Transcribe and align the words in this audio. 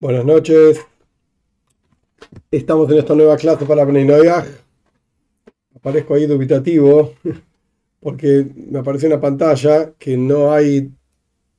Buenas 0.00 0.24
noches. 0.24 0.80
Estamos 2.50 2.90
en 2.90 2.96
esta 3.00 3.14
nueva 3.14 3.36
clase 3.36 3.66
para 3.66 3.84
Bnei 3.84 4.08
Aparezco 5.74 6.14
ahí 6.14 6.24
dubitativo 6.24 7.12
porque 8.00 8.46
me 8.54 8.78
apareció 8.78 9.08
una 9.08 9.20
pantalla 9.20 9.92
que 9.98 10.16
no 10.16 10.54
hay 10.54 10.90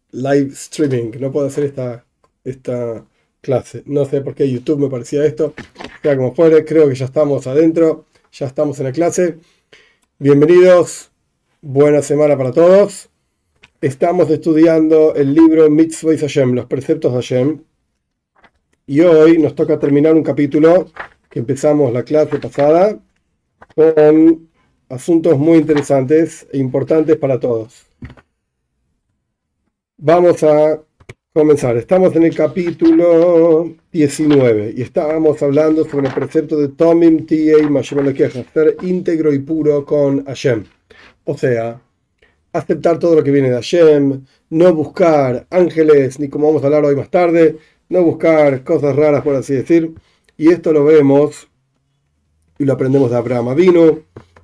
live 0.10 0.48
streaming, 0.54 1.12
no 1.20 1.32
puedo 1.32 1.46
hacer 1.46 1.66
esta, 1.66 2.04
esta 2.44 3.06
clase. 3.42 3.84
No 3.86 4.06
sé 4.06 4.22
por 4.22 4.34
qué 4.34 4.50
YouTube 4.50 4.80
me 4.80 4.90
parecía 4.90 5.24
esto. 5.24 5.54
Sea 6.02 6.18
como 6.18 6.34
fuere, 6.34 6.66
creo 6.66 6.90
que 6.90 6.96
ya 6.96 7.06
estamos 7.06 7.46
adentro, 7.46 8.06
ya 8.32 8.48
estamos 8.48 8.80
en 8.80 8.86
la 8.86 8.92
clase. 8.92 9.38
Bienvenidos, 10.18 11.12
buena 11.62 12.02
semana 12.02 12.36
para 12.36 12.52
todos. 12.52 13.08
Estamos 13.82 14.32
estudiando 14.32 15.14
el 15.14 15.32
libro 15.36 15.70
Mitzvah 15.70 16.18
Hashem, 16.18 16.56
los 16.56 16.66
preceptos 16.66 17.12
de 17.14 17.18
Hashem 17.18 17.71
y 18.88 19.02
hoy 19.02 19.38
nos 19.38 19.56
toca 19.56 19.80
terminar 19.80 20.16
un 20.16 20.24
capítulo 20.24 20.88
que 21.30 21.40
empezamos 21.40 21.94
la 21.94 22.04
clase 22.04 22.40
pasada 22.40 23.00
con 23.76 24.50
asuntos 24.90 25.38
muy 25.38 25.60
interesantes 25.60 26.48
e 26.52 26.58
importantes 26.58 27.16
para 27.18 27.40
todos. 27.40 27.86
Vamos 29.98 30.44
a 30.44 30.82
comenzar. 31.34 31.78
Estamos 31.78 32.14
en 32.16 32.24
el 32.24 32.36
capítulo 32.36 33.74
19 33.92 34.74
y 34.76 34.82
estábamos 34.82 35.42
hablando 35.42 35.86
sobre 35.86 36.08
el 36.08 36.14
precepto 36.14 36.58
de 36.58 36.70
Tomim 36.70 37.26
Tiei 37.26 37.70
Mashem 37.70 38.14
ser 38.54 38.76
íntegro 38.82 39.32
y 39.32 39.40
puro 39.40 39.86
con 39.86 40.26
Hashem. 40.26 40.66
O 41.24 41.38
sea, 41.38 41.80
aceptar 42.52 43.00
todo 43.00 43.16
lo 43.16 43.24
que 43.24 43.32
viene 43.32 43.50
de 43.50 43.56
Hashem, 43.56 44.26
no 44.50 44.74
buscar 44.74 45.48
ángeles, 45.50 46.20
ni 46.20 46.28
como 46.28 46.48
vamos 46.48 46.64
a 46.64 46.66
hablar 46.66 46.84
hoy 46.84 46.96
más 46.96 47.10
tarde, 47.10 47.58
no 47.92 48.04
buscar 48.04 48.64
cosas 48.64 48.96
raras, 48.96 49.22
por 49.22 49.36
así 49.36 49.54
decir. 49.54 49.94
Y 50.38 50.50
esto 50.50 50.72
lo 50.72 50.86
vemos 50.86 51.50
y 52.58 52.64
lo 52.64 52.74
aprendemos 52.74 53.12
de 53.12 53.18
Abraham 53.18 53.54
Vino. 53.54 54.00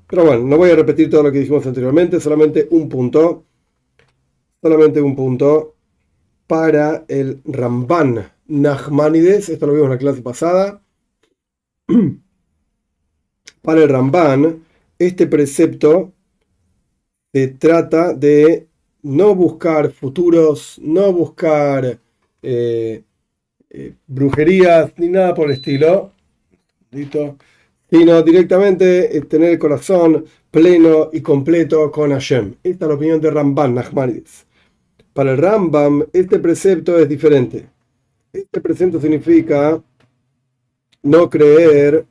Pero 0.05 0.25
bueno, 0.25 0.43
no 0.43 0.57
voy 0.57 0.69
a 0.71 0.75
repetir 0.75 1.09
todo 1.09 1.23
lo 1.23 1.31
que 1.31 1.39
dijimos 1.39 1.65
anteriormente, 1.65 2.19
solamente 2.19 2.67
un 2.71 2.89
punto. 2.89 3.45
Solamente 4.61 5.01
un 5.01 5.15
punto 5.15 5.75
para 6.45 7.05
el 7.07 7.41
Ramban 7.45 8.29
Nachmanides. 8.47 9.47
Esto 9.47 9.65
lo 9.65 9.73
vimos 9.73 9.85
en 9.85 9.91
la 9.91 9.97
clase 9.97 10.21
pasada. 10.21 10.81
Para 13.61 13.83
el 13.83 13.89
Ramban, 13.89 14.63
este 14.99 15.25
precepto 15.27 16.11
se 17.33 17.47
trata 17.47 18.13
de 18.13 18.67
no 19.03 19.35
buscar 19.35 19.91
futuros, 19.91 20.79
no 20.81 21.13
buscar 21.13 21.99
eh, 22.41 23.03
eh, 23.69 23.93
brujerías 24.07 24.93
ni 24.97 25.09
nada 25.09 25.33
por 25.33 25.47
el 25.47 25.53
estilo, 25.53 26.11
sino 27.89 28.21
directamente 28.23 29.17
eh, 29.17 29.21
tener 29.21 29.51
el 29.51 29.59
corazón 29.59 30.25
pleno 30.51 31.09
y 31.11 31.21
completo 31.21 31.91
con 31.91 32.11
Hashem. 32.11 32.55
Esta 32.63 32.85
es 32.85 32.89
la 32.89 32.95
opinión 32.95 33.21
de 33.21 33.31
Ramban 33.31 33.75
Nachmanides. 33.75 34.45
Para 35.13 35.31
el 35.31 35.39
Rambam, 35.39 36.05
este 36.13 36.37
precepto 36.37 36.99
es 36.99 37.09
diferente. 37.09 37.67
Este 38.31 38.61
precepto 38.61 39.01
significa 39.01 39.81
no 41.01 41.29
creer 41.29 42.05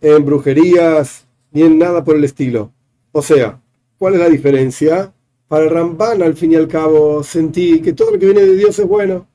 en 0.00 0.24
brujerías 0.24 1.26
ni 1.52 1.62
en 1.62 1.78
nada 1.78 2.02
por 2.02 2.16
el 2.16 2.24
estilo. 2.24 2.72
O 3.12 3.22
sea, 3.22 3.60
¿cuál 3.98 4.14
es 4.14 4.20
la 4.20 4.28
diferencia? 4.28 5.14
Para 5.48 5.64
el 5.64 5.70
Ramban, 5.70 6.22
al 6.22 6.34
fin 6.34 6.52
y 6.52 6.56
al 6.56 6.66
cabo, 6.66 7.22
sentí 7.22 7.80
que 7.80 7.92
todo 7.92 8.10
lo 8.12 8.18
que 8.18 8.26
viene 8.26 8.42
de 8.42 8.56
Dios 8.56 8.78
es 8.78 8.86
bueno. 8.86 9.28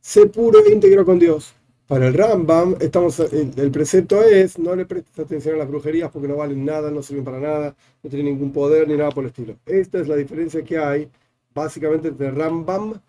Sé 0.00 0.26
puro 0.26 0.64
e 0.64 0.72
íntegro 0.72 1.04
con 1.04 1.18
Dios. 1.18 1.56
Para 1.88 2.08
el 2.08 2.14
Rambam, 2.14 2.76
estamos, 2.80 3.20
el, 3.20 3.70
precepto 3.70 4.22
es 4.22 4.58
no 4.58 4.74
le 4.74 4.86
prestes 4.86 5.18
atención 5.18 5.54
a 5.54 5.58
las 5.58 5.68
brujerías 5.68 6.10
porque 6.10 6.26
no 6.28 6.36
valen 6.36 6.64
nada, 6.64 6.90
no 6.90 7.02
sirven 7.02 7.24
para 7.24 7.38
nada, 7.38 7.76
no 8.02 8.10
tienen 8.10 8.26
ningún 8.26 8.52
poder 8.52 8.88
ni 8.88 8.96
nada 8.96 9.10
por 9.10 9.24
el 9.24 9.30
estilo. 9.30 9.56
Esta 9.66 10.00
es 10.00 10.08
la 10.08 10.16
diferencia 10.16 10.64
que 10.64 10.78
hay 10.78 11.08
básicamente 11.54 12.08
entre 12.08 12.30
Rambam, 12.32 13.00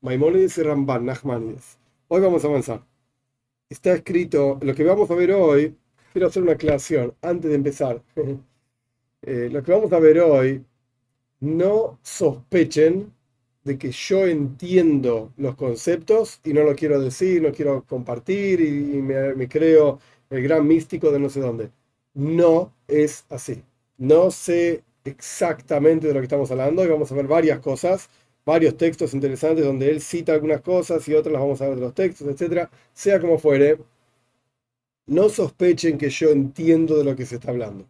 Maimónides 0.00 0.58
y 0.58 0.62
Ramban, 0.62 1.04
Nachmanides. 1.06 1.78
Hoy 2.08 2.20
vamos 2.20 2.44
a 2.44 2.48
avanzar. 2.48 2.84
Está 3.68 3.92
escrito, 3.94 4.58
lo 4.62 4.74
que 4.74 4.84
vamos 4.84 5.10
a 5.10 5.14
ver 5.14 5.32
hoy, 5.32 5.76
quiero 6.12 6.28
hacer 6.28 6.42
una 6.42 6.52
aclaración 6.52 7.14
antes 7.22 7.50
de 7.50 7.56
empezar. 7.56 8.02
Eh, 9.26 9.48
lo 9.50 9.62
que 9.62 9.72
vamos 9.72 9.90
a 9.90 9.98
ver 9.98 10.20
hoy 10.20 10.62
no 11.40 11.98
sospechen 12.02 13.12
de 13.64 13.78
que 13.78 13.90
yo 13.92 14.26
entiendo 14.26 15.32
los 15.36 15.56
conceptos 15.56 16.40
y 16.44 16.52
no 16.52 16.62
lo 16.64 16.74
quiero 16.76 17.00
decir, 17.00 17.42
no 17.42 17.52
quiero 17.52 17.84
compartir 17.84 18.60
y, 18.60 19.00
me, 19.02 19.48
creo 19.48 20.00
el 20.30 20.42
gran 20.42 20.66
místico 20.66 21.10
de 21.10 21.18
no 21.18 21.30
sé 21.30 21.40
dónde. 21.40 21.70
No 22.14 22.72
es 22.88 23.24
así. 23.30 23.62
No 23.98 24.30
sé 24.30 24.84
exactamente 25.04 26.08
de 26.08 26.14
lo 26.14 26.20
que 26.20 26.24
estamos 26.24 26.50
hablando 26.50 26.84
y 26.84 26.88
vamos 26.88 27.10
a 27.12 27.14
ver 27.14 27.26
varias 27.26 27.60
cosas, 27.60 28.08
varios 28.44 28.76
textos 28.76 29.14
interesantes 29.14 29.64
donde 29.64 29.90
él 29.90 30.00
cita 30.00 30.32
algunas 30.34 30.60
cosas 30.60 31.06
y 31.08 31.14
otras 31.14 31.32
las 31.32 31.42
vamos 31.42 31.60
a 31.62 31.68
ver 31.68 31.76
de 31.76 31.82
los 31.82 31.94
textos, 31.94 32.28
etcétera. 32.28 32.70
Sea 32.92 33.20
como 33.20 33.38
fuere, 33.38 33.78
no 35.06 35.30
sospechen 35.30 35.96
que 35.96 36.10
yo 36.10 36.28
entiendo 36.30 36.98
de 36.98 37.04
lo 37.04 37.16
que 37.16 37.24
se 37.24 37.36
está 37.36 37.50
hablando. 37.50 37.86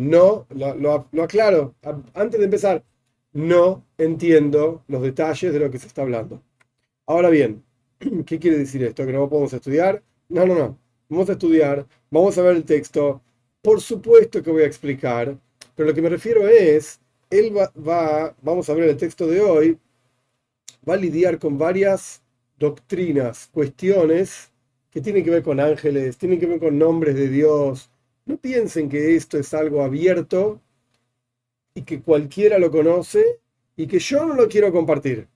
No, 0.00 0.46
lo, 0.50 1.06
aclaro, 1.22 1.74
antes 2.14 2.38
de 2.40 2.44
empezar, 2.46 2.84
no 3.32 3.84
entiendo 3.98 4.82
los 4.88 5.02
detalles 5.02 5.52
de 5.52 5.60
lo 5.60 5.70
que 5.70 5.78
se 5.78 5.86
está 5.86 6.02
hablando. 6.02 6.42
Ahora 7.06 7.28
bien, 7.28 7.62
¿qué 8.26 8.38
quiere 8.38 8.58
decir 8.58 8.82
esto? 8.82 9.04
¿Que 9.04 9.12
no 9.12 9.28
podemos 9.28 9.52
estudiar? 9.52 10.02
No, 10.28 10.46
no, 10.46 10.54
no. 10.54 10.78
Vamos 11.08 11.28
a 11.28 11.32
estudiar, 11.32 11.86
vamos 12.10 12.38
a 12.38 12.42
ver 12.42 12.56
el 12.56 12.64
texto. 12.64 13.22
Por 13.62 13.80
supuesto 13.80 14.42
que 14.42 14.50
voy 14.50 14.62
a 14.62 14.66
explicar, 14.66 15.36
pero 15.74 15.88
lo 15.90 15.94
que 15.94 16.02
me 16.02 16.08
refiero 16.08 16.48
es, 16.48 17.00
él 17.28 17.54
va, 17.56 17.70
va 17.76 18.34
vamos 18.42 18.70
a 18.70 18.74
ver 18.74 18.88
el 18.88 18.96
texto 18.96 19.26
de 19.26 19.40
hoy, 19.40 19.78
va 20.88 20.94
a 20.94 20.96
lidiar 20.96 21.38
con 21.38 21.58
varias 21.58 22.22
doctrinas, 22.58 23.48
cuestiones 23.52 24.50
que 24.90 25.00
tienen 25.00 25.24
que 25.24 25.30
ver 25.30 25.42
con 25.42 25.60
ángeles, 25.60 26.16
tienen 26.16 26.40
que 26.40 26.46
ver 26.46 26.58
con 26.58 26.78
nombres 26.78 27.14
de 27.16 27.28
Dios, 27.28 27.89
no 28.26 28.36
piensen 28.38 28.88
que 28.88 29.16
esto 29.16 29.38
es 29.38 29.52
algo 29.54 29.82
abierto 29.82 30.60
y 31.74 31.82
que 31.82 32.02
cualquiera 32.02 32.58
lo 32.58 32.70
conoce 32.70 33.40
y 33.76 33.86
que 33.86 33.98
yo 33.98 34.26
no 34.26 34.34
lo 34.34 34.48
quiero 34.48 34.72
compartir. 34.72 35.28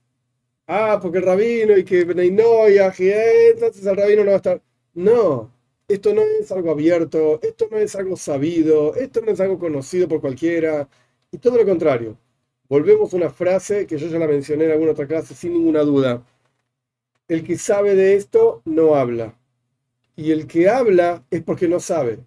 Ah, 0.67 0.99
porque 1.03 1.19
el 1.19 1.25
rabino 1.25 1.77
y 1.77 1.85
que 1.85 2.01
entonces 2.01 3.87
el 3.87 3.97
rabino 3.97 4.25
no 4.25 4.31
va 4.31 4.35
a 4.35 4.37
estar. 4.37 4.63
No, 4.95 5.53
esto 5.89 6.15
no 6.15 6.23
es 6.23 6.51
algo 6.53 6.71
abierto, 6.71 7.41
esto 7.43 7.69
no 7.71 7.79
es 7.79 7.95
algo 7.97 8.17
sabido, 8.17 8.95
esto 8.95 9.21
no 9.23 9.33
es 9.33 9.41
algo 9.41 9.59
conocido 9.59 10.09
por 10.09 10.21
cualquiera, 10.21 10.89
y 11.31 11.39
todo 11.39 11.59
lo 11.59 11.65
contrario. 11.67 12.17
Volvemos 12.69 13.13
a 13.13 13.17
una 13.17 13.31
frase 13.31 13.87
que 13.87 13.99
yo 13.99 14.09
ya 14.09 14.19
la 14.19 14.27
mencioné 14.27 14.65
en 14.67 14.73
alguna 14.73 14.93
otra 14.93 15.07
clase 15.07 15.35
sin 15.35 15.53
ninguna 15.53 15.81
duda. 15.83 16.25
El 17.29 17.45
que 17.45 17.59
sabe 17.59 17.95
de 17.95 18.15
esto 18.15 18.63
no 18.65 18.95
habla. 18.95 19.39
Y 20.17 20.33
el 20.33 20.47
que 20.47 20.69
habla 20.69 21.25
es 21.31 21.43
porque 21.43 21.69
no 21.69 21.81
sabe. 21.81 22.21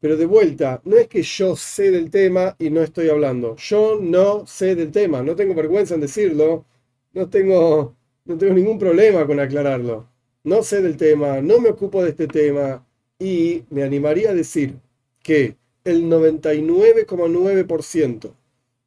Pero 0.00 0.16
de 0.16 0.26
vuelta, 0.26 0.80
no 0.84 0.96
es 0.96 1.08
que 1.08 1.22
yo 1.22 1.54
sé 1.56 1.90
del 1.90 2.10
tema 2.10 2.56
y 2.58 2.70
no 2.70 2.82
estoy 2.82 3.08
hablando. 3.10 3.56
Yo 3.56 3.98
no 4.00 4.46
sé 4.46 4.74
del 4.74 4.90
tema, 4.90 5.22
no 5.22 5.36
tengo 5.36 5.54
vergüenza 5.54 5.94
en 5.94 6.00
decirlo, 6.00 6.64
no 7.12 7.28
tengo, 7.28 7.94
no 8.24 8.38
tengo 8.38 8.54
ningún 8.54 8.78
problema 8.78 9.26
con 9.26 9.38
aclararlo. 9.40 10.08
No 10.44 10.62
sé 10.62 10.80
del 10.82 10.96
tema, 10.96 11.40
no 11.42 11.60
me 11.60 11.70
ocupo 11.70 12.02
de 12.02 12.10
este 12.10 12.28
tema 12.28 12.86
y 13.18 13.64
me 13.70 13.82
animaría 13.82 14.30
a 14.30 14.34
decir 14.34 14.76
que 15.22 15.56
el 15.84 16.04
99,9% 16.04 18.32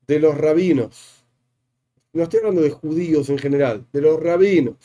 de 0.08 0.20
los 0.20 0.38
rabinos, 0.38 1.26
no 2.14 2.24
estoy 2.24 2.40
hablando 2.40 2.62
de 2.62 2.70
judíos 2.72 3.30
en 3.30 3.38
general, 3.38 3.86
de 3.94 4.02
los 4.02 4.20
rabinos 4.22 4.76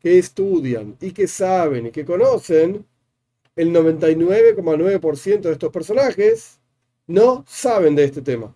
que 0.00 0.18
estudian 0.18 0.96
y 1.00 1.12
que 1.12 1.26
saben 1.28 1.86
y 1.86 1.90
que 1.90 2.04
conocen, 2.04 2.84
el 3.56 3.72
99,9% 3.72 5.40
de 5.40 5.52
estos 5.52 5.72
personajes 5.72 6.60
no 7.06 7.44
saben 7.48 7.94
de 7.96 8.04
este 8.04 8.22
tema. 8.22 8.54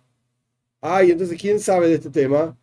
Ay, 0.81 1.11
entonces, 1.11 1.39
¿quién 1.39 1.59
sabe 1.59 1.87
de 1.87 1.95
este 1.95 2.09
tema? 2.09 2.57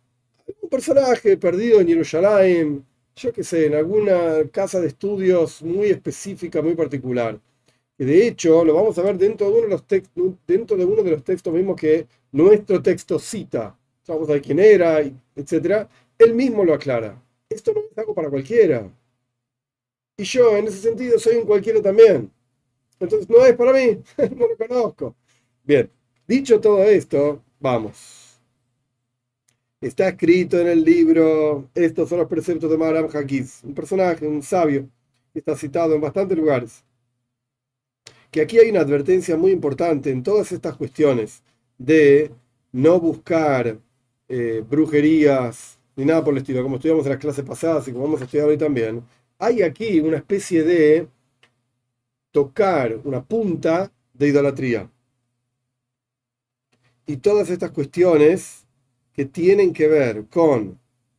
Un 0.61 0.69
personaje 0.69 1.37
perdido 1.37 1.79
en 1.81 1.87
Jerusalén, 1.87 2.85
yo 3.15 3.33
qué 3.33 3.43
sé, 3.43 3.67
en 3.67 3.75
alguna 3.75 4.43
casa 4.51 4.79
de 4.79 4.87
estudios 4.87 5.61
muy 5.61 5.87
específica, 5.89 6.61
muy 6.61 6.75
particular. 6.75 7.39
Y 7.97 8.05
de 8.05 8.27
hecho, 8.27 8.63
lo 8.63 8.73
vamos 8.73 8.97
a 8.97 9.01
ver 9.03 9.17
dentro 9.17 9.47
de 9.47 9.53
uno 9.53 9.61
de 9.63 9.69
los, 9.69 9.83
dentro 10.47 10.77
de, 10.77 10.85
uno 10.85 11.03
de 11.03 11.11
los 11.11 11.23
textos 11.23 11.53
mismos 11.53 11.75
que 11.79 12.07
nuestro 12.31 12.81
texto 12.81 13.19
cita. 13.19 13.77
Vamos 14.07 14.29
a 14.29 14.33
ver 14.33 14.41
quién 14.41 14.59
era, 14.59 14.99
etc. 15.01 15.87
Él 16.17 16.33
mismo 16.33 16.63
lo 16.63 16.73
aclara. 16.73 17.21
Esto 17.49 17.73
no 17.73 17.81
es 17.81 17.97
algo 17.97 18.13
para 18.13 18.29
cualquiera. 18.29 18.89
Y 20.19 20.25
yo, 20.25 20.57
en 20.57 20.67
ese 20.67 20.79
sentido, 20.79 21.17
soy 21.17 21.37
un 21.37 21.45
cualquiera 21.45 21.81
también. 21.81 22.29
Entonces, 22.99 23.29
no 23.29 23.45
es 23.45 23.55
para 23.55 23.71
mí, 23.71 24.03
no 24.35 24.47
lo 24.49 24.57
conozco. 24.57 25.15
Bien, 25.63 25.89
dicho 26.27 26.59
todo 26.59 26.83
esto, 26.83 27.41
vamos. 27.57 28.41
está 29.79 30.09
escrito 30.09 30.59
en 30.59 30.67
el 30.67 30.83
libro, 30.83 31.69
estos 31.73 32.09
son 32.09 32.19
los 32.19 32.27
preceptos 32.27 32.69
de 32.69 32.77
Maram 32.77 33.07
Hakiz, 33.13 33.63
un 33.63 33.73
personaje, 33.73 34.27
un 34.27 34.41
sabio, 34.43 34.89
que 35.31 35.39
está 35.39 35.55
citado 35.55 35.95
en 35.95 36.01
bastantes 36.01 36.37
lugares. 36.37 36.83
Que 38.29 38.41
aquí 38.41 38.59
hay 38.59 38.69
una 38.71 38.81
advertencia 38.81 39.37
muy 39.37 39.51
importante 39.51 40.11
en 40.11 40.21
todas 40.21 40.51
estas 40.51 40.75
cuestiones 40.75 41.41
de 41.77 42.31
no 42.73 42.99
buscar 42.99 43.79
eh, 44.27 44.63
brujerías 44.69 45.79
ni 45.95 46.05
nada 46.05 46.23
por 46.23 46.33
el 46.33 46.39
estilo, 46.39 46.61
como 46.63 46.75
estudiamos 46.75 47.05
en 47.05 47.11
las 47.11 47.19
clases 47.19 47.45
pasadas 47.45 47.87
y 47.87 47.93
como 47.93 48.05
vamos 48.05 48.21
a 48.21 48.25
estudiar 48.25 48.47
hoy 48.47 48.57
también. 48.57 49.03
Hay 49.39 49.61
aquí 49.61 50.01
una 50.01 50.17
especie 50.17 50.63
de 50.63 51.07
tocar 52.31 52.99
una 53.05 53.23
punta 53.23 53.91
de 54.13 54.27
idolatría. 54.27 54.91
Y 57.05 57.17
todas 57.17 57.49
estas 57.49 57.71
cuestiones 57.71 58.67
que 59.13 59.25
tienen 59.25 59.71
que 59.73 59.87
ver 59.87 60.25
con 60.27 60.77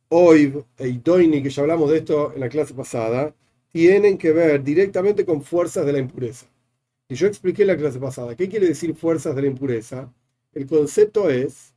Oiv 0.09 0.63
e 0.77 0.87
Idoini, 0.89 1.41
que 1.41 1.49
ya 1.49 1.63
hablamos 1.63 1.89
de 1.89 1.97
esto 1.97 2.31
en 2.33 2.41
la 2.41 2.49
clase 2.49 2.75
pasada, 2.75 3.33
tienen 3.71 4.17
que 4.19 4.31
ver 4.31 4.63
directamente 4.63 5.25
con 5.25 5.41
fuerzas 5.41 5.85
de 5.85 5.93
la 5.93 5.99
impureza. 5.99 6.45
Y 7.09 7.15
yo 7.15 7.25
expliqué 7.27 7.65
la 7.65 7.75
clase 7.75 7.99
pasada, 7.99 8.35
¿qué 8.35 8.47
quiere 8.47 8.67
decir 8.67 8.95
fuerzas 8.95 9.35
de 9.35 9.41
la 9.41 9.47
impureza? 9.47 10.13
El 10.53 10.67
concepto 10.67 11.29
es, 11.29 11.73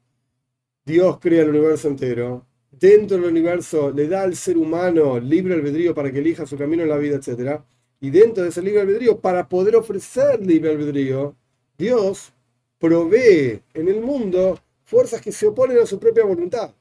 Dios 0.85 1.19
crea 1.20 1.43
el 1.43 1.50
universo 1.50 1.88
entero, 1.88 2.47
dentro 2.85 3.17
del 3.17 3.31
universo 3.31 3.91
le 3.91 4.09
da 4.09 4.23
al 4.23 4.37
ser 4.37 4.59
humano 4.59 5.19
libre 5.19 5.55
albedrío 5.55 5.95
para 5.95 6.13
que 6.13 6.19
elija 6.19 6.45
su 6.45 6.59
camino 6.59 6.83
en 6.83 6.91
la 6.91 6.99
vida, 6.99 7.17
etc. 7.17 7.61
Y 7.99 8.11
dentro 8.11 8.43
de 8.43 8.51
ese 8.51 8.61
libre 8.61 8.83
albedrío, 8.83 9.19
para 9.19 9.49
poder 9.49 9.75
ofrecer 9.77 10.45
libre 10.45 10.71
albedrío, 10.71 11.35
Dios 11.79 12.33
provee 12.79 13.63
en 13.73 13.89
el 13.89 14.03
mundo 14.03 14.61
fuerzas 14.85 15.23
que 15.23 15.33
se 15.33 15.47
oponen 15.47 15.79
a 15.79 15.87
su 15.87 15.99
propia 15.99 16.25
voluntad, 16.25 16.75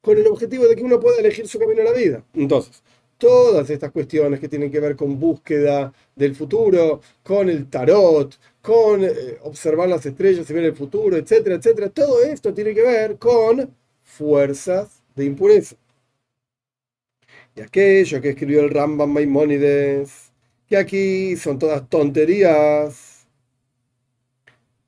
con 0.00 0.16
el 0.16 0.28
objetivo 0.28 0.68
de 0.68 0.76
que 0.76 0.84
uno 0.84 1.00
pueda 1.00 1.18
elegir 1.18 1.48
su 1.48 1.58
camino 1.58 1.80
en 1.80 1.86
la 1.86 1.92
vida. 1.92 2.24
Entonces, 2.34 2.80
todas 3.16 3.68
estas 3.68 3.90
cuestiones 3.90 4.38
que 4.38 4.48
tienen 4.48 4.70
que 4.70 4.78
ver 4.78 4.94
con 4.94 5.18
búsqueda 5.18 5.92
del 6.14 6.36
futuro, 6.36 7.00
con 7.24 7.50
el 7.50 7.68
tarot, 7.68 8.38
con 8.62 9.02
eh, 9.02 9.38
observar 9.42 9.88
las 9.88 10.06
estrellas 10.06 10.48
y 10.48 10.52
ver 10.52 10.66
el 10.66 10.76
futuro, 10.76 11.16
etcétera, 11.16 11.56
etcétera, 11.56 11.88
todo 11.88 12.22
esto 12.22 12.54
tiene 12.54 12.72
que 12.74 12.82
ver 12.82 13.18
con 13.18 13.74
fuerzas 14.04 14.97
de 15.18 15.26
impureza. 15.26 15.76
Y 17.54 17.60
aquello 17.60 18.20
que 18.20 18.30
escribió 18.30 18.60
el 18.60 18.70
Rambam 18.70 19.10
Maimónides, 19.10 20.32
que 20.68 20.76
aquí 20.76 21.36
son 21.36 21.58
todas 21.58 21.88
tonterías. 21.88 23.26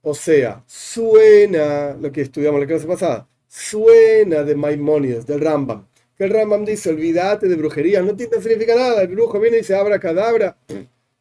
O 0.02 0.14
sea, 0.14 0.62
suena 0.66 1.94
lo 2.00 2.12
que 2.12 2.22
estudiamos 2.22 2.60
la 2.60 2.66
clase 2.66 2.86
pasada, 2.86 3.28
suena 3.48 4.42
de 4.44 4.54
Maimónides, 4.54 5.26
del 5.26 5.40
Rambam. 5.40 5.86
Que 6.16 6.24
el 6.24 6.30
Rambam 6.30 6.64
dice, 6.64 6.90
olvídate 6.90 7.48
de 7.48 7.56
brujería, 7.56 8.02
no, 8.02 8.14
tiene, 8.14 8.40
significa 8.40 8.76
nada. 8.76 9.02
El 9.02 9.08
brujo 9.08 9.40
viene 9.40 9.56
y 9.56 9.60
dice, 9.60 9.74
abra 9.74 9.98
cadabra, 9.98 10.56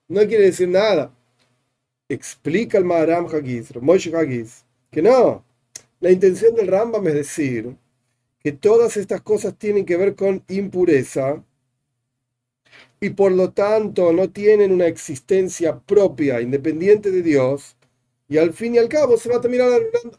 no 0.08 0.28
quiere 0.28 0.46
decir 0.46 0.70
nada. 0.70 1.12
Explica 2.08 2.78
el 2.78 2.86
Maharam 2.86 3.26
Hagiz, 3.28 3.76
Moshe 3.82 4.16
Hagiz, 4.16 4.64
que 4.92 5.02
no. 5.02 5.44
La 6.00 6.12
intención 6.12 6.56
del 6.56 6.68
Rambam 6.68 7.08
es 7.08 7.14
decir 7.14 7.76
que 8.40 8.52
todas 8.52 8.98
estas 8.98 9.22
cosas 9.22 9.58
tienen 9.58 9.86
que 9.86 9.98
ver 9.98 10.16
con 10.16 10.44
impureza 10.48 11.44
y 13.02 13.12
por 13.12 13.32
lo 13.32 13.52
tanto 13.52 14.14
no 14.14 14.30
tienen 14.30 14.72
una 14.72 14.88
existencia 14.88 15.80
propia, 15.80 16.42
independiente 16.42 17.12
de 17.12 17.22
Dios, 17.22 17.78
y 18.28 18.38
al 18.38 18.54
fin 18.54 18.76
y 18.76 18.78
al 18.78 18.90
cabo 18.90 19.18
se 19.18 19.30
va 19.30 19.38
a 19.38 19.42
terminar 19.42 19.70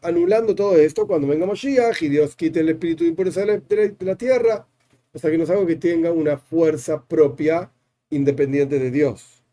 anulando, 0.02 0.54
todo 0.54 0.76
esto 0.76 1.06
cuando 1.06 1.28
venga 1.28 1.46
Moshiach 1.46 2.02
y 2.02 2.08
Dios 2.08 2.34
quite 2.34 2.60
el 2.60 2.70
espíritu 2.70 3.04
de 3.04 3.10
impureza 3.10 3.42
de 3.44 3.96
la, 4.00 4.16
tierra, 4.16 4.66
hasta 5.14 5.30
que 5.30 5.38
no 5.38 5.44
es 5.44 5.50
algo 5.50 5.66
que 5.66 5.76
tenga 5.76 6.10
una 6.10 6.36
fuerza 6.36 7.04
propia, 7.06 7.70
independiente 8.10 8.78
de 8.80 8.90
Dios. 8.90 9.44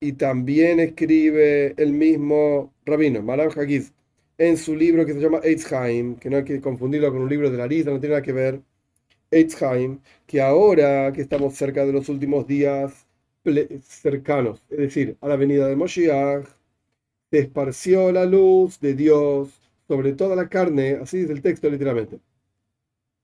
Y 0.00 0.12
también 0.12 0.78
escribe 0.80 1.74
el 1.78 1.92
mismo 1.92 2.72
rabino, 2.84 3.22
Maram 3.22 3.50
Hagiz, 3.56 3.92
en 4.38 4.56
su 4.56 4.74
libro 4.76 5.04
que 5.04 5.14
se 5.14 5.20
llama 5.20 5.40
Eitzheim, 5.42 6.16
que 6.16 6.30
no 6.30 6.38
hay 6.38 6.44
que 6.44 6.60
confundirlo 6.60 7.10
con 7.12 7.22
un 7.22 7.28
libro 7.28 7.50
de 7.50 7.58
la 7.58 7.66
lista, 7.66 7.90
no 7.90 8.00
tiene 8.00 8.14
nada 8.14 8.22
que 8.22 8.32
ver, 8.32 8.62
Eitzheim, 9.30 10.00
que 10.26 10.40
ahora 10.40 11.12
que 11.12 11.22
estamos 11.22 11.54
cerca 11.56 11.84
de 11.86 11.92
los 11.92 12.08
últimos 12.08 12.46
días 12.46 13.06
cercanos, 13.82 14.62
es 14.70 14.78
decir, 14.78 15.16
a 15.20 15.28
la 15.28 15.36
venida 15.36 15.66
de 15.68 15.76
Moshiach, 15.76 16.46
se 17.30 17.38
esparció 17.38 18.12
la 18.12 18.24
luz 18.26 18.80
de 18.80 18.94
Dios 18.94 19.50
sobre 19.88 20.12
toda 20.14 20.36
la 20.36 20.48
carne, 20.48 20.98
así 21.02 21.18
dice 21.18 21.32
el 21.32 21.42
texto 21.42 21.68
literalmente, 21.70 22.20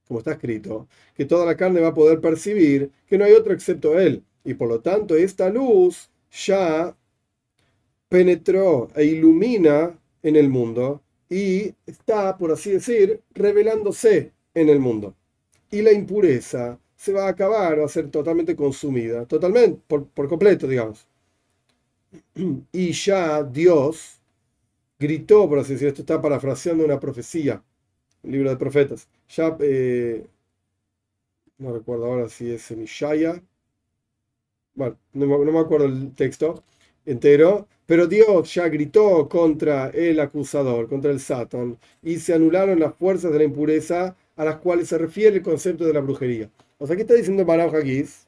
como 0.06 0.20
está 0.20 0.32
escrito, 0.32 0.88
que 1.14 1.24
toda 1.24 1.46
la 1.46 1.56
carne 1.56 1.80
va 1.80 1.88
a 1.88 1.94
poder 1.94 2.20
percibir 2.20 2.90
que 3.06 3.18
no 3.18 3.24
hay 3.24 3.32
otro 3.32 3.52
excepto 3.52 3.98
Él, 3.98 4.22
y 4.44 4.54
por 4.54 4.68
lo 4.68 4.80
tanto 4.80 5.16
esta 5.16 5.50
luz 5.50 6.10
ya 6.30 6.96
penetró 8.08 8.88
e 8.94 9.04
ilumina 9.04 9.98
en 10.22 10.36
el 10.36 10.48
mundo 10.48 11.02
y 11.34 11.74
está, 11.84 12.38
por 12.38 12.52
así 12.52 12.70
decir, 12.70 13.20
revelándose 13.32 14.30
en 14.54 14.68
el 14.68 14.78
mundo. 14.78 15.16
Y 15.68 15.82
la 15.82 15.90
impureza 15.90 16.78
se 16.94 17.12
va 17.12 17.26
a 17.26 17.30
acabar, 17.30 17.80
va 17.80 17.86
a 17.86 17.88
ser 17.88 18.08
totalmente 18.08 18.54
consumida, 18.54 19.26
totalmente, 19.26 19.80
por, 19.88 20.28
completo, 20.28 20.68
digamos. 20.68 21.08
Y 22.72 22.92
ya 22.92 23.42
Dios 23.42 24.20
gritó, 24.96 25.48
por 25.48 25.58
así 25.58 25.72
decir, 25.72 25.88
esto 25.88 26.02
está 26.02 26.22
parafraseando 26.22 26.84
una 26.84 27.00
profecía, 27.00 27.60
un 28.22 28.30
libro 28.30 28.50
de 28.50 28.56
profetas. 28.56 29.08
Ya, 29.28 29.56
eh, 29.60 30.24
no 31.58 31.72
recuerdo 31.72 32.06
ahora 32.06 32.28
si 32.28 32.52
es 32.52 32.70
Mishaya, 32.70 33.42
bueno, 34.74 34.96
no, 35.12 35.26
no 35.44 35.52
me 35.52 35.58
acuerdo 35.58 35.86
el 35.86 36.14
texto 36.14 36.62
entero, 37.06 37.68
pero 37.86 38.06
Dios 38.06 38.54
ya 38.54 38.68
gritó 38.68 39.28
contra 39.28 39.90
el 39.90 40.18
acusador, 40.20 40.88
contra 40.88 41.10
el 41.10 41.20
Satan, 41.20 41.78
y 42.02 42.18
se 42.18 42.34
anularon 42.34 42.80
las 42.80 42.94
fuerzas 42.94 43.32
de 43.32 43.38
la 43.38 43.44
impureza 43.44 44.16
a 44.36 44.44
las 44.44 44.56
cuales 44.56 44.88
se 44.88 44.98
refiere 44.98 45.36
el 45.36 45.42
concepto 45.42 45.84
de 45.84 45.92
la 45.92 46.00
brujería. 46.00 46.50
O 46.78 46.86
sea, 46.86 46.96
¿qué 46.96 47.02
está 47.02 47.14
diciendo 47.14 47.44
Maram 47.44 47.74
Hagiz? 47.74 48.26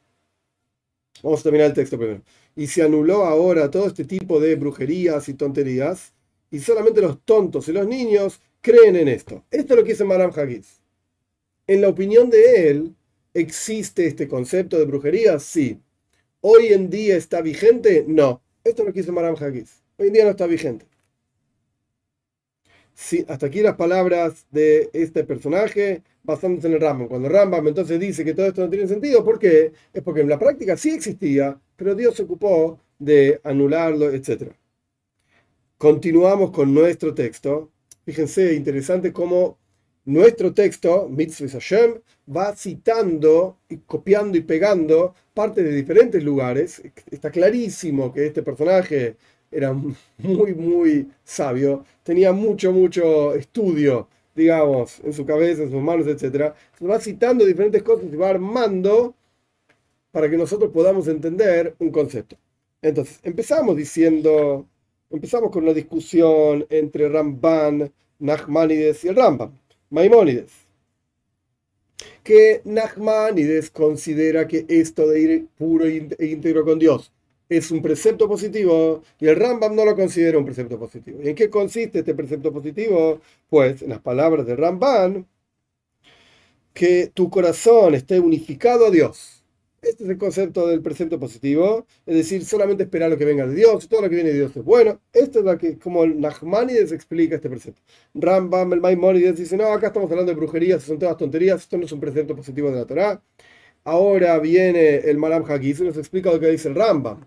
Vamos 1.23 1.41
a 1.41 1.43
terminar 1.45 1.69
el 1.69 1.75
texto 1.75 1.97
primero. 1.99 2.23
Y 2.55 2.67
se 2.67 2.83
anuló 2.83 3.25
ahora 3.25 3.71
todo 3.71 3.87
este 3.87 4.05
tipo 4.05 4.41
de 4.41 4.57
brujerías 4.57 5.29
y 5.29 5.35
tonterías, 5.35 6.13
y 6.51 6.61
solamente 6.61 7.01
los 7.01 7.21
tontos 7.23 7.69
y 7.69 7.73
los 7.73 7.87
niños 7.87 8.41
creen 8.61 8.97
en 8.97 9.09
esto. 9.09 9.45
Esto 9.51 9.75
es 9.75 9.79
lo 9.79 9.85
que 9.85 9.93
dice 9.93 10.05
Maram 10.05 10.33
Hagiz. 10.35 10.81
En 11.67 11.81
la 11.81 11.89
opinión 11.89 12.31
de 12.31 12.71
él, 12.71 12.95
¿existe 13.35 14.07
este 14.07 14.29
concepto 14.29 14.79
de 14.79 14.85
brujería? 14.85 15.39
Sí. 15.39 15.81
¿Hoy 16.41 16.69
en 16.69 16.91
día 16.91 17.17
está 17.17 17.41
vigente? 17.41 18.05
No. 18.07 18.43
Esto 18.67 18.83
es 18.83 18.87
lo 18.89 18.93
que 18.93 19.01
dice 19.01 19.13
Maram 19.13 19.37
Hagiz. 19.41 19.85
Hoy 19.97 20.09
en 20.09 20.13
día 20.13 20.25
no 20.25 20.31
está 20.31 20.47
vigente. 20.47 20.87
Sí, 22.95 23.25
hasta 23.29 23.47
aquí 23.47 23.61
las 23.61 23.77
palabras 23.77 24.47
de 24.51 24.91
este 24.93 25.23
personaje 25.23 26.03
basándose 26.25 26.67
en 26.67 26.75
el 26.75 26.81
Rambam. 26.81 27.07
Cuando 27.07 27.29
Rambam 27.29 27.69
entonces 27.69 28.01
dice 28.01 28.25
que 28.25 28.35
todo 28.35 28.47
esto 28.47 28.63
no 28.63 28.71
tiene 28.71 28.89
sentido, 28.89 29.25
¿por 29.25 29.39
qué? 29.39 29.73
Es 29.93 30.03
porque 30.03 30.23
en 30.23 30.29
la 30.29 30.39
práctica 30.39 30.77
sí 30.77 30.91
existía, 30.91 31.61
pero 31.77 31.95
Dios 31.95 32.17
se 32.17 32.25
ocupó 32.25 32.81
de 32.99 33.41
anularlo, 33.45 34.11
etc. 34.11 34.51
Continuamos 35.79 36.51
con 36.51 36.75
nuestro 36.75 37.15
texto. 37.15 37.71
Fíjense, 38.05 38.55
interesante 38.55 39.13
cómo 39.13 39.59
nuestro 40.07 40.55
texto, 40.55 41.09
Mitzvah 41.09 41.49
Hashem, 41.49 42.01
va 42.35 42.55
citando 42.57 43.59
y 43.69 43.79
copiando 43.79 44.39
y 44.39 44.41
pegando 44.41 45.15
parte 45.35 45.63
de 45.63 45.73
diferentes 45.73 46.23
lugares. 46.23 46.83
Está 47.11 47.31
clarísimo 47.31 48.13
que 48.13 48.27
este 48.27 48.43
personaje 48.43 49.17
era 49.51 49.73
muy, 50.19 50.55
muy 50.55 51.09
sabio, 51.25 51.85
tenía 52.03 52.33
mucho, 52.33 52.73
mucho 52.73 53.35
estudio, 53.35 54.09
digamos, 54.35 55.01
en 55.01 55.13
su 55.13 55.27
cabeza, 55.27 55.63
en 55.63 55.71
sus 55.71 55.83
manos, 55.83 56.07
etc. 56.07 56.55
Va 56.83 57.01
citando 57.01 57.45
diferentes 57.45 57.83
cosas 57.83 58.07
y 58.13 58.17
va 58.17 58.31
armando 58.31 59.15
para 60.13 60.31
que 60.31 60.37
nosotros 60.37 60.71
podamos 60.73 61.09
entender 61.09 61.75
un 61.79 61.91
concepto. 61.91 62.37
Entonces, 62.81 63.19
empezamos 63.23 63.77
diciendo, 63.77 64.67
empezamos 65.11 65.51
con 65.51 65.65
una 65.65 65.73
discusión 65.73 66.67
entre 66.71 67.09
Ramban, 67.09 67.93
Nachmanides 68.19 69.05
y 69.05 69.09
el 69.09 69.17
Rambam. 69.17 69.53
Maimónides, 69.91 70.53
que 72.23 72.61
Nachmanides 72.65 73.71
considera 73.71 74.47
que 74.47 74.67
esto 74.69 75.07
de 75.09 75.21
ir 75.21 75.47
puro 75.57 75.87
e 75.87 76.27
íntegro 76.27 76.65
con 76.65 76.79
Dios 76.79 77.13
es 77.49 77.71
un 77.71 77.83
precepto 77.83 78.29
positivo 78.29 79.03
y 79.21 79.29
el 79.29 79.37
Rambam 79.37 79.75
no 79.75 79.85
lo 79.85 79.95
considera 79.95 80.39
un 80.39 80.45
precepto 80.45 80.79
positivo. 80.79 81.21
¿Y 81.23 81.29
en 81.29 81.35
qué 81.35 81.49
consiste 81.49 82.01
este 82.01 82.15
precepto 82.15 82.53
positivo? 82.53 83.21
Pues 83.49 83.83
en 83.83 83.91
las 83.91 84.01
palabras 84.01 84.47
de 84.47 84.57
Rambam, 84.57 85.27
que 86.75 87.11
tu 87.15 87.31
corazón 87.31 87.95
esté 87.95 88.21
unificado 88.21 88.87
a 88.87 88.91
Dios. 88.91 89.36
Este 89.87 90.03
es 90.03 90.11
el 90.11 90.19
concepto 90.19 90.67
del 90.67 90.83
presente 90.83 91.17
positivo, 91.17 91.87
es 92.05 92.17
decir, 92.17 92.45
solamente 92.45 92.83
esperar 92.83 93.09
lo 93.09 93.17
que 93.17 93.25
venga 93.25 93.47
de 93.47 93.55
Dios, 93.55 93.89
todo 93.89 94.03
lo 94.03 94.09
que 94.09 94.17
viene 94.17 94.31
de 94.31 94.37
Dios 94.37 94.57
es 94.57 94.65
bueno. 94.65 95.01
Esto 95.13 95.39
es 95.39 95.45
lo 95.45 95.57
que, 95.57 95.79
como 95.79 96.03
el 96.03 96.21
Nachmanides 96.21 96.91
explica 96.91 97.37
este 97.37 97.49
precepto. 97.49 97.81
Rambam, 98.13 98.73
el 98.73 98.81
Maimonides 98.81 99.37
dice, 99.37 99.57
no, 99.57 99.67
acá 99.67 99.89
estamos 99.89 100.11
hablando 100.11 100.33
de 100.33 100.37
brujerías, 100.37 100.83
son 100.83 100.99
todas 100.99 101.17
tonterías, 101.17 101.61
esto 101.61 101.79
no 101.79 101.85
es 101.85 101.93
un 101.93 102.01
precepto 102.01 102.35
positivo 102.35 102.69
de 102.69 102.77
la 102.79 102.85
Torah. 102.85 103.23
Ahora 103.85 104.41
viene 104.41 104.97
el 104.97 105.19
Maram 105.19 105.45
Hagiz 105.49 105.79
y 105.79 105.85
nos 105.85 105.97
explica 105.97 106.33
lo 106.33 106.41
que 106.41 106.49
dice 106.49 106.69
el 106.69 106.75
Rambam. 106.75 107.25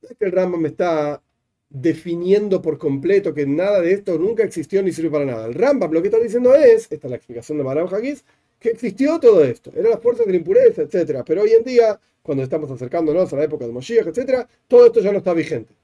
Es 0.00 0.16
que 0.16 0.26
el 0.26 0.32
Rambam 0.32 0.64
está 0.66 1.20
definiendo 1.68 2.62
por 2.62 2.78
completo 2.78 3.34
que 3.34 3.46
nada 3.46 3.80
de 3.80 3.92
esto 3.92 4.16
nunca 4.16 4.44
existió 4.44 4.80
ni 4.80 4.92
sirve 4.92 5.10
para 5.10 5.24
nada. 5.24 5.46
El 5.46 5.54
Rambam 5.54 5.90
lo 5.90 6.02
que 6.02 6.08
está 6.08 6.20
diciendo 6.20 6.54
es, 6.54 6.86
esta 6.92 7.08
es 7.08 7.10
la 7.10 7.16
explicación 7.16 7.58
de 7.58 7.64
Maram 7.64 7.92
Hagiz, 7.92 8.24
que 8.58 8.70
existió 8.70 9.18
todo 9.20 9.44
esto, 9.44 9.72
eran 9.74 9.92
las 9.92 10.00
fuerzas 10.00 10.26
de 10.26 10.32
la 10.32 10.38
impureza, 10.38 10.82
etc. 10.82 11.22
Pero 11.26 11.42
hoy 11.42 11.52
en 11.52 11.64
día, 11.64 12.00
cuando 12.22 12.42
estamos 12.42 12.70
acercándonos 12.70 13.32
a 13.32 13.36
la 13.36 13.44
época 13.44 13.66
de 13.66 13.72
Moshiach, 13.72 14.06
etc., 14.06 14.46
todo 14.68 14.86
esto 14.86 15.00
ya 15.00 15.12
no 15.12 15.18
está 15.18 15.32
vigente. 15.34 15.74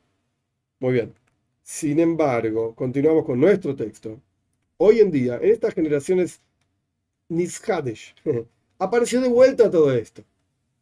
Muy 0.80 0.94
bien. 0.94 1.14
Sin 1.62 2.00
embargo, 2.00 2.74
continuamos 2.74 3.24
con 3.24 3.40
nuestro 3.40 3.76
texto. 3.76 4.20
Hoy 4.78 5.00
en 5.00 5.10
día, 5.10 5.36
en 5.40 5.50
estas 5.52 5.74
generaciones 5.74 6.40
Nishadesh, 7.28 8.14
apareció 8.78 9.20
de 9.20 9.28
vuelta 9.28 9.70
todo 9.70 9.92
esto. 9.92 10.24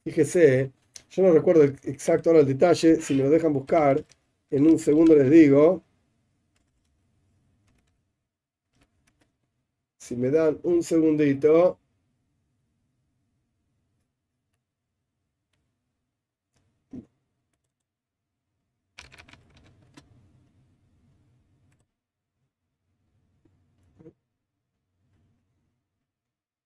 Fíjese, 0.05 0.73
yo 1.11 1.23
no 1.23 1.33
recuerdo 1.33 1.65
exacto 1.65 2.31
ahora 2.31 2.41
el 2.41 2.47
detalle, 2.47 2.97
si 3.01 3.15
me 3.15 3.25
lo 3.25 3.31
dejan 3.31 3.53
buscar, 3.53 4.05
en 4.51 4.67
un 4.67 4.79
segundo 4.79 5.15
les 5.15 5.31
digo. 5.31 5.83
Si 9.99 10.17
me 10.17 10.31
dan 10.31 10.59
un 10.65 10.83
segundito. 10.83 11.80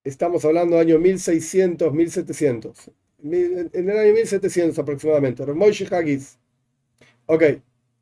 Estamos 0.05 0.45
hablando 0.45 0.77
de 0.77 0.83
año 0.83 0.99
1600, 0.99 1.93
1700. 1.93 2.91
En 3.23 3.89
el 3.89 3.99
año 3.99 4.13
1700 4.13 4.79
aproximadamente. 4.79 5.45
Moishe 5.47 5.87
Haggis. 5.91 6.39
Ok, 7.25 7.43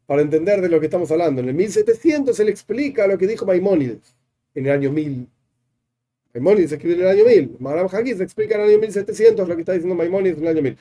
para 0.06 0.20
entender 0.22 0.60
de 0.60 0.68
lo 0.68 0.80
que 0.80 0.86
estamos 0.86 1.12
hablando. 1.12 1.40
En 1.40 1.48
el 1.48 1.54
1700 1.54 2.38
él 2.40 2.48
explica 2.48 3.06
lo 3.06 3.16
que 3.16 3.28
dijo 3.28 3.46
Maimónides 3.46 4.16
en 4.54 4.66
el 4.66 4.72
año 4.72 4.90
1000. 4.90 5.28
Maimónides 6.34 6.72
escribió 6.72 6.96
en 6.96 7.02
el 7.02 7.08
año 7.08 7.24
1000. 7.24 7.56
Maram 7.60 7.88
Haggis 7.90 8.20
explica 8.20 8.56
en 8.56 8.62
el 8.62 8.70
año 8.70 8.78
1700 8.80 9.48
lo 9.48 9.54
que 9.54 9.60
está 9.62 9.72
diciendo 9.72 9.94
Maimónides 9.94 10.38
en 10.38 10.42
el 10.42 10.48
año 10.48 10.62
1000. 10.62 10.76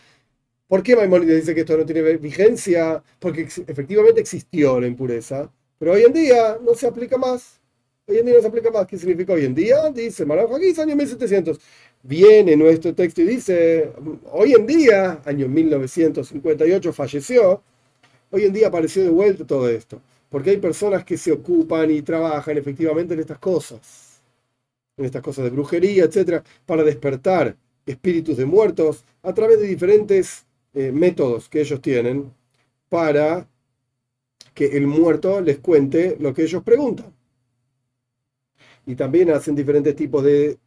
¿Por 0.67 0.81
qué 0.81 0.95
Maimónides 0.95 1.41
dice 1.41 1.53
que 1.53 1.61
esto 1.61 1.77
no 1.77 1.85
tiene 1.85 2.17
vigencia? 2.17 3.03
Porque 3.19 3.41
efectivamente 3.43 4.21
existió 4.21 4.79
la 4.79 4.87
impureza, 4.87 5.51
pero 5.77 5.91
hoy 5.91 6.03
en 6.03 6.13
día 6.13 6.57
no 6.65 6.73
se 6.73 6.87
aplica 6.87 7.17
más. 7.17 7.60
Hoy 8.07 8.17
en 8.17 8.25
día 8.25 8.35
no 8.35 8.41
se 8.41 8.47
aplica 8.47 8.71
más. 8.71 8.87
¿Qué 8.87 8.97
significa 8.97 9.33
hoy 9.33 9.45
en 9.45 9.55
día? 9.55 9.89
Dice 9.91 10.23
Haggis, 10.23 10.79
año 10.79 10.95
1700. 10.95 11.59
Viene 12.03 12.55
nuestro 12.57 12.93
texto 12.95 13.21
y 13.21 13.25
dice, 13.25 13.91
hoy 14.31 14.53
en 14.53 14.65
día, 14.65 15.21
año 15.25 15.47
1958, 15.47 16.93
falleció. 16.93 17.61
Hoy 18.31 18.45
en 18.45 18.53
día 18.53 18.67
apareció 18.67 19.03
de 19.03 19.09
vuelta 19.09 19.45
todo 19.45 19.69
esto. 19.69 20.01
Porque 20.29 20.51
hay 20.51 20.57
personas 20.57 21.05
que 21.05 21.17
se 21.17 21.31
ocupan 21.31 21.91
y 21.91 22.01
trabajan 22.01 22.57
efectivamente 22.57 23.13
en 23.13 23.19
estas 23.19 23.39
cosas. 23.39 24.21
En 24.97 25.05
estas 25.05 25.21
cosas 25.21 25.45
de 25.45 25.51
brujería, 25.51 26.05
etcétera, 26.05 26.43
para 26.65 26.83
despertar 26.83 27.55
espíritus 27.85 28.37
de 28.37 28.45
muertos 28.45 29.05
a 29.23 29.33
través 29.33 29.59
de 29.59 29.67
diferentes 29.67 30.45
eh, 30.73 30.91
métodos 30.91 31.49
que 31.49 31.61
ellos 31.61 31.81
tienen 31.81 32.31
para 32.89 33.47
que 34.53 34.65
el 34.77 34.87
muerto 34.87 35.41
les 35.41 35.59
cuente 35.59 36.17
lo 36.19 36.33
que 36.33 36.43
ellos 36.43 36.63
preguntan. 36.63 37.13
Y 38.85 38.95
también 38.95 39.29
hacen 39.31 39.55
diferentes 39.55 39.95
tipos 39.95 40.23
de 40.23 40.57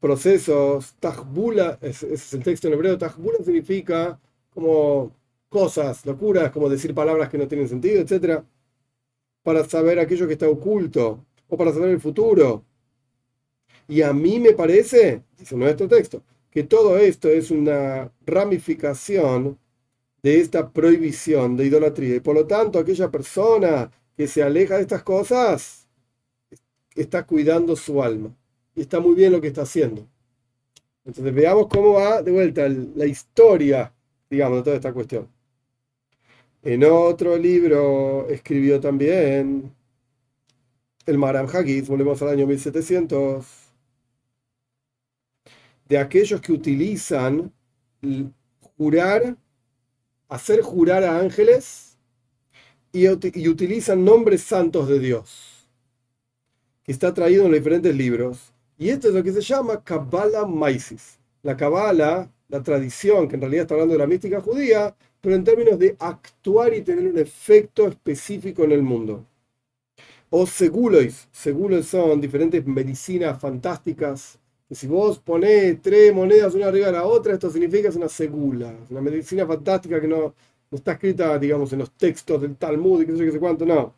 procesos. 0.00 0.94
Tajbula, 1.00 1.78
ese 1.80 2.12
es 2.14 2.32
el 2.34 2.42
texto 2.42 2.68
en 2.68 2.74
hebreo, 2.74 2.98
tajbula 2.98 3.38
significa 3.44 4.20
como 4.50 5.12
cosas, 5.48 6.04
locuras, 6.06 6.50
como 6.50 6.68
decir 6.68 6.94
palabras 6.94 7.28
que 7.28 7.38
no 7.38 7.48
tienen 7.48 7.68
sentido, 7.68 8.02
etc. 8.02 8.42
Para 9.42 9.64
saber 9.64 9.98
aquello 9.98 10.26
que 10.26 10.34
está 10.34 10.48
oculto 10.48 11.24
o 11.48 11.56
para 11.56 11.72
saber 11.72 11.90
el 11.90 12.00
futuro. 12.00 12.64
Y 13.88 14.02
a 14.02 14.12
mí 14.12 14.40
me 14.40 14.52
parece, 14.52 15.22
dice 15.38 15.56
nuestro 15.56 15.88
texto, 15.88 16.22
que 16.50 16.62
todo 16.64 16.98
esto 16.98 17.28
es 17.28 17.50
una 17.50 18.12
ramificación 18.26 19.58
de 20.22 20.40
esta 20.40 20.70
prohibición 20.70 21.56
de 21.56 21.66
idolatría. 21.66 22.16
Y 22.16 22.20
por 22.20 22.34
lo 22.34 22.46
tanto, 22.46 22.78
aquella 22.78 23.10
persona 23.10 23.90
que 24.16 24.28
se 24.28 24.42
aleja 24.42 24.76
de 24.76 24.82
estas 24.82 25.02
cosas 25.02 25.81
está 26.94 27.24
cuidando 27.26 27.76
su 27.76 28.02
alma. 28.02 28.34
Y 28.74 28.82
está 28.82 29.00
muy 29.00 29.14
bien 29.14 29.32
lo 29.32 29.40
que 29.40 29.48
está 29.48 29.62
haciendo. 29.62 30.06
Entonces 31.04 31.34
veamos 31.34 31.66
cómo 31.68 31.94
va 31.94 32.22
de 32.22 32.30
vuelta 32.30 32.68
la 32.68 33.06
historia, 33.06 33.92
digamos, 34.30 34.58
de 34.58 34.62
toda 34.64 34.76
esta 34.76 34.92
cuestión. 34.92 35.28
En 36.62 36.84
otro 36.84 37.36
libro 37.36 38.28
escribió 38.28 38.80
también 38.80 39.74
el 41.06 41.18
Maram 41.18 41.48
Haggis, 41.52 41.88
volvemos 41.88 42.22
al 42.22 42.28
año 42.28 42.46
1700, 42.46 43.44
de 45.88 45.98
aquellos 45.98 46.40
que 46.40 46.52
utilizan 46.52 47.52
jurar, 48.76 49.36
hacer 50.28 50.62
jurar 50.62 51.02
a 51.02 51.18
ángeles 51.18 51.98
y, 52.92 53.06
y 53.06 53.48
utilizan 53.48 54.04
nombres 54.04 54.42
santos 54.42 54.88
de 54.88 55.00
Dios, 55.00 55.51
que 56.84 56.92
está 56.92 57.14
traído 57.14 57.44
en 57.44 57.52
los 57.52 57.60
diferentes 57.60 57.94
libros. 57.94 58.52
Y 58.78 58.88
esto 58.88 59.08
es 59.08 59.14
lo 59.14 59.22
que 59.22 59.32
se 59.32 59.40
llama 59.40 59.82
Kabbalah 59.82 60.46
Maisis. 60.46 61.18
La 61.42 61.56
Kabbalah, 61.56 62.30
la 62.48 62.62
tradición, 62.62 63.28
que 63.28 63.36
en 63.36 63.42
realidad 63.42 63.62
está 63.62 63.74
hablando 63.74 63.94
de 63.94 63.98
la 63.98 64.06
mística 64.06 64.40
judía, 64.40 64.94
pero 65.20 65.36
en 65.36 65.44
términos 65.44 65.78
de 65.78 65.96
actuar 65.98 66.74
y 66.74 66.82
tener 66.82 67.06
un 67.08 67.18
efecto 67.18 67.86
específico 67.86 68.64
en 68.64 68.72
el 68.72 68.82
mundo. 68.82 69.24
O 70.30 70.46
segulois, 70.46 71.28
segulois 71.30 71.86
son 71.86 72.20
diferentes 72.20 72.64
medicinas 72.66 73.38
fantásticas, 73.40 74.38
que 74.68 74.74
si 74.74 74.86
vos 74.86 75.18
ponés 75.18 75.80
tres 75.82 76.14
monedas 76.14 76.54
una 76.54 76.68
arriba 76.68 76.86
de 76.86 76.92
la 76.92 77.04
otra, 77.04 77.34
esto 77.34 77.50
significa 77.50 77.82
que 77.82 77.88
es 77.88 77.96
una 77.96 78.08
segula, 78.08 78.74
una 78.90 79.00
medicina 79.00 79.46
fantástica 79.46 80.00
que 80.00 80.08
no, 80.08 80.34
está 80.70 80.92
escrita, 80.92 81.38
digamos, 81.38 81.72
en 81.72 81.80
los 81.80 81.90
textos 81.92 82.40
del 82.40 82.56
Talmud 82.56 83.02
y 83.02 83.06
qué 83.06 83.16
sé, 83.16 83.24
qué 83.24 83.32
sé 83.32 83.38
cuánto, 83.38 83.66
no. 83.66 83.94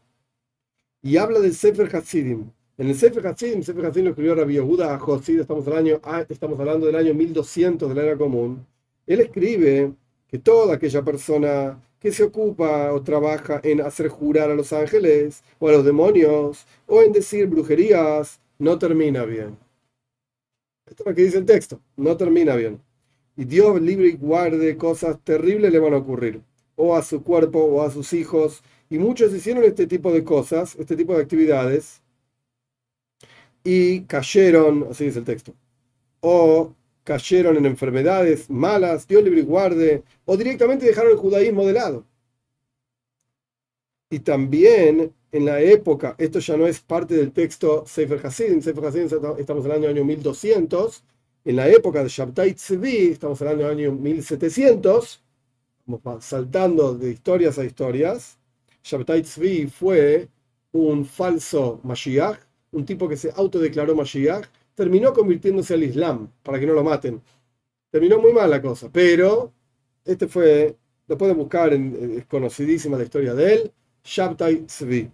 Y 1.02 1.16
habla 1.16 1.38
del 1.40 1.54
Sefer 1.54 1.94
Hasidim. 1.94 2.50
En 2.76 2.88
el 2.88 2.96
Sefer 2.96 3.24
Hasidim, 3.24 3.62
Sefer 3.62 3.86
Hasidim 3.86 4.06
lo 4.06 4.10
escribió 4.10 4.34
Rabbi 4.34 4.54
Yehuda 4.54 4.98
Josid, 4.98 5.38
estamos, 5.38 5.64
ah, 6.02 6.26
estamos 6.28 6.58
hablando 6.58 6.86
del 6.86 6.96
año 6.96 7.14
1200 7.14 7.88
de 7.88 7.94
la 7.94 8.02
era 8.02 8.16
común. 8.16 8.66
Él 9.06 9.20
escribe 9.20 9.92
que 10.26 10.38
toda 10.38 10.74
aquella 10.74 11.02
persona 11.02 11.80
que 12.00 12.10
se 12.10 12.24
ocupa 12.24 12.92
o 12.92 13.00
trabaja 13.00 13.60
en 13.62 13.80
hacer 13.80 14.08
jurar 14.08 14.50
a 14.50 14.56
los 14.56 14.72
ángeles 14.72 15.44
o 15.60 15.68
a 15.68 15.72
los 15.72 15.84
demonios 15.84 16.66
o 16.88 17.00
en 17.00 17.12
decir 17.12 17.46
brujerías, 17.46 18.40
no 18.58 18.76
termina 18.76 19.24
bien. 19.24 19.56
Esto 20.86 21.04
es 21.04 21.06
lo 21.06 21.14
que 21.14 21.22
dice 21.22 21.38
el 21.38 21.46
texto, 21.46 21.80
no 21.96 22.16
termina 22.16 22.56
bien. 22.56 22.80
Y 23.36 23.44
Dios 23.44 23.80
libre 23.80 24.08
y 24.08 24.16
guarde 24.16 24.76
cosas 24.76 25.18
terribles 25.22 25.72
le 25.72 25.78
van 25.78 25.94
a 25.94 25.98
ocurrir, 25.98 26.40
o 26.74 26.96
a 26.96 27.02
su 27.02 27.22
cuerpo 27.22 27.60
o 27.60 27.82
a 27.82 27.90
sus 27.92 28.12
hijos. 28.12 28.64
Y 28.90 28.98
muchos 28.98 29.32
hicieron 29.32 29.62
este 29.62 29.86
tipo 29.86 30.12
de 30.12 30.24
cosas, 30.24 30.74
este 30.76 30.96
tipo 30.96 31.14
de 31.14 31.22
actividades, 31.22 32.02
y 33.64 34.02
cayeron, 34.02 34.88
así 34.90 35.06
dice 35.06 35.20
el 35.20 35.24
texto, 35.24 35.54
o 36.20 36.74
cayeron 37.04 37.56
en 37.56 37.66
enfermedades 37.66 38.50
malas, 38.50 39.08
Dios 39.08 39.24
libre 39.24 39.40
y 39.40 39.44
guarde, 39.44 40.04
o 40.26 40.36
directamente 40.36 40.86
dejaron 40.86 41.12
el 41.12 41.18
judaísmo 41.18 41.66
de 41.66 41.72
lado. 41.72 42.06
Y 44.10 44.20
también 44.20 45.12
en 45.32 45.44
la 45.44 45.60
época, 45.60 46.14
esto 46.18 46.38
ya 46.38 46.56
no 46.56 46.66
es 46.66 46.80
parte 46.80 47.14
del 47.16 47.32
texto 47.32 47.84
Sefer 47.86 48.24
Hasidim, 48.24 48.60
Sefer 48.62 48.84
Hasidim 48.86 49.06
estamos 49.38 49.64
hablando 49.64 49.88
del 49.88 49.96
año 49.96 50.04
1200, 50.04 51.02
en 51.44 51.56
la 51.56 51.68
época 51.68 52.02
de 52.02 52.08
Shabtai 52.08 52.54
Tzvi, 52.54 53.08
estamos 53.08 53.40
hablando 53.42 53.64
del 53.64 53.78
año 53.78 53.92
1700, 53.92 55.22
vamos 55.86 56.24
saltando 56.24 56.94
de 56.94 57.10
historias 57.10 57.58
a 57.58 57.64
historias, 57.64 58.38
Shabtai 58.84 59.22
Tzvi 59.22 59.66
fue 59.66 60.28
un 60.72 61.04
falso 61.04 61.80
Mashiach, 61.82 62.38
un 62.74 62.84
tipo 62.84 63.08
que 63.08 63.16
se 63.16 63.32
autodeclaró 63.34 63.94
Mashiach, 63.94 64.46
terminó 64.74 65.12
convirtiéndose 65.12 65.74
al 65.74 65.82
Islam, 65.84 66.28
para 66.42 66.58
que 66.60 66.66
no 66.66 66.74
lo 66.74 66.84
maten. 66.84 67.22
Terminó 67.90 68.18
muy 68.18 68.32
mal 68.32 68.50
la 68.50 68.60
cosa, 68.60 68.90
pero 68.92 69.52
este 70.04 70.28
fue, 70.28 70.76
lo 71.06 71.16
pueden 71.16 71.36
buscar, 71.36 71.72
en, 71.72 72.18
es 72.18 72.26
conocidísima 72.26 72.98
la 72.98 73.04
historia 73.04 73.34
de 73.34 73.54
él, 73.54 73.72
Shabtai 74.04 74.66
Tzvi. 74.66 75.10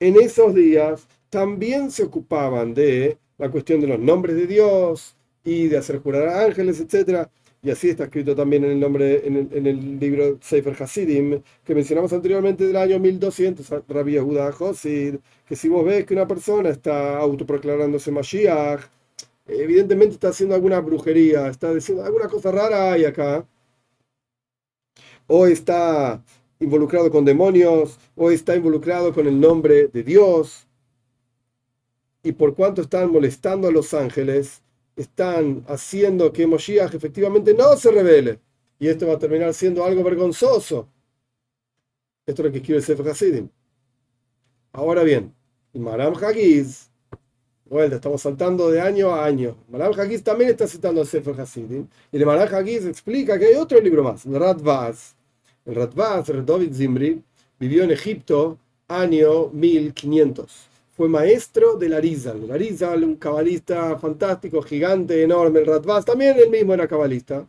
En 0.00 0.16
esos 0.20 0.54
días 0.54 1.06
también 1.30 1.90
se 1.90 2.04
ocupaban 2.04 2.74
de 2.74 3.18
la 3.38 3.50
cuestión 3.50 3.80
de 3.80 3.86
los 3.88 3.98
nombres 3.98 4.36
de 4.36 4.46
Dios 4.46 5.16
y 5.42 5.68
de 5.68 5.78
hacer 5.78 5.98
jurar 6.00 6.28
a 6.28 6.44
ángeles, 6.44 6.80
etc. 6.80 7.28
y 7.64 7.70
así 7.70 7.88
está 7.90 8.04
escrito 8.04 8.36
también 8.36 8.64
en 8.64 8.72
el 8.72 8.80
nombre 8.80 9.26
en 9.26 9.36
el, 9.36 9.48
en 9.52 9.66
el 9.66 9.98
libro 9.98 10.38
Sefer 10.42 10.76
Hasidim, 10.82 11.42
que 11.64 11.74
mencionamos 11.74 12.12
anteriormente 12.12 12.66
del 12.66 12.76
año 12.76 12.98
1200, 13.00 13.68
Rabbi 13.88 14.12
Yehuda 14.12 14.50
Hosid, 14.50 15.16
que 15.46 15.56
si 15.56 15.68
vos 15.68 15.84
ves 15.84 16.04
que 16.04 16.14
una 16.14 16.26
persona 16.28 16.68
está 16.68 17.18
autoproclamándose 17.18 18.10
Mashiach, 18.12 18.82
evidentemente 19.46 20.14
está 20.14 20.28
haciendo 20.28 20.54
alguna 20.54 20.80
brujería, 20.80 21.48
está 21.48 21.72
diciendo 21.74 22.04
alguna 22.04 22.28
cosa 22.28 22.52
rara 22.52 22.92
hay 22.92 23.04
acá, 23.06 23.46
o 25.26 25.46
está 25.46 26.22
involucrado 26.60 27.10
con 27.10 27.24
demonios, 27.24 27.98
o 28.14 28.30
está 28.30 28.56
involucrado 28.56 29.12
con 29.14 29.26
el 29.26 29.40
nombre 29.40 29.88
de 29.88 30.02
Dios, 30.02 30.66
y 32.22 32.32
por 32.32 32.54
cuanto 32.54 32.82
están 32.82 33.10
molestando 33.12 33.68
a 33.68 33.72
los 33.72 33.94
ángeles, 33.94 34.63
están 34.96 35.64
haciendo 35.68 36.32
que 36.32 36.46
Moshiach 36.46 36.94
efectivamente 36.94 37.54
no 37.54 37.76
se 37.76 37.90
revele. 37.90 38.40
Y 38.78 38.88
esto 38.88 39.06
va 39.06 39.14
a 39.14 39.18
terminar 39.18 39.52
siendo 39.54 39.84
algo 39.84 40.02
vergonzoso. 40.02 40.88
Esto 42.26 42.42
es 42.42 42.46
lo 42.46 42.52
que 42.52 42.62
quiere 42.62 42.78
el 42.78 42.84
Sefer 42.84 43.08
Hasidim. 43.08 43.48
Ahora 44.72 45.02
bien, 45.02 45.34
Maram 45.72 46.14
Hagiz, 46.14 46.90
vuelta, 47.64 47.96
estamos 47.96 48.22
saltando 48.22 48.70
de 48.70 48.80
año 48.80 49.10
a 49.10 49.24
año. 49.24 49.56
Maram 49.68 49.98
Hagiz 49.98 50.22
también 50.22 50.50
está 50.50 50.66
citando 50.66 51.00
el 51.02 51.06
Sefer 51.06 51.40
Hasidim. 51.40 51.86
Y 52.10 52.16
el 52.16 52.26
Maram 52.26 52.52
Hagiz 52.52 52.86
explica 52.86 53.38
que 53.38 53.46
hay 53.46 53.54
otro 53.54 53.80
libro 53.80 54.02
más, 54.02 54.26
el 54.26 54.34
Radvaz. 54.34 55.14
El 55.64 55.76
Radvaz, 55.76 56.28
el 56.28 56.74
Zimri, 56.74 57.22
vivió 57.58 57.84
en 57.84 57.90
Egipto 57.90 58.58
año 58.88 59.48
1500 59.48 60.73
fue 60.96 61.08
maestro 61.08 61.76
del 61.76 61.94
Arizal. 61.94 62.44
El 62.44 62.52
Arizal, 62.52 63.02
un 63.02 63.16
cabalista 63.16 63.98
fantástico, 63.98 64.62
gigante, 64.62 65.22
enorme. 65.22 65.60
El 65.60 65.66
Radvaz 65.66 66.04
también 66.04 66.36
él 66.38 66.50
mismo 66.50 66.72
era 66.72 66.86
cabalista. 66.86 67.46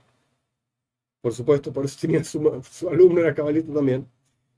Por 1.22 1.34
supuesto, 1.34 1.72
por 1.72 1.86
eso 1.86 1.98
tenía 2.02 2.24
su, 2.24 2.62
alumno 2.90 3.22
era 3.22 3.36
cabalista 3.36 3.72
también. 3.74 4.08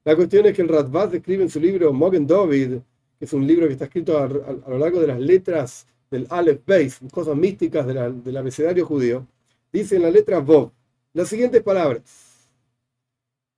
La 0.05 0.15
cuestión 0.15 0.45
es 0.45 0.55
que 0.55 0.61
el 0.61 0.69
Radvaz 0.69 1.13
escribe 1.13 1.43
en 1.43 1.49
su 1.49 1.59
libro 1.59 1.91
Mogen 1.91 2.25
David, 2.25 2.77
que 3.19 3.25
es 3.25 3.33
un 3.33 3.45
libro 3.45 3.67
que 3.67 3.73
está 3.73 3.85
escrito 3.85 4.17
a, 4.17 4.27
lo 4.27 4.77
largo 4.77 5.01
de 5.01 5.07
las 5.07 5.19
letras 5.19 5.85
del 6.09 6.25
Aleph 6.29 6.61
Beis, 6.65 6.99
cosas 7.11 7.35
místicas 7.35 7.85
del 7.85 8.37
abecedario 8.37 8.85
judío, 8.85 9.27
dice 9.71 9.97
en 9.97 10.03
la 10.03 10.11
letra 10.11 10.39
Vov 10.39 10.71
las 11.13 11.27
siguientes 11.27 11.61
palabras. 11.61 12.49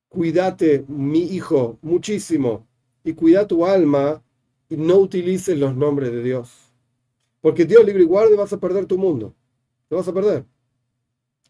Cuídate, 0.08 0.86
mi 0.88 1.22
hijo, 1.36 1.78
muchísimo, 1.84 2.66
y 3.04 3.14
cuida 3.14 3.46
tu 3.46 3.64
alma 3.66 4.24
y 4.70 4.78
no 4.78 4.98
utilices 4.98 5.58
los 5.58 5.76
nombres 5.76 6.12
de 6.12 6.22
Dios. 6.22 6.52
Porque 7.42 7.66
Dios 7.66 7.84
libre 7.86 8.04
y 8.04 8.06
guarde 8.06 8.36
vas 8.36 8.54
a 8.54 8.60
perder 8.60 8.86
tu 8.86 8.98
mundo. 8.98 9.34
Te 9.88 9.96
vas 9.96 10.08
a 10.08 10.14
perder. 10.14 10.46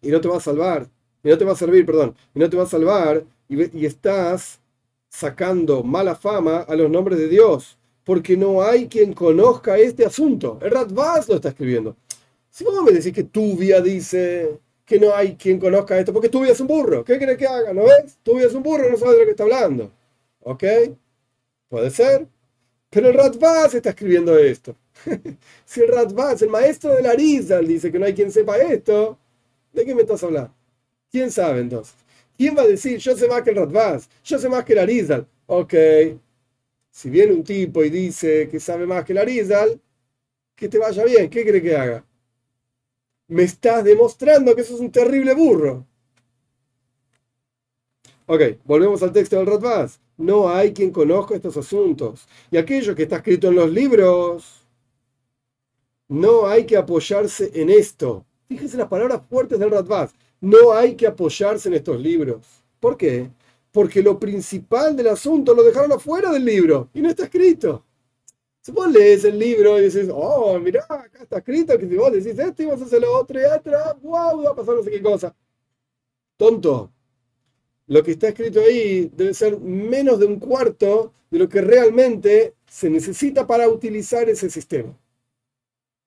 Y 0.02 0.10
no 0.10 0.22
te 0.22 0.28
va 0.28 0.38
a 0.38 0.42
salvar. 0.42 0.88
Y 1.24 1.30
no 1.30 1.38
te 1.38 1.44
va 1.46 1.52
a 1.52 1.56
servir, 1.56 1.86
perdón. 1.86 2.16
Y 2.34 2.40
no 2.40 2.50
te 2.50 2.56
va 2.56 2.64
a 2.64 2.68
salvar. 2.68 3.26
Y, 3.50 3.86
estás 3.86 4.62
sacando 5.10 5.84
mala 5.84 6.16
fama 6.16 6.60
a 6.60 6.76
los 6.76 6.90
nombres 6.90 7.20
de 7.20 7.28
Dios. 7.28 7.78
Porque 8.06 8.38
no 8.38 8.62
hay 8.62 8.88
quien 8.88 9.14
conozca 9.14 9.78
este 9.78 10.06
asunto. 10.06 10.58
El 10.62 10.72
Radvaz 10.72 11.28
lo 11.28 11.36
está 11.36 11.50
escribiendo. 11.50 11.98
Si 12.50 12.64
vos 12.64 12.82
me 12.84 12.92
decís 12.92 13.14
que 13.14 13.26
Tubia 13.26 13.82
dice 13.82 14.60
que 14.86 15.00
no 15.00 15.14
hay 15.14 15.36
quien 15.36 15.60
conozca 15.60 16.00
esto, 16.00 16.14
porque 16.14 16.30
Tubia 16.30 16.54
es 16.54 16.60
un 16.60 16.68
burro. 16.68 17.04
¿Qué 17.04 17.20
crees 17.20 17.38
que 17.38 17.46
haga? 17.46 17.74
¿No 17.74 17.84
ves? 17.84 18.18
Tubia 18.24 18.48
es 18.48 18.54
un 18.54 18.64
burro, 18.64 18.90
no 18.90 18.98
sabe 18.98 19.14
de 19.14 19.20
lo 19.20 19.26
que 19.26 19.32
está 19.32 19.44
hablando. 19.44 19.92
¿Ok? 20.42 20.64
Puede 21.68 21.92
ser. 21.92 22.28
Pero 22.90 23.10
el 23.10 23.14
Radvaz 23.14 23.76
está 23.76 23.90
escribiendo 23.92 24.38
esto. 24.38 24.76
si 25.66 25.82
el 25.82 25.90
Radvaz, 25.90 26.42
el 26.42 26.50
maestro 26.50 26.94
de 26.96 27.04
la 27.04 27.12
Arizal, 27.12 27.68
dice 27.68 27.92
que 27.92 28.00
no 28.00 28.06
hay 28.06 28.14
quien 28.14 28.32
sepa 28.32 28.58
esto, 28.58 29.18
¿de 29.74 29.86
qué 29.86 29.94
me 29.94 30.02
estás 30.02 30.24
hablando? 30.24 30.54
¿Quién 31.12 31.32
sabe 31.32 31.62
entonces? 31.62 31.96
¿Quién 32.38 32.58
va 32.58 32.64
a 32.64 32.68
decir, 32.68 32.98
yo 32.98 33.16
sé 33.16 33.28
más 33.28 33.44
que 33.44 33.52
el 33.52 33.58
Radvaz, 33.58 34.10
yo 34.24 34.40
sé 34.40 34.50
más 34.50 34.66
que 34.66 34.74
el 34.74 34.80
Arizal? 34.80 35.28
Ok, 35.48 35.74
si 36.92 37.10
viene 37.10 37.34
un 37.34 37.44
tipo 37.44 37.84
y 37.84 37.90
dice 37.90 38.48
que 38.50 38.60
sabe 38.60 38.86
más 38.88 39.06
que 39.06 39.14
el 39.14 39.20
Arizal, 39.20 39.80
que 40.56 40.70
te 40.70 40.78
vaya 40.78 41.04
bien, 41.06 41.30
¿qué 41.30 41.46
cree 41.46 41.62
que 41.62 41.76
haga? 41.76 42.06
Me 43.28 43.44
estás 43.44 43.84
demostrando 43.84 44.56
que 44.56 44.64
sos 44.64 44.80
un 44.80 44.92
terrible 44.92 45.34
burro. 45.36 45.86
Ok, 48.26 48.42
volvemos 48.66 49.02
al 49.04 49.12
texto 49.12 49.38
del 49.38 49.46
Radvaz 49.48 50.00
no 50.20 50.50
hay 50.50 50.74
quien 50.74 50.92
conozca 50.92 51.36
estos 51.36 51.56
asuntos. 51.58 52.28
Y 52.52 52.58
aquello 52.58 52.94
que 52.94 53.04
está 53.04 53.18
escrito 53.18 53.48
en 53.48 53.56
los 53.56 53.72
libros, 53.72 54.68
no 56.10 56.46
hay 56.46 56.66
que 56.66 56.76
apoyarse 56.76 57.50
en 57.54 57.70
esto. 57.70 58.26
Fíjense 58.48 58.78
las 58.78 58.90
palabras 58.90 59.22
fuertes 59.30 59.58
del 59.58 59.72
Radvaz. 59.72 60.14
No 60.42 60.74
hay 60.74 60.96
que 60.96 61.08
apoyarse 61.08 61.70
en 61.70 61.76
estos 61.76 62.00
libros. 62.02 62.46
¿Por 62.82 62.98
qué? 62.98 63.32
Porque 63.72 64.04
lo 64.04 64.20
principal 64.20 64.96
del 64.96 65.08
asunto 65.08 65.54
lo 65.54 65.64
dejaron 65.64 65.94
afuera 65.94 66.32
del 66.32 66.44
libro 66.44 66.90
y 66.94 67.02
no 67.02 67.10
está 67.10 67.24
escrito. 67.24 67.86
Si 68.62 68.74
vos 68.74 68.92
lees 68.92 69.24
el 69.24 69.40
libro 69.40 69.80
y 69.80 69.84
dices, 69.86 70.10
oh, 70.14 70.60
mirá, 70.60 70.84
acá 70.90 71.24
está 71.24 71.38
escrito 71.38 71.80
que 71.80 71.88
si 71.88 71.96
vos 71.96 72.12
decís 72.12 72.38
esto 72.38 72.62
y 72.62 72.66
vas 72.66 72.82
a 72.82 72.86
hacer 72.86 73.00
lo 73.00 73.18
otro 73.18 73.40
y 73.40 73.46
atrás, 73.46 73.96
wow, 74.02 74.44
va 74.44 74.52
a 74.52 74.56
pasar 74.56 74.76
no 74.76 74.84
sé 74.84 74.92
qué 74.92 75.02
cosa. 75.02 75.34
Tonto, 76.36 76.92
lo 77.90 78.04
que 78.04 78.12
está 78.12 78.30
escrito 78.30 78.62
ahí 78.62 79.12
debe 79.16 79.34
ser 79.34 79.60
menos 79.60 80.20
de 80.20 80.28
un 80.28 80.40
cuarto 80.40 81.12
de 81.32 81.40
lo 81.40 81.50
que 81.50 81.60
realmente 81.60 82.54
se 82.68 82.88
necesita 82.90 83.48
para 83.48 83.68
utilizar 83.68 84.30
ese 84.30 84.50
sistema. 84.50 84.96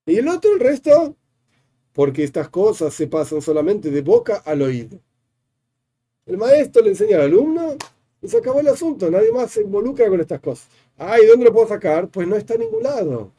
Y 0.07 0.17
el 0.17 0.29
otro, 0.29 0.55
el 0.55 0.61
resto, 0.61 1.17
porque 1.93 2.23
estas 2.23 2.49
cosas 2.49 2.95
se 2.95 3.09
pasan 3.09 3.43
solamente 3.43 3.91
de 3.91 4.01
boca 4.01 4.37
al 4.45 4.63
oído. 4.63 4.99
El 6.25 6.39
maestro 6.39 6.83
le 6.83 6.91
enseña 6.91 7.17
al 7.17 7.23
alumno 7.23 7.77
y 8.23 8.29
se 8.29 8.39
acabó 8.39 8.61
el 8.61 8.69
asunto, 8.69 9.11
nadie 9.11 9.33
más 9.33 9.51
se 9.51 9.63
involucra 9.63 10.09
con 10.09 10.21
estas 10.21 10.41
cosas. 10.41 10.69
Ay, 10.97 11.27
¿dónde 11.27 11.47
lo 11.47 11.53
puedo 11.53 11.67
sacar? 11.67 12.09
Pues 12.09 12.29
no 12.29 12.37
está 12.37 12.55
en 12.55 12.61
ningún 12.61 12.85
lado. 12.85 13.33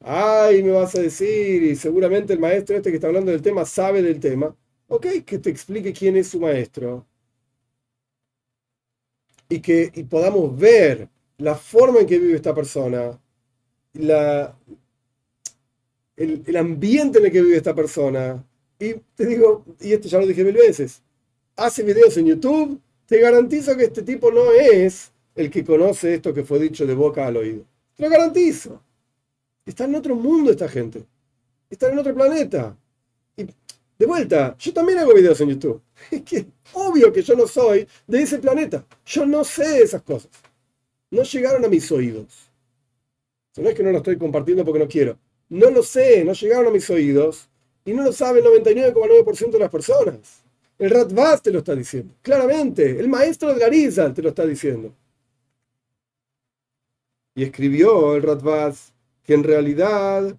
Ay, 0.00 0.62
me 0.64 0.72
vas 0.72 0.94
a 0.96 1.00
decir, 1.00 1.62
y 1.62 1.76
seguramente 1.76 2.32
el 2.32 2.40
maestro 2.40 2.76
este 2.76 2.90
que 2.90 2.96
está 2.96 3.06
hablando 3.06 3.30
del 3.30 3.42
tema 3.42 3.64
sabe 3.64 4.02
del 4.02 4.18
tema. 4.18 4.56
Ok, 4.94 5.06
que 5.24 5.38
te 5.38 5.48
explique 5.48 5.90
quién 5.90 6.16
es 6.18 6.28
su 6.28 6.38
maestro. 6.38 7.06
Y 9.48 9.58
que 9.60 9.90
podamos 10.08 10.54
ver 10.58 11.08
la 11.38 11.54
forma 11.54 12.00
en 12.00 12.06
que 12.06 12.18
vive 12.18 12.36
esta 12.36 12.54
persona, 12.54 13.18
la, 13.94 14.54
el, 16.14 16.42
el, 16.46 16.56
ambiente 16.58 17.18
en 17.18 17.24
el 17.24 17.32
que 17.32 17.40
vive 17.40 17.56
esta 17.56 17.74
persona. 17.74 18.44
Y 18.78 18.92
te 19.14 19.24
digo, 19.24 19.64
y 19.80 19.94
esto 19.94 20.08
ya 20.08 20.18
lo 20.18 20.26
dije 20.26 20.44
mil 20.44 20.56
veces, 20.56 21.02
hace 21.56 21.82
videos 21.82 22.14
en 22.18 22.26
YouTube, 22.26 22.78
te 23.06 23.18
garantizo 23.18 23.74
que 23.74 23.84
este 23.84 24.02
tipo 24.02 24.30
no 24.30 24.52
es 24.52 25.10
el 25.34 25.50
que 25.50 25.64
conoce 25.64 26.16
esto 26.16 26.34
que 26.34 26.44
fue 26.44 26.58
dicho 26.58 26.86
de 26.86 26.94
boca 26.94 27.26
al 27.26 27.38
oído. 27.38 27.64
Te 27.96 28.02
lo 28.02 28.10
garantizo. 28.10 28.82
Está 29.64 29.84
en 29.84 29.94
otro 29.94 30.14
mundo 30.14 30.50
esta 30.50 30.68
gente. 30.68 31.06
Está 31.70 31.90
en 31.90 31.98
otro 31.98 32.14
planeta. 32.14 32.76
De 33.98 34.06
vuelta, 34.06 34.56
yo 34.58 34.72
también 34.72 34.98
hago 34.98 35.14
videos 35.14 35.40
en 35.40 35.50
YouTube. 35.50 35.82
Es 36.10 36.22
que 36.22 36.46
obvio 36.72 37.12
que 37.12 37.22
yo 37.22 37.34
no 37.34 37.46
soy 37.46 37.86
de 38.06 38.22
ese 38.22 38.38
planeta. 38.38 38.84
Yo 39.06 39.26
no 39.26 39.44
sé 39.44 39.82
esas 39.82 40.02
cosas. 40.02 40.30
No 41.10 41.22
llegaron 41.22 41.64
a 41.64 41.68
mis 41.68 41.90
oídos. 41.92 42.50
No 43.56 43.68
es 43.68 43.74
que 43.74 43.82
no 43.82 43.92
lo 43.92 43.98
estoy 43.98 44.16
compartiendo 44.16 44.64
porque 44.64 44.80
no 44.80 44.88
quiero. 44.88 45.18
No 45.50 45.70
lo 45.70 45.82
sé, 45.82 46.24
no 46.24 46.32
llegaron 46.32 46.68
a 46.68 46.70
mis 46.70 46.88
oídos. 46.90 47.48
Y 47.84 47.92
no 47.92 48.02
lo 48.02 48.12
sabe 48.12 48.40
el 48.40 48.46
99,9% 48.46 49.50
de 49.50 49.58
las 49.58 49.70
personas. 49.70 50.42
El 50.78 50.90
Ratvaz 50.90 51.42
te 51.42 51.50
lo 51.50 51.58
está 51.58 51.74
diciendo. 51.74 52.14
Claramente, 52.22 52.98
el 52.98 53.08
maestro 53.08 53.52
de 53.52 53.60
Garizal 53.60 54.14
te 54.14 54.22
lo 54.22 54.30
está 54.30 54.46
diciendo. 54.46 54.92
Y 57.34 57.44
escribió 57.44 58.16
el 58.16 58.22
Ratvaz 58.22 58.92
que 59.22 59.34
en 59.34 59.44
realidad 59.44 60.36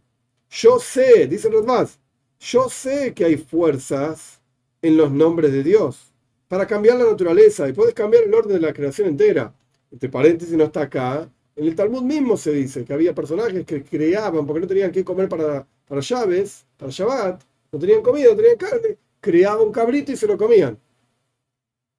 yo 0.49 0.79
sé, 0.79 1.27
dice 1.27 1.47
el 1.47 1.55
Ratvaz, 1.55 1.99
yo 2.43 2.69
sé 2.69 3.13
que 3.13 3.23
hay 3.25 3.37
fuerzas 3.37 4.41
en 4.81 4.97
los 4.97 5.11
nombres 5.11 5.51
de 5.53 5.63
Dios 5.63 6.13
para 6.47 6.67
cambiar 6.67 6.97
la 6.97 7.05
naturaleza 7.05 7.69
y 7.69 7.73
puedes 7.73 7.93
cambiar 7.93 8.23
el 8.23 8.33
orden 8.33 8.53
de 8.53 8.59
la 8.59 8.73
creación 8.73 9.07
entera. 9.07 9.53
Entre 9.89 10.09
paréntesis 10.09 10.55
no 10.55 10.65
está 10.65 10.81
acá. 10.81 11.29
En 11.55 11.65
el 11.65 11.75
Talmud 11.75 12.01
mismo 12.01 12.35
se 12.35 12.51
dice 12.51 12.83
que 12.83 12.93
había 12.93 13.15
personajes 13.15 13.65
que 13.65 13.83
creaban 13.83 14.45
porque 14.45 14.59
no 14.59 14.67
tenían 14.67 14.91
que 14.91 15.05
comer 15.05 15.29
para, 15.29 15.65
para 15.87 16.01
llaves, 16.01 16.65
para 16.77 16.91
Shabbat, 16.91 17.43
no 17.71 17.79
tenían 17.79 18.01
comida, 18.01 18.31
no 18.31 18.35
tenían 18.35 18.57
carne, 18.57 18.97
creaban 19.21 19.67
un 19.67 19.71
cabrito 19.71 20.11
y 20.11 20.17
se 20.17 20.27
lo 20.27 20.37
comían. 20.37 20.77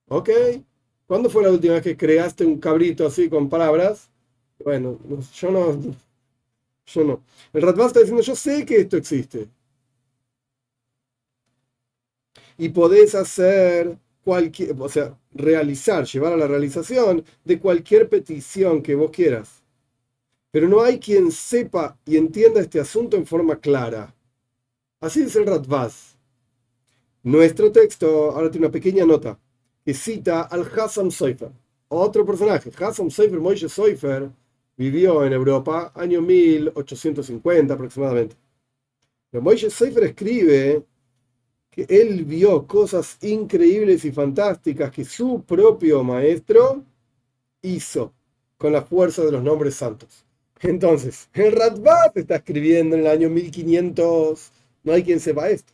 ¿Ok? 0.09 0.29
¿Cuándo 1.07 1.31
fue 1.31 1.43
la 1.43 1.51
última 1.51 1.75
vez 1.75 1.83
que 1.83 1.97
creaste 1.97 2.45
un 2.45 2.59
cabrito 2.59 3.07
así 3.07 3.31
con 3.31 3.49
palabras? 3.49 4.11
Bueno, 4.63 4.99
yo 5.35 5.51
no. 5.51 5.95
Yo 6.87 7.05
no. 7.05 7.23
El 7.53 7.63
Ratbaz 7.63 7.89
está 7.89 8.01
diciendo, 8.01 8.23
yo 8.23 8.37
sé 8.37 8.67
que 8.67 8.77
esto 8.77 8.99
existe 8.99 9.49
y 12.59 12.71
podés 12.71 13.15
hacer 13.15 13.99
cualquier, 14.25 14.75
o 14.79 14.89
sea, 14.89 15.17
realizar, 15.33 16.05
llevar 16.07 16.33
a 16.33 16.37
la 16.37 16.47
realización 16.47 17.25
de 17.45 17.59
cualquier 17.59 18.09
petición 18.09 18.83
que 18.83 18.95
vos 18.95 19.11
quieras. 19.11 19.63
Pero 20.51 20.69
no 20.69 20.83
hay 20.83 20.99
quien 20.99 21.31
sepa 21.33 21.99
y 22.07 22.17
entienda 22.17 22.61
este 22.61 22.81
asunto 22.81 23.17
en 23.17 23.27
forma 23.27 23.57
clara. 23.61 24.15
Así 25.01 25.23
dice 25.23 25.41
el 25.41 25.47
Radvaz. 25.47 26.17
Nuestro 27.23 27.73
texto 27.73 28.31
ahora 28.31 28.51
tiene 28.51 28.67
una 28.67 28.73
pequeña 28.73 29.05
nota 29.05 29.39
que 29.85 29.95
cita 29.95 30.43
al 30.43 30.63
Hassan 30.63 31.11
Soifer, 31.11 31.51
otro 31.89 32.25
personaje. 32.25 32.71
Hassan 32.79 33.11
Soifer, 33.11 33.41
Moishe 33.41 33.69
Soifer, 33.69 34.31
vivió 34.77 35.25
en 35.25 35.33
Europa 35.33 35.93
año 35.95 36.21
1850 36.23 37.75
aproximadamente. 37.75 38.37
Pero 39.31 39.43
Moishe 39.43 39.71
Soifer 39.71 40.05
escribe 40.05 40.85
que 41.75 41.87
él 41.89 42.25
vio 42.25 42.67
cosas 42.67 43.19
increíbles 43.23 44.05
y 44.05 44.13
fantásticas 44.13 44.93
que 44.93 45.05
su 45.05 45.43
propio 45.43 46.05
maestro 46.05 46.85
hizo 47.63 48.13
con 48.57 48.73
la 48.73 48.83
fuerza 48.83 49.25
de 49.25 49.33
los 49.33 49.43
nombres 49.43 49.75
santos. 49.75 50.25
Entonces, 50.61 51.29
el 51.35 51.51
Radbat 51.51 52.17
está 52.17 52.37
escribiendo 52.37 52.95
en 52.95 53.03
el 53.03 53.09
año 53.09 53.29
1500, 53.29 54.53
no 54.85 54.93
hay 54.93 55.03
quien 55.03 55.19
sepa 55.19 55.51
esto. 55.51 55.73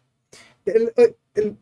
El, 0.65 0.91
el 1.35 1.57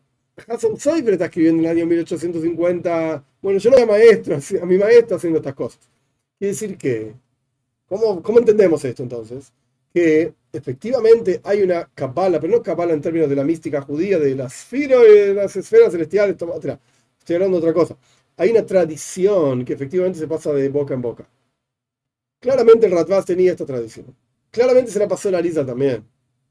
Hassan 0.47 0.73
está 0.75 1.25
escribiendo 1.25 1.61
en 1.61 1.65
el 1.65 1.77
año 1.77 1.85
1850, 1.85 3.23
bueno, 3.41 3.59
yo 3.59 3.71
no 3.71 3.77
era 3.77 3.85
maestro, 3.85 4.37
a 4.61 4.65
mi 4.65 4.77
maestro 4.77 5.17
haciendo 5.17 5.39
estas 5.39 5.53
cosas. 5.53 5.81
Quiere 6.37 6.53
decir 6.53 6.77
que, 6.77 7.13
¿cómo, 7.87 8.23
cómo 8.23 8.39
entendemos 8.39 8.85
esto 8.85 9.03
entonces? 9.03 9.51
Que 9.93 10.33
efectivamente 10.51 11.41
hay 11.43 11.61
una 11.61 11.89
cabala, 11.93 12.39
pero 12.39 12.57
no 12.57 12.63
cabala 12.63 12.93
en 12.93 13.01
términos 13.01 13.29
de 13.29 13.35
la 13.35 13.43
mística 13.43 13.81
judía, 13.81 14.19
de 14.19 14.35
las, 14.35 14.69
de 14.71 15.33
las 15.33 15.55
esferas 15.55 15.91
celestiales, 15.91 16.35
estoy 16.35 17.35
hablando 17.35 17.59
de 17.59 17.67
otra 17.69 17.73
cosa. 17.73 17.97
Hay 18.37 18.51
una 18.51 18.65
tradición 18.65 19.65
que 19.65 19.73
efectivamente 19.73 20.19
se 20.19 20.27
pasa 20.27 20.53
de 20.53 20.69
boca 20.69 20.93
en 20.93 21.01
boca. 21.01 21.27
Claramente 22.39 22.85
el 22.85 22.93
Ratvaz 22.93 23.25
tenía 23.25 23.51
esta 23.51 23.65
tradición. 23.65 24.15
Claramente 24.49 24.91
se 24.91 24.99
la 24.99 25.07
pasó 25.07 25.29
la 25.29 25.41
Lisa 25.41 25.65
también. 25.65 26.05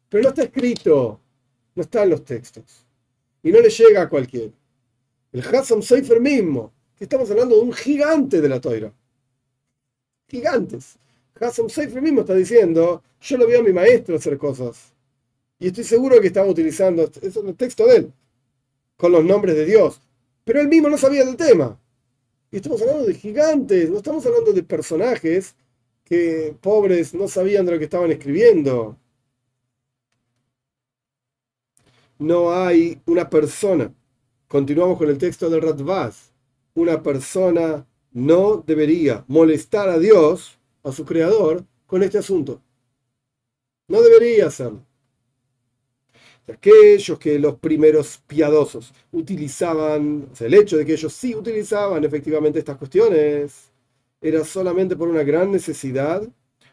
Pero 0.08 0.22
no 0.22 0.28
está 0.28 0.42
escrito, 0.42 1.20
no 1.74 1.82
está 1.82 2.02
en 2.02 2.10
los 2.10 2.24
textos. 2.24 2.86
Y 3.42 3.50
no 3.50 3.60
le 3.60 3.70
llega 3.70 4.02
a 4.02 4.08
cualquiera. 4.08 4.52
El 5.32 5.40
Hassan 5.40 5.82
Seifer 5.82 6.20
mismo, 6.20 6.72
estamos 6.98 7.30
hablando 7.30 7.56
de 7.56 7.62
un 7.62 7.72
gigante 7.72 8.40
de 8.40 8.48
la 8.48 8.60
toira. 8.60 8.92
Gigantes. 10.28 10.98
Hassan 11.40 11.70
Seifer 11.70 12.02
mismo 12.02 12.20
está 12.20 12.34
diciendo, 12.34 13.02
yo 13.20 13.36
lo 13.38 13.46
veo 13.46 13.60
a 13.60 13.62
mi 13.62 13.72
maestro 13.72 14.16
hacer 14.16 14.36
cosas. 14.38 14.92
Y 15.58 15.68
estoy 15.68 15.84
seguro 15.84 16.20
que 16.20 16.28
estaba 16.28 16.46
utilizando, 16.46 17.04
eso 17.04 17.20
es 17.20 17.36
el 17.36 17.56
texto 17.56 17.86
de 17.86 17.96
él, 17.96 18.12
con 18.96 19.12
los 19.12 19.24
nombres 19.24 19.56
de 19.56 19.64
Dios. 19.64 20.00
Pero 20.44 20.60
él 20.60 20.68
mismo 20.68 20.88
no 20.88 20.98
sabía 20.98 21.24
del 21.24 21.36
tema. 21.36 21.78
Y 22.50 22.56
estamos 22.56 22.80
hablando 22.80 23.04
de 23.04 23.14
gigantes, 23.14 23.90
no 23.90 23.98
estamos 23.98 24.24
hablando 24.24 24.52
de 24.52 24.62
personajes 24.62 25.54
que 26.04 26.56
pobres 26.60 27.14
no 27.14 27.28
sabían 27.28 27.66
de 27.66 27.72
lo 27.72 27.78
que 27.78 27.84
estaban 27.84 28.10
escribiendo. 28.10 28.96
No 32.18 32.52
hay 32.52 33.00
una 33.06 33.28
persona, 33.28 33.92
continuamos 34.48 34.98
con 34.98 35.08
el 35.08 35.18
texto 35.18 35.50
del 35.50 35.62
Ratvaz, 35.62 36.32
una 36.74 37.02
persona 37.02 37.86
no 38.12 38.64
debería 38.66 39.24
molestar 39.28 39.88
a 39.88 39.98
Dios, 39.98 40.57
a 40.88 40.92
su 40.92 41.04
creador, 41.04 41.64
con 41.86 42.02
este 42.02 42.18
asunto. 42.18 42.60
No 43.88 44.02
debería 44.02 44.46
hacerlo. 44.46 44.84
Aquellos 46.46 47.18
que 47.18 47.38
los 47.38 47.56
primeros 47.56 48.22
piadosos 48.26 48.92
utilizaban, 49.12 50.28
el 50.40 50.54
hecho 50.54 50.76
de 50.78 50.86
que 50.86 50.94
ellos 50.94 51.12
sí 51.12 51.34
utilizaban 51.34 52.04
efectivamente 52.04 52.58
estas 52.58 52.78
cuestiones, 52.78 53.70
era 54.20 54.44
solamente 54.44 54.96
por 54.96 55.08
una 55.08 55.22
gran 55.22 55.52
necesidad 55.52 56.26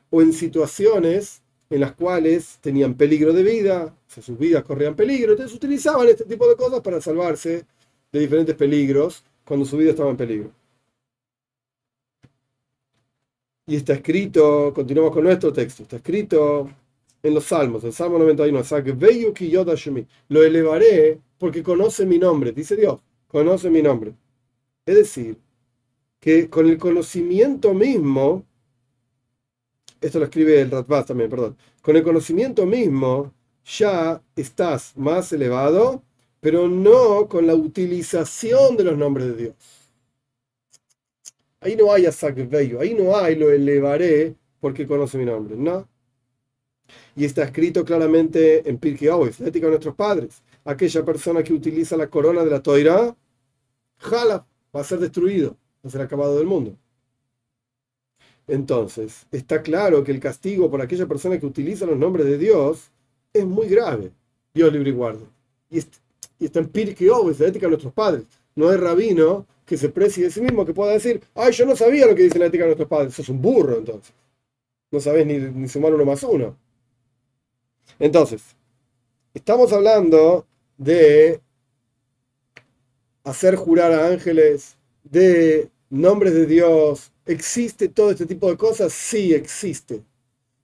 o 0.10 0.22
en 0.22 0.34
situaciones 0.34 1.42
en 1.70 1.82
las 1.82 1.94
cuales 1.94 2.58
tenían 2.62 2.94
peligro 2.96 3.34
de 3.34 3.44
vida, 3.44 3.96
o 4.18 4.22
sus 4.22 4.38
vidas 4.38 4.64
corrían 4.64 4.96
peligro, 4.96 5.32
entonces 5.32 5.56
utilizaban 5.56 6.08
este 6.08 6.26
tipo 6.26 6.48
de 6.48 6.56
cosas 6.56 6.82
para 6.82 7.02
salvarse 7.02 7.66
de 8.12 8.20
diferentes 8.20 8.56
peligros 8.56 9.24
cuando 9.44 9.66
su 9.66 9.78
vida 9.78 9.92
estaba 9.92 10.10
en 10.12 10.18
peligro. 10.18 10.52
Y 13.68 13.76
está 13.76 13.94
escrito, 13.94 14.72
continuamos 14.76 15.12
con 15.12 15.24
nuestro 15.24 15.52
texto, 15.52 15.84
está 15.84 15.96
escrito 15.96 16.70
en 17.24 17.34
los 17.34 17.46
Salmos, 17.46 17.84
el 17.84 17.94
Salmo 17.94 18.20
91, 18.20 18.62
lo 20.30 20.44
elevaré 20.44 21.20
porque 21.40 21.64
conoce 21.64 22.06
mi 22.06 22.20
nombre, 22.20 22.52
dice 22.52 22.76
Dios, 22.76 23.00
conoce 23.28 23.72
mi 23.72 23.82
nombre. 23.82 24.14
Es 24.86 24.96
decir, 24.96 25.38
que 26.20 26.48
con 26.50 26.68
el 26.68 26.78
conocimiento 26.78 27.74
mismo, 27.74 28.46
esto 30.00 30.20
lo 30.20 30.26
escribe 30.26 30.62
el 30.62 30.70
Ratbaz 30.70 31.08
también, 31.08 31.30
perdón, 31.30 31.58
con 31.82 31.96
el 31.96 32.04
conocimiento 32.04 32.68
mismo 32.68 33.34
ya 33.66 34.22
estás 34.36 34.96
más 34.96 35.34
elevado, 35.34 36.04
pero 36.40 36.68
no 36.68 37.28
con 37.28 37.48
la 37.48 37.56
utilización 37.56 38.78
de 38.78 38.84
los 38.84 38.98
nombres 38.98 39.28
de 39.28 39.36
Dios. 39.36 39.56
Ahí 41.66 41.76
no 41.76 41.92
hay 41.92 42.06
bello, 42.48 42.80
ahí 42.80 42.94
no 42.94 43.18
hay 43.18 43.36
lo 43.36 43.52
elevaré 43.52 44.36
porque 44.60 44.86
conoce 44.86 45.18
mi 45.18 45.26
nombre, 45.26 45.56
¿no? 45.56 45.88
Y 47.16 47.26
está 47.26 47.44
escrito 47.44 47.84
claramente 47.84 48.70
en 48.70 48.78
Pirkei 48.78 49.08
Avos, 49.08 49.40
la 49.40 49.48
ética 49.48 49.66
de 49.66 49.72
nuestros 49.72 49.96
padres. 49.96 50.44
Aquella 50.64 51.04
persona 51.04 51.42
que 51.42 51.54
utiliza 51.54 51.98
la 51.98 52.08
corona 52.08 52.44
de 52.44 52.52
la 52.52 52.62
toira, 52.62 53.16
jala, 53.98 54.46
va 54.76 54.82
a 54.82 54.84
ser 54.84 55.00
destruido 55.00 55.58
no 55.86 55.92
será 55.92 56.04
acabado 56.06 56.38
del 56.38 56.48
mundo. 56.48 56.76
Entonces, 58.48 59.28
está 59.32 59.62
claro 59.62 60.04
que 60.04 60.12
el 60.12 60.20
castigo 60.20 60.70
por 60.70 60.82
aquella 60.82 61.06
persona 61.06 61.40
que 61.40 61.46
utiliza 61.46 61.86
los 61.86 61.98
nombres 61.98 62.26
de 62.26 62.40
Dios 62.40 62.92
es 63.32 63.46
muy 63.46 63.68
grave. 63.68 64.12
Dios 64.54 64.74
libre 64.74 64.90
y 64.90 64.94
guarde. 64.94 65.26
Y, 65.70 65.80
está 66.40 66.60
en 66.60 66.70
Pirkei 66.70 67.10
es 67.30 67.40
la 67.40 67.48
ética 67.48 67.68
de 67.68 67.72
nuestros 67.72 67.94
padres. 67.94 68.24
No 68.56 68.70
hay 68.70 68.78
rabino 68.78 69.46
que 69.66 69.78
se 69.78 69.90
precie 69.90 70.26
de 70.26 70.32
sí 70.32 70.42
mismo 70.42 70.66
que 70.66 70.74
pueda 70.74 70.94
decir, 70.94 71.22
ay, 71.36 71.52
yo 71.54 71.66
no 71.66 71.76
sabía 71.76 72.06
lo 72.06 72.16
que 72.16 72.24
dice 72.24 72.40
la 72.40 72.48
ética 72.48 72.64
de 72.64 72.70
nuestros 72.70 72.90
padres. 72.90 73.14
Sos 73.16 73.30
un 73.30 73.42
burro, 73.42 73.78
entonces. 73.78 74.14
No 74.92 75.00
sabes 75.00 75.26
ni, 75.26 75.40
ni 75.40 75.68
sumar 75.68 75.94
uno 75.94 76.06
más 76.06 76.24
uno. 76.24 76.58
Entonces, 78.00 78.42
estamos 79.34 79.72
hablando 79.74 80.46
de 80.78 81.42
hacer 83.24 83.56
jurar 83.56 83.92
a 83.92 84.08
ángeles, 84.08 84.78
de 85.04 85.70
nombres 85.90 86.34
de 86.34 86.46
Dios, 86.46 87.12
¿existe 87.26 87.90
todo 87.90 88.12
este 88.12 88.26
tipo 88.26 88.50
de 88.50 88.58
cosas? 88.58 88.94
Sí, 88.94 89.34
existe. 89.34 90.04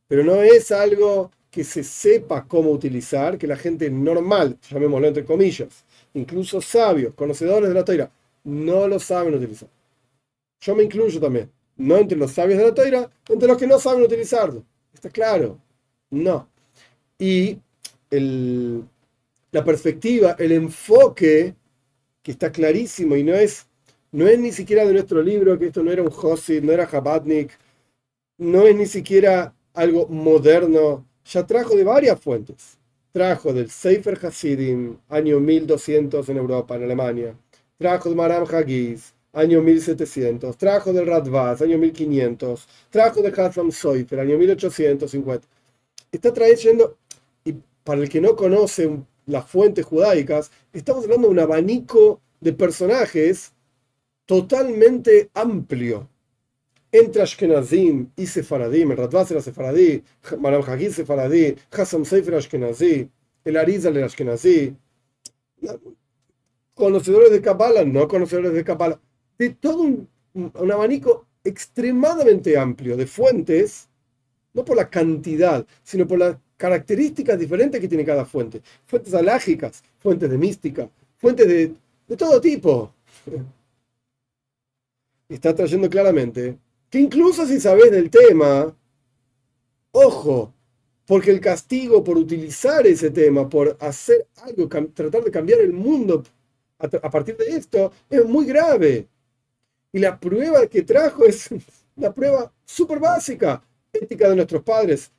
Pero 0.08 0.24
no 0.24 0.42
es 0.44 0.72
algo 0.72 1.32
que 1.52 1.64
se 1.64 1.84
sepa 1.84 2.46
cómo 2.48 2.72
utilizar, 2.72 3.38
que 3.38 3.48
la 3.48 3.58
gente 3.58 3.90
normal, 3.90 4.58
llamémoslo 4.70 5.08
entre 5.08 5.26
comillas, 5.26 5.86
incluso 6.14 6.62
sabios, 6.62 7.14
conocedores 7.16 7.70
de 7.70 7.76
la 7.76 7.86
toira, 7.86 8.12
no 8.44 8.88
lo 8.88 9.00
saben 9.00 9.36
utilizar. 9.36 9.70
Yo 10.60 10.76
me 10.76 10.84
incluyo 10.84 11.20
también, 11.20 11.52
no 11.78 11.98
entre 11.98 12.18
los 12.18 12.32
sabios 12.32 12.60
de 12.60 12.66
la 12.66 12.74
toira, 12.74 13.10
entre 13.30 13.48
los 13.48 13.58
que 13.58 13.68
no 13.68 13.80
saben 13.80 14.04
utilizarlo. 14.04 14.64
¿Está 14.94 15.10
claro? 15.10 15.60
No. 16.10 16.48
Y 17.18 17.58
la 18.10 19.64
perspectiva, 19.64 20.36
el 20.38 20.52
enfoque, 20.52 21.56
que 22.22 22.32
está 22.32 22.52
clarísimo 22.52 23.16
y 23.16 23.24
no 23.24 23.34
es 23.34 23.66
no 24.12 24.28
es 24.28 24.38
ni 24.40 24.52
siquiera 24.52 24.86
de 24.86 24.94
nuestro 24.94 25.22
libro, 25.22 25.58
que 25.58 25.68
esto 25.68 25.84
no 25.84 25.92
era 25.92 26.04
un 26.04 26.10
Josid, 26.10 26.64
no 26.64 26.74
era 26.74 26.86
Jabatnik, 26.86 27.58
no 28.38 28.68
es 28.68 28.76
ni 28.76 28.86
siquiera 28.86 29.54
algo 29.74 30.08
moderno, 30.08 31.06
ya 31.26 31.46
trajo 31.46 31.76
de 31.76 31.84
varias 31.84 32.20
fuentes. 32.20 32.78
Trajo 33.14 33.54
del 33.54 33.70
Sefer 33.70 34.20
Hasidim, 34.26 34.98
año 35.10 35.40
1200 35.40 36.28
en 36.30 36.38
Europa, 36.38 36.76
en 36.76 36.84
Alemania. 36.84 37.36
Trajo 37.82 38.10
de 38.10 38.16
Maram 38.16 38.46
Hagiz, 38.46 39.12
año 39.34 39.60
1700. 39.64 40.56
Trajo 40.56 40.94
del 40.94 41.08
Radvaz, 41.08 41.64
año 41.64 41.80
1500. 41.80 42.68
Trajo 42.92 43.24
de 43.24 43.30
Hassan 43.30 43.72
Soifer, 43.72 44.20
año 44.20 44.38
1850. 44.38 45.48
Está 46.12 46.32
trayendo, 46.32 46.96
y 47.44 47.56
para 47.84 48.02
el 48.02 48.10
que 48.10 48.22
no 48.22 48.36
conoce 48.36 49.00
las 49.26 49.50
fuentes 49.50 49.84
judaicas, 49.84 50.52
estamos 50.72 51.06
hablando 51.06 51.28
de 51.28 51.34
un 51.34 51.40
abanico 51.40 52.22
de 52.40 52.54
personajes 52.54 53.52
totalmente 54.28 55.32
amplio 55.34 56.08
entre 56.92 57.24
Ashkenazim 57.24 58.12
y 58.16 58.28
Sefaradim, 58.28 58.92
el 58.92 58.98
Radvaz 58.98 59.32
era 59.32 59.42
Sefaradí, 59.42 60.04
Maram 60.38 60.62
Hagid 60.62 60.92
Sefaradí, 60.92 61.56
Hassam 61.72 62.06
Sefer 62.06 62.36
Ashkenazí, 62.36 63.10
el 63.44 63.58
Arizal 63.58 63.98
el 63.98 64.04
Ashkenazí, 64.04 64.76
conocedores 66.74 67.32
de 67.32 67.42
Kabbalah, 67.42 67.86
no 67.86 68.08
conocedores 68.08 68.54
de 68.54 68.64
Kabbalah, 68.64 69.00
de 69.38 69.50
todo 69.52 69.82
un, 69.82 70.08
abanico 70.72 71.28
extremadamente 71.44 72.58
amplio 72.58 72.96
de 72.96 73.08
fuentes, 73.08 73.90
no 74.54 74.64
por 74.64 74.78
la 74.78 74.90
cantidad, 74.90 75.66
sino 75.84 76.08
por 76.08 76.20
las 76.20 76.38
características 76.58 77.40
diferentes 77.40 77.82
que 77.82 77.88
tiene 77.88 78.06
cada 78.06 78.26
fuente. 78.26 78.62
Fuentes 78.86 79.14
alágicas, 79.14 79.84
fuentes 80.00 80.30
de 80.30 80.38
mística, 80.38 80.90
fuentes 81.18 81.48
de, 81.48 81.74
de 82.08 82.18
todo 82.18 82.40
tipo 82.40 82.94
está 85.30 85.56
trayendo 85.56 85.90
claramente 85.90 86.58
que 86.92 87.00
incluso 87.00 87.48
si 87.48 87.60
sabes 87.60 87.90
del 87.90 88.10
tema, 88.10 88.76
ojo, 89.92 90.54
Porque 91.06 91.32
el 91.32 91.42
castigo 91.42 92.04
por 92.04 92.18
utilizar 92.18 92.86
ese 92.88 93.12
tema, 93.12 93.50
por 93.50 93.76
hacer 93.82 94.28
algo, 94.44 94.70
tratar 94.94 95.24
de 95.24 95.32
cambiar 95.32 95.60
el 95.60 95.74
mundo 95.74 96.24
a, 96.82 97.10
partir 97.10 97.38
de 97.38 97.56
esto, 97.56 97.92
es 98.10 98.26
muy 98.26 98.46
grave. 98.46 99.08
Y 99.92 100.00
la 100.00 100.20
prueba 100.20 100.66
que 100.68 100.84
trajo 100.84 101.26
es 101.26 101.50
la 101.96 102.14
prueba 102.14 102.52
súper 102.66 103.00
básica, 103.00 103.64
ética 103.94 104.30
de 104.30 104.36
nuestros 104.36 104.64
padres. 104.64 105.12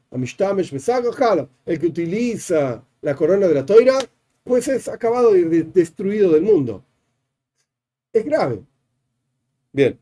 El 1.65 1.79
que 1.79 1.87
utiliza 1.87 2.85
la 3.01 3.15
corona 3.15 3.49
de 3.49 3.55
la 3.55 3.65
toira, 3.65 3.99
pues 4.45 4.69
es 4.69 4.89
acabado 4.89 5.35
y 5.37 5.45
destruido 5.63 6.31
del 6.33 6.43
mundo. 6.43 6.85
Es 8.13 8.25
grave. 8.25 8.63
Bien. 9.73 9.99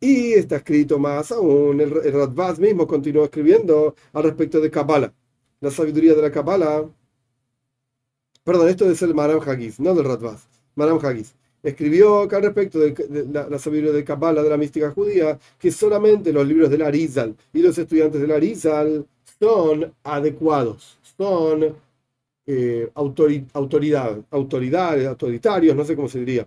Y 0.00 0.34
está 0.34 0.56
escrito 0.56 0.98
más 0.98 1.32
aún, 1.32 1.80
el, 1.80 1.92
el 2.04 2.58
mismo 2.60 2.86
continuó 2.86 3.24
escribiendo 3.24 3.96
al 4.12 4.22
respecto 4.22 4.60
de 4.60 4.70
Kabbalah. 4.70 5.12
La 5.60 5.72
sabiduría 5.72 6.14
de 6.14 6.22
la 6.22 6.30
Kabbalah. 6.30 6.88
Perdón, 8.44 8.68
esto 8.68 8.88
es 8.88 9.02
el 9.02 9.14
Maram 9.14 9.40
Hagiz, 9.40 9.80
no 9.80 9.92
del 9.94 10.04
Radbaz. 10.04 10.48
Maram 10.78 10.98
Hagiz. 11.04 11.34
Escribió 11.62 12.22
al 12.22 12.42
respecto 12.42 12.78
de, 12.78 12.94
la, 13.32 13.58
sabiduría 13.58 13.92
de 13.92 14.04
Kabbalah, 14.04 14.42
de 14.42 14.50
la 14.50 14.56
mística 14.56 14.92
judía, 14.92 15.38
que 15.58 15.72
solamente 15.72 16.32
los 16.32 16.46
libros 16.46 16.70
de 16.70 16.78
la 16.78 16.86
Arizal 16.86 17.34
y 17.52 17.60
los 17.60 17.76
estudiantes 17.76 18.20
de 18.20 18.28
la 18.28 18.36
Arizal 18.36 19.04
son 19.40 19.92
adecuados, 20.04 20.98
son 21.16 21.74
eh, 22.46 22.88
autoridad, 22.94 24.18
autoridades, 24.30 25.06
autoritarios, 25.08 25.76
no 25.76 25.84
sé 25.84 25.96
cómo 25.96 26.08
se 26.08 26.20
diría 26.20 26.46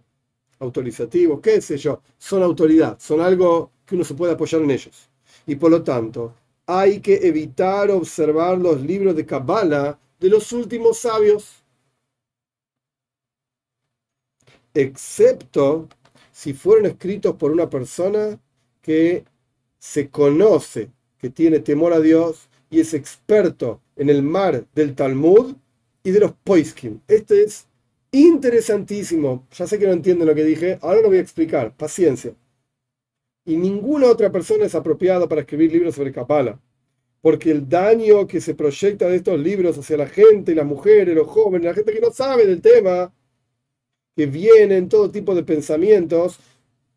autorizativos, 0.59 1.41
qué 1.41 1.59
sé 1.59 1.77
yo, 1.77 2.01
son 2.17 2.43
autoridad, 2.43 2.97
son 2.99 3.19
algo 3.19 3.71
que 3.85 3.95
uno 3.95 4.03
se 4.03 4.13
puede 4.13 4.33
apoyar 4.33 4.61
en 4.61 4.71
ellos. 4.71 5.09
Y 5.45 5.55
por 5.55 5.71
lo 5.71 5.83
tanto, 5.83 6.33
hay 6.67 6.99
que 6.99 7.15
evitar 7.27 7.89
observar 7.91 8.57
los 8.57 8.81
libros 8.81 9.15
de 9.15 9.25
Kabbalah 9.25 9.99
de 10.19 10.29
los 10.29 10.53
últimos 10.53 10.99
sabios, 10.99 11.60
excepto 14.73 15.87
si 16.31 16.53
fueron 16.53 16.85
escritos 16.85 17.35
por 17.35 17.51
una 17.51 17.69
persona 17.69 18.39
que 18.81 19.25
se 19.79 20.09
conoce, 20.09 20.89
que 21.17 21.29
tiene 21.29 21.59
temor 21.59 21.93
a 21.93 21.99
Dios 21.99 22.49
y 22.69 22.79
es 22.79 22.93
experto 22.93 23.81
en 23.95 24.09
el 24.09 24.23
mar 24.23 24.65
del 24.73 24.95
Talmud 24.95 25.55
y 26.03 26.11
de 26.11 26.19
los 26.19 26.33
Poiskim. 26.33 26.99
Este 27.07 27.43
es 27.43 27.67
interesantísimo. 28.11 29.47
Ya 29.51 29.67
sé 29.67 29.77
que 29.79 29.87
no 29.87 29.93
entienden 29.93 30.27
lo 30.27 30.35
que 30.35 30.43
dije, 30.43 30.79
ahora 30.81 31.01
lo 31.01 31.09
voy 31.09 31.17
a 31.17 31.21
explicar. 31.21 31.75
Paciencia. 31.75 32.33
Y 33.45 33.57
ninguna 33.57 34.07
otra 34.07 34.31
persona 34.31 34.65
es 34.65 34.75
apropiada 34.75 35.27
para 35.27 35.41
escribir 35.41 35.71
libros 35.71 35.95
sobre 35.95 36.11
Kapala. 36.11 36.59
Porque 37.21 37.51
el 37.51 37.69
daño 37.69 38.25
que 38.27 38.41
se 38.41 38.55
proyecta 38.55 39.07
de 39.07 39.17
estos 39.17 39.39
libros 39.39 39.77
hacia 39.77 39.97
la 39.97 40.07
gente, 40.07 40.55
las 40.55 40.65
mujeres, 40.65 41.15
los 41.15 41.27
jóvenes, 41.27 41.65
la 41.65 41.73
gente 41.73 41.93
que 41.93 42.01
no 42.01 42.11
sabe 42.11 42.47
del 42.47 42.61
tema, 42.61 43.13
que 44.15 44.25
vienen 44.25 44.89
todo 44.89 45.09
tipo 45.11 45.35
de 45.35 45.43
pensamientos 45.43 46.39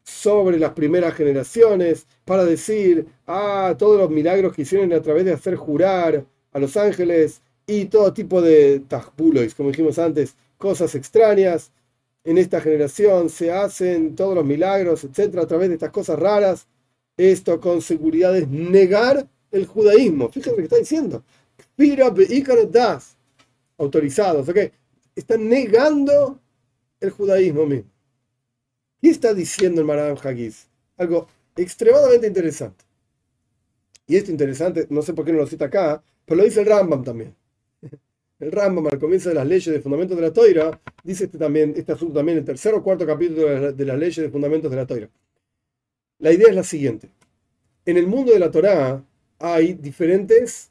sobre 0.03 0.59
las 0.59 0.73
primeras 0.73 1.15
generaciones 1.15 2.07
para 2.25 2.45
decir, 2.45 3.07
ah, 3.27 3.75
todos 3.79 3.99
los 3.99 4.11
milagros 4.11 4.55
que 4.55 4.63
hicieron 4.63 4.93
a 4.93 5.01
través 5.01 5.25
de 5.25 5.33
hacer 5.33 5.57
jurar 5.57 6.25
a 6.53 6.59
los 6.59 6.77
ángeles 6.77 7.41
y 7.67 7.87
todo 7.87 8.13
tipo 8.13 8.43
de 8.43 8.81
tajbulois, 8.81 9.55
como 9.55 9.71
dijimos 9.71 9.99
antes, 9.99 10.35
cosas 10.59 10.95
extrañas. 10.95 11.73
En 12.25 12.39
esta 12.39 12.61
generación 12.61 13.29
se 13.31 13.53
hacen 13.53 14.15
todos 14.15 14.35
los 14.35 14.45
milagros, 14.45 15.05
etcétera, 15.05 15.43
a 15.43 15.47
través 15.47 15.69
de 15.69 15.75
estas 15.75 15.91
cosas 15.91 16.19
raras. 16.19 16.67
Esto 17.17 17.61
con 17.61 17.81
seguridad 17.81 18.37
es 18.37 18.49
negar 18.49 19.27
el 19.51 19.67
judaísmo. 19.67 20.29
Fíjense 20.29 20.51
lo 20.51 20.57
que 20.57 20.63
está 20.65 20.77
diciendo. 20.77 21.23
das 22.71 23.17
autorizados, 23.79 24.49
¿ok? 24.49 24.59
Están 25.15 25.49
negando 25.49 26.41
el 27.05 27.11
judaísmo 27.11 27.67
mismo. 27.67 27.91
¿Qué 29.01 29.11
está 29.11 29.35
diciendo 29.35 29.81
el 29.81 29.87
Maram 29.87 30.17
Hagiz? 30.23 30.69
Algo 30.97 31.29
extremadamente 31.57 32.27
interesante. 32.27 32.85
Y 34.07 34.17
esto 34.17 34.31
interesante, 34.31 34.87
no 34.91 35.03
sé 35.03 35.15
por 35.15 35.25
qué 35.25 35.33
no 35.33 35.39
lo 35.39 35.47
cita 35.47 35.67
acá, 35.67 36.03
pero 36.25 36.39
lo 36.39 36.45
dice 36.45 36.61
el 36.61 36.67
Rambam 36.67 37.03
también 37.05 37.35
el 38.39 38.53
Rambam 38.53 38.87
al 38.87 38.99
comienzo 38.99 39.29
de 39.31 39.35
las 39.35 39.47
leyes 39.47 39.73
de 39.73 39.81
fundamentos 39.81 40.17
de 40.17 40.23
la 40.23 40.33
Toira, 40.33 40.81
dice 41.03 41.25
este, 41.25 41.39
también, 41.39 41.75
este 41.77 41.93
asunto 41.93 42.15
también 42.15 42.39
el 42.39 42.45
tercer 42.45 42.75
o 42.75 42.83
cuarto 42.83 43.07
capítulo 43.07 43.73
de, 43.73 43.85
las 43.85 43.99
leyes 43.99 44.17
de 44.17 44.31
fundamentos 44.31 44.71
de 44.71 44.77
la 44.77 44.87
Toira. 44.87 45.11
La 46.19 46.33
idea 46.33 46.49
es 46.49 46.55
la 46.55 46.65
siguiente. 46.65 47.11
En 47.87 47.97
el 47.97 48.07
mundo 48.07 48.33
de 48.33 48.39
la 48.39 48.51
Torá 48.51 49.03
hay 49.39 49.75
diferentes 49.75 50.71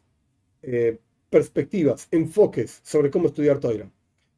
eh, 0.61 0.97
perspectivas, 1.29 2.07
enfoques 2.11 2.79
sobre 2.83 3.09
cómo 3.09 3.27
estudiar 3.27 3.59
Toira. 3.59 3.89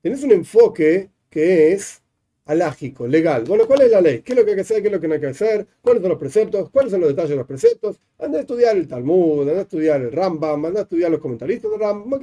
Tenés 0.01 0.23
un 0.23 0.31
enfoque 0.31 1.09
que 1.35 1.73
es 1.73 2.01
alágico, 2.45 3.05
legal. 3.05 3.43
Bueno, 3.43 3.67
¿cuál 3.67 3.81
es 3.81 3.91
la 3.91 3.99
ley? 3.99 4.21
¿Qué 4.21 4.31
es 4.31 4.39
lo 4.39 4.45
que 4.45 4.51
hay 4.51 4.55
que 4.55 4.61
hacer? 4.61 4.81
¿Qué 4.81 4.87
es 4.87 4.93
lo 4.93 5.01
que 5.01 5.07
no 5.09 5.15
hay 5.15 5.19
que 5.19 5.27
hacer? 5.27 5.67
¿Cuáles 5.81 6.01
son 6.01 6.11
los 6.11 6.17
preceptos? 6.17 6.69
¿Cuáles 6.69 6.91
son 6.93 7.01
los 7.01 7.09
detalles 7.09 7.31
de 7.31 7.35
los 7.35 7.45
preceptos? 7.45 7.99
Anda 8.17 8.37
a 8.37 8.41
estudiar 8.41 8.77
el 8.77 8.87
Talmud, 8.87 9.41
anda 9.41 9.59
a 9.59 9.63
estudiar 9.63 9.99
el 9.99 10.13
Rambam, 10.13 10.63
anda 10.63 10.79
a 10.79 10.83
estudiar 10.83 11.11
los 11.11 11.19
comentaristas 11.19 11.69
del 11.71 11.81
Rambam 11.81 12.21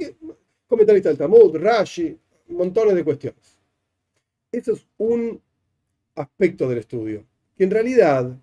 comentarista 0.65 1.09
del 1.09 1.19
Talmud, 1.19 1.55
Rashi, 1.57 2.17
montones 2.47 2.95
de 2.95 3.03
cuestiones. 3.03 3.59
Eso 4.51 4.73
es 4.73 4.87
un 4.97 5.39
aspecto 6.15 6.67
del 6.67 6.79
estudio, 6.79 7.23
que 7.55 7.65
en 7.65 7.69
realidad, 7.69 8.35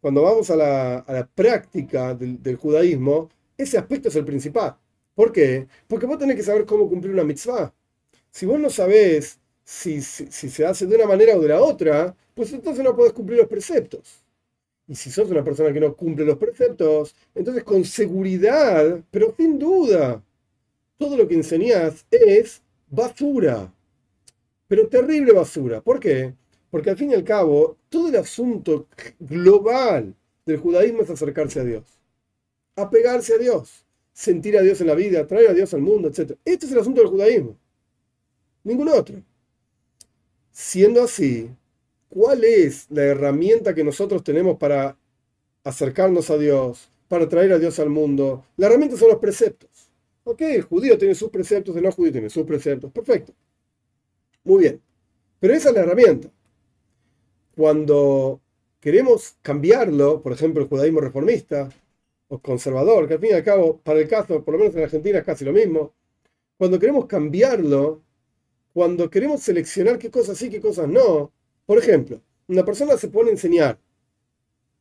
cuando 0.00 0.22
vamos 0.22 0.48
a 0.48 0.56
la, 0.56 1.30
práctica 1.34 2.14
del, 2.14 2.56
judaísmo, 2.56 3.28
ese 3.58 3.76
aspecto 3.76 4.08
es 4.08 4.16
el 4.16 4.24
principal. 4.24 4.74
¿Por 5.14 5.32
qué? 5.32 5.66
Porque 5.86 6.06
vos 6.06 6.18
tenés 6.18 6.36
que 6.36 6.42
saber 6.42 6.64
cómo 6.64 6.88
cumplir 6.88 7.12
una 7.12 7.24
mitzvah. 7.24 7.74
Si 8.30 8.46
vos 8.46 8.58
no 8.58 8.70
sabés 8.70 9.38
si, 9.72 10.02
si, 10.02 10.50
se 10.50 10.66
hace 10.66 10.86
de 10.86 10.96
una 10.96 11.06
manera 11.06 11.34
o 11.34 11.40
de 11.40 11.48
la 11.48 11.62
otra, 11.62 12.14
pues 12.34 12.52
entonces 12.52 12.84
no 12.84 12.94
podés 12.94 13.14
cumplir 13.14 13.38
los 13.38 13.48
preceptos. 13.48 14.22
Y 14.86 14.94
si 14.94 15.10
sos 15.10 15.30
una 15.30 15.42
persona 15.42 15.72
que 15.72 15.80
no 15.80 15.96
cumple 15.96 16.26
los 16.26 16.36
preceptos, 16.36 17.16
entonces 17.34 17.64
con 17.64 17.82
seguridad, 17.84 19.02
pero 19.10 19.34
sin 19.34 19.58
duda, 19.58 20.22
todo 20.98 21.16
lo 21.16 21.26
que 21.26 21.36
enseñas 21.36 22.04
es 22.10 22.60
basura, 22.90 23.72
pero 24.68 24.88
terrible 24.88 25.32
basura. 25.32 25.80
¿Por 25.80 25.98
qué? 25.98 26.34
Porque 26.70 26.90
al 26.90 26.98
fin 26.98 27.10
y 27.10 27.14
al 27.14 27.24
cabo, 27.24 27.78
todo 27.88 28.10
el 28.10 28.16
asunto 28.16 28.88
global 29.18 30.14
del 30.44 30.58
judaísmo 30.58 31.02
es 31.02 31.10
acercarse 31.10 31.60
a 31.60 31.64
Dios, 31.64 31.84
apegarse 32.76 33.34
a 33.34 33.38
Dios, 33.38 33.86
sentir 34.12 34.58
a 34.58 34.62
Dios 34.62 34.82
en 34.82 34.88
la 34.88 34.94
vida, 34.94 35.26
traer 35.26 35.48
a 35.48 35.54
Dios 35.54 35.72
al 35.72 35.80
mundo, 35.80 36.08
etc. 36.08 36.36
Este 36.44 36.66
es 36.66 36.72
el 36.72 36.78
asunto 36.78 37.00
del 37.00 37.10
judaísmo, 37.10 37.56
ningún 38.64 38.88
otro. 38.90 39.22
Siendo 40.52 41.02
así, 41.02 41.50
¿cuál 42.10 42.44
es 42.44 42.86
la 42.90 43.04
herramienta 43.04 43.74
que 43.74 43.82
nosotros 43.84 44.22
tenemos 44.22 44.58
para 44.58 44.98
acercarnos 45.64 46.30
a 46.30 46.38
Dios, 46.38 46.90
para 47.08 47.28
traer 47.28 47.52
a 47.52 47.58
Dios 47.58 47.78
al 47.78 47.88
mundo? 47.88 48.44
La 48.56 48.66
herramienta 48.66 48.96
son 48.96 49.08
los 49.08 49.18
preceptos. 49.18 49.70
Ok, 50.24 50.42
el 50.42 50.62
judío 50.62 50.98
tiene 50.98 51.14
sus 51.14 51.30
preceptos, 51.30 51.74
el 51.74 51.82
no 51.82 51.90
judío 51.90 52.12
tiene 52.12 52.30
sus 52.30 52.44
preceptos. 52.44 52.92
Perfecto. 52.92 53.32
Muy 54.44 54.60
bien. 54.62 54.80
Pero 55.40 55.54
esa 55.54 55.70
es 55.70 55.74
la 55.74 55.80
herramienta. 55.82 56.28
Cuando 57.56 58.40
queremos 58.80 59.36
cambiarlo, 59.42 60.22
por 60.22 60.32
ejemplo, 60.32 60.62
el 60.62 60.68
judaísmo 60.68 61.00
reformista 61.00 61.70
o 62.28 62.38
conservador, 62.40 63.08
que 63.08 63.14
al 63.14 63.20
fin 63.20 63.30
y 63.30 63.34
al 63.34 63.44
cabo, 63.44 63.78
para 63.78 64.00
el 64.00 64.08
caso, 64.08 64.44
por 64.44 64.52
lo 64.54 64.58
menos 64.58 64.74
en 64.76 64.84
Argentina 64.84 65.18
es 65.18 65.24
casi 65.24 65.44
lo 65.44 65.52
mismo, 65.52 65.92
cuando 66.58 66.78
queremos 66.78 67.06
cambiarlo, 67.06 68.02
cuando 68.72 69.10
queremos 69.10 69.42
seleccionar 69.42 69.98
qué 69.98 70.10
cosas 70.10 70.38
sí, 70.38 70.50
qué 70.50 70.60
cosas 70.60 70.88
no, 70.88 71.32
por 71.66 71.78
ejemplo, 71.78 72.20
una 72.48 72.64
persona 72.64 72.96
se 72.96 73.08
pone 73.08 73.30
a 73.30 73.32
enseñar 73.32 73.78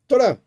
Torah 0.08 0.40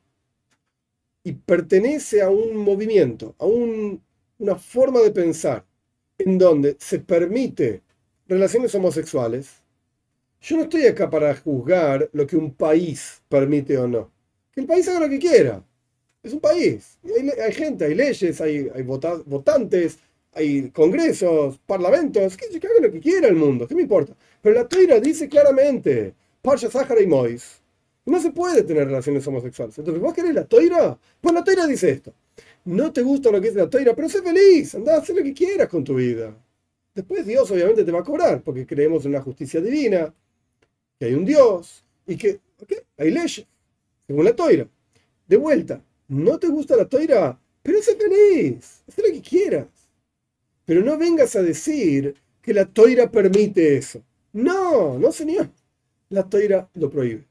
y 1.22 1.32
pertenece 1.32 2.22
a 2.22 2.30
un 2.30 2.56
movimiento, 2.56 3.34
a 3.38 3.46
un 3.46 4.02
una 4.38 4.56
forma 4.56 5.00
de 5.00 5.10
pensar 5.10 5.64
en 6.18 6.38
donde 6.38 6.76
se 6.78 6.98
permite 7.00 7.82
relaciones 8.26 8.74
homosexuales, 8.74 9.62
yo 10.40 10.56
no 10.56 10.64
estoy 10.64 10.86
acá 10.86 11.08
para 11.08 11.34
juzgar 11.34 12.08
lo 12.12 12.26
que 12.26 12.36
un 12.36 12.54
país 12.54 13.22
permite 13.28 13.78
o 13.78 13.88
no. 13.88 14.12
Que 14.52 14.60
el 14.60 14.66
país 14.66 14.86
haga 14.88 15.00
lo 15.00 15.08
que 15.08 15.18
quiera. 15.18 15.64
Es 16.22 16.32
un 16.32 16.40
país. 16.40 16.98
Hay, 17.42 17.52
gente, 17.52 17.86
hay 17.86 17.94
leyes, 17.94 18.40
hay, 18.40 18.70
hay 18.74 18.82
votantes, 18.82 19.98
hay 20.34 20.70
congresos, 20.70 21.58
parlamentos, 21.66 22.36
que, 22.36 22.46
haga 22.56 22.80
lo 22.80 22.92
que 22.92 23.00
quiera 23.00 23.28
el 23.28 23.36
mundo. 23.36 23.66
¿Qué 23.66 23.74
me 23.74 23.82
importa? 23.82 24.14
Pero 24.42 24.54
la 24.54 24.68
Torah 24.68 25.00
dice 25.00 25.28
claramente, 25.28 26.14
Parsha 26.42 26.70
Sahara 26.70 27.00
y 27.00 27.06
Mois, 27.06 27.60
no 28.06 28.20
se 28.20 28.30
puede 28.30 28.62
tener 28.62 28.86
relaciones 28.86 29.26
homosexuales. 29.26 29.78
Entonces, 29.78 30.02
¿vos 30.02 30.12
querés 30.12 30.34
la 30.34 30.44
toira? 30.44 30.98
Pues 31.20 31.34
la 31.34 31.42
toira 31.42 31.66
dice 31.66 31.90
esto 31.90 32.12
no 32.64 32.92
te 32.92 33.02
gusta 33.02 33.30
lo 33.30 33.40
que 33.40 33.48
es 33.48 33.54
la 33.54 33.68
toira, 33.68 33.94
pero 33.94 34.08
sé 34.08 34.22
feliz, 34.22 34.74
anda 34.74 34.94
a 34.94 34.98
hacer 34.98 35.16
lo 35.16 35.22
que 35.22 35.34
quieras 35.34 35.68
con 35.68 35.84
tu 35.84 35.94
vida. 35.96 36.34
Después 36.94 37.26
Dios 37.26 37.50
obviamente 37.50 37.84
te 37.84 37.92
va 37.92 38.00
a 38.00 38.04
cobrar, 38.04 38.42
porque 38.42 38.66
creemos 38.66 39.04
en 39.04 39.10
una 39.10 39.22
justicia 39.22 39.60
divina, 39.60 40.14
que 40.98 41.06
hay 41.06 41.14
un 41.14 41.24
Dios 41.24 41.84
y 42.06 42.16
que 42.16 42.40
hay 42.96 43.10
leyes, 43.10 43.46
según 44.06 44.24
la 44.24 44.34
toira. 44.34 44.66
De 45.26 45.36
vuelta, 45.36 45.82
no 46.08 46.38
te 46.38 46.48
gusta 46.48 46.76
la 46.76 46.88
toira, 46.88 47.38
pero 47.62 47.82
sé 47.82 47.96
feliz, 47.96 48.82
haz 48.88 48.98
lo 48.98 49.12
que 49.12 49.20
quieras. 49.20 49.66
Pero 50.64 50.82
no 50.82 50.96
vengas 50.98 51.36
a 51.36 51.42
decir 51.42 52.14
que 52.40 52.54
la 52.54 52.66
toira 52.66 53.10
permite 53.10 53.76
eso. 53.76 54.02
No, 54.32 54.98
no 54.98 55.12
señor. 55.12 55.50
La 56.10 56.28
toira 56.28 56.68
lo 56.74 56.90
prohíbe. 56.90 57.24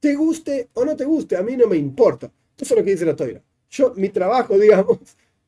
Te 0.00 0.14
guste 0.14 0.68
o 0.74 0.84
no 0.84 0.96
te 0.96 1.04
guste, 1.04 1.36
a 1.36 1.42
mí 1.42 1.56
no 1.56 1.66
me 1.66 1.76
importa. 1.76 2.30
Eso 2.58 2.74
es 2.74 2.78
lo 2.78 2.84
que 2.84 2.92
dice 2.92 3.04
la 3.04 3.16
toira. 3.16 3.42
Yo, 3.70 3.94
mi 3.96 4.08
trabajo, 4.08 4.58
digamos, 4.58 4.98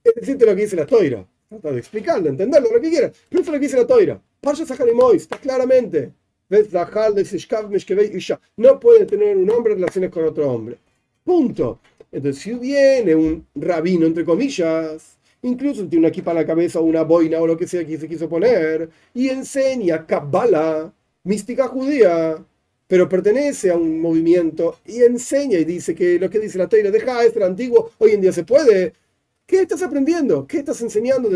es 0.04 0.14
decirte 0.14 0.46
lo 0.46 0.54
que 0.54 0.62
dice 0.62 0.76
la 0.76 0.86
toira. 0.86 1.26
Trata 1.48 1.72
de 1.72 1.78
explicarlo, 1.78 2.28
entenderlo, 2.28 2.70
lo 2.72 2.80
que 2.80 2.90
quieras. 2.90 3.12
Pero 3.28 3.42
eso 3.42 3.50
es 3.50 3.54
lo 3.54 3.60
que 3.60 3.66
dice 3.66 3.76
la 3.76 3.86
toira. 3.86 4.20
Parsha 4.40 4.64
Mois, 4.94 5.22
está 5.22 5.38
claramente. 5.38 6.12
No 8.56 8.80
puede 8.80 9.06
tener 9.06 9.36
un 9.36 9.50
hombre 9.50 9.74
relaciones 9.74 10.10
con 10.10 10.24
otro 10.24 10.50
hombre. 10.50 10.76
Punto. 11.24 11.80
Entonces, 12.10 12.42
si 12.42 12.52
viene 12.52 13.14
un 13.14 13.46
rabino, 13.54 14.04
entre 14.06 14.24
comillas, 14.24 15.18
incluso 15.42 15.86
tiene 15.86 15.98
una 15.98 16.08
equipa 16.08 16.30
en 16.30 16.38
la 16.38 16.46
cabeza 16.46 16.80
o 16.80 16.84
una 16.84 17.02
boina 17.02 17.40
o 17.40 17.46
lo 17.46 17.56
que 17.56 17.66
sea 17.66 17.84
que 17.84 17.98
se 17.98 18.08
quiso 18.08 18.28
poner, 18.28 18.88
y 19.14 19.28
enseña 19.28 20.06
Kabbalah, 20.06 20.92
mística 21.24 21.68
judía, 21.68 22.44
pero 22.86 23.08
pertenece 23.08 23.70
a 23.70 23.76
un 23.76 24.00
movimiento 24.00 24.78
y 24.84 25.02
enseña 25.02 25.58
y 25.58 25.64
dice 25.64 25.94
que 25.94 26.18
lo 26.18 26.28
que 26.28 26.38
dice 26.38 26.58
la 26.58 26.68
Teira 26.68 26.90
deja 26.90 27.24
esto 27.24 27.44
antiguo, 27.44 27.90
hoy 27.98 28.12
en 28.12 28.20
día 28.20 28.32
se 28.32 28.44
puede. 28.44 28.92
¿Qué 29.46 29.62
estás 29.62 29.82
aprendiendo? 29.82 30.46
¿Qué 30.46 30.58
estás 30.58 30.80
enseñando? 30.82 31.30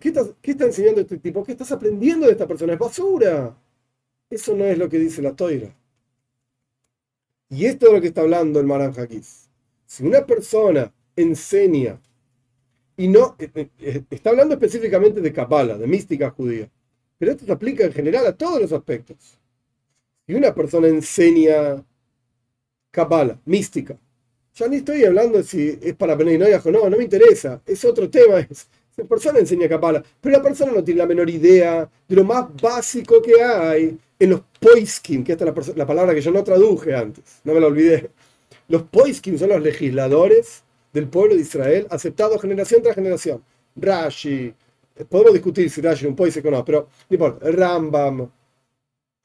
¿Qué, 0.00 0.08
estás, 0.08 0.30
¿Qué 0.40 0.52
está 0.52 0.64
enseñando 0.64 1.00
este 1.00 1.18
tipo? 1.18 1.44
¿Qué 1.44 1.52
estás 1.52 1.70
aprendiendo 1.72 2.26
de 2.26 2.32
esta 2.32 2.46
persona? 2.46 2.72
Es 2.74 2.78
basura. 2.78 3.56
Eso 4.30 4.56
no 4.56 4.64
es 4.64 4.78
lo 4.78 4.88
que 4.88 4.98
dice 4.98 5.22
la 5.22 5.36
Toira. 5.36 5.74
Y 7.50 7.66
esto 7.66 7.86
es 7.86 7.92
lo 7.92 8.00
que 8.00 8.08
está 8.08 8.22
hablando 8.22 8.58
el 8.58 8.66
Maran 8.66 8.94
Si 9.86 10.04
una 10.04 10.26
persona 10.26 10.92
enseña 11.16 12.00
y 12.96 13.08
no 13.08 13.36
eh, 13.38 13.50
eh, 13.54 13.68
eh, 13.80 14.02
está 14.10 14.30
hablando 14.30 14.54
específicamente 14.54 15.20
de 15.20 15.32
Kabbalah, 15.32 15.76
de 15.76 15.86
mística 15.86 16.30
judía, 16.30 16.68
pero 17.18 17.32
esto 17.32 17.44
se 17.44 17.52
aplica 17.52 17.84
en 17.84 17.92
general 17.92 18.26
a 18.26 18.36
todos 18.36 18.60
los 18.60 18.72
aspectos. 18.72 19.16
Si 20.26 20.34
una 20.34 20.54
persona 20.54 20.88
enseña 20.88 21.84
Kabbalah, 22.90 23.38
mística, 23.44 23.98
ya 24.54 24.68
ni 24.68 24.76
estoy 24.76 25.04
hablando 25.04 25.42
si 25.42 25.78
es 25.82 25.94
para 25.96 26.14
Beninoyas 26.14 26.64
o 26.64 26.70
no, 26.70 26.88
no 26.88 26.96
me 26.96 27.04
interesa, 27.04 27.60
es 27.66 27.84
otro 27.84 28.08
tema. 28.08 28.38
Es, 28.38 28.68
la 28.96 29.04
persona 29.04 29.40
enseña 29.40 29.68
Kabbalah, 29.68 30.02
pero 30.20 30.36
la 30.36 30.42
persona 30.42 30.72
no 30.72 30.84
tiene 30.84 30.98
la 30.98 31.06
menor 31.06 31.28
idea 31.28 31.88
de 32.06 32.16
lo 32.16 32.24
más 32.24 32.46
básico 32.62 33.20
que 33.20 33.42
hay 33.42 33.98
en 34.18 34.30
los 34.30 34.42
poiskim, 34.60 35.24
que 35.24 35.32
esta 35.32 35.48
es 35.48 35.76
la, 35.76 35.86
palabra 35.86 36.14
que 36.14 36.20
yo 36.20 36.30
no 36.30 36.44
traduje 36.44 36.94
antes, 36.94 37.40
no 37.42 37.54
me 37.54 37.60
la 37.60 37.66
olvidé. 37.66 38.10
Los 38.68 38.82
poiskim 38.82 39.36
son 39.36 39.50
los 39.50 39.60
legisladores 39.60 40.63
del 40.94 41.08
pueblo 41.08 41.34
de 41.34 41.42
Israel, 41.42 41.86
aceptados 41.90 42.40
generación 42.40 42.80
tras 42.80 42.94
generación. 42.94 43.42
Rashi, 43.76 44.54
podemos 45.08 45.34
discutir 45.34 45.68
si 45.68 45.80
Rashi 45.82 46.04
era 46.04 46.10
un 46.10 46.16
poisek 46.16 46.46
o 46.46 46.50
no, 46.50 46.64
pero 46.64 46.88
el 47.10 47.52
Rambam, 47.52 48.30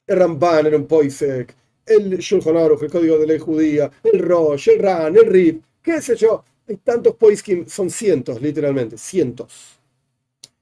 el 0.07 0.17
Ramban 0.17 0.65
era 0.65 0.75
un 0.75 0.87
poisek, 0.87 1.55
el 1.85 2.17
Shulchan 2.17 2.57
Aruch, 2.57 2.81
el 2.81 2.91
Código 2.91 3.19
de 3.19 3.27
Ley 3.27 3.37
Judía, 3.37 3.91
el 4.03 4.19
Rosh, 4.19 4.69
el 4.69 4.79
Ran, 4.79 5.15
el 5.15 5.27
Rib, 5.27 5.61
qué 5.81 6.01
sé 6.01 6.15
yo. 6.15 6.43
Hay 6.67 6.77
tantos 6.77 7.15
poiskim, 7.15 7.67
son 7.67 7.89
cientos, 7.89 8.41
literalmente, 8.41 8.97
cientos. 8.97 9.79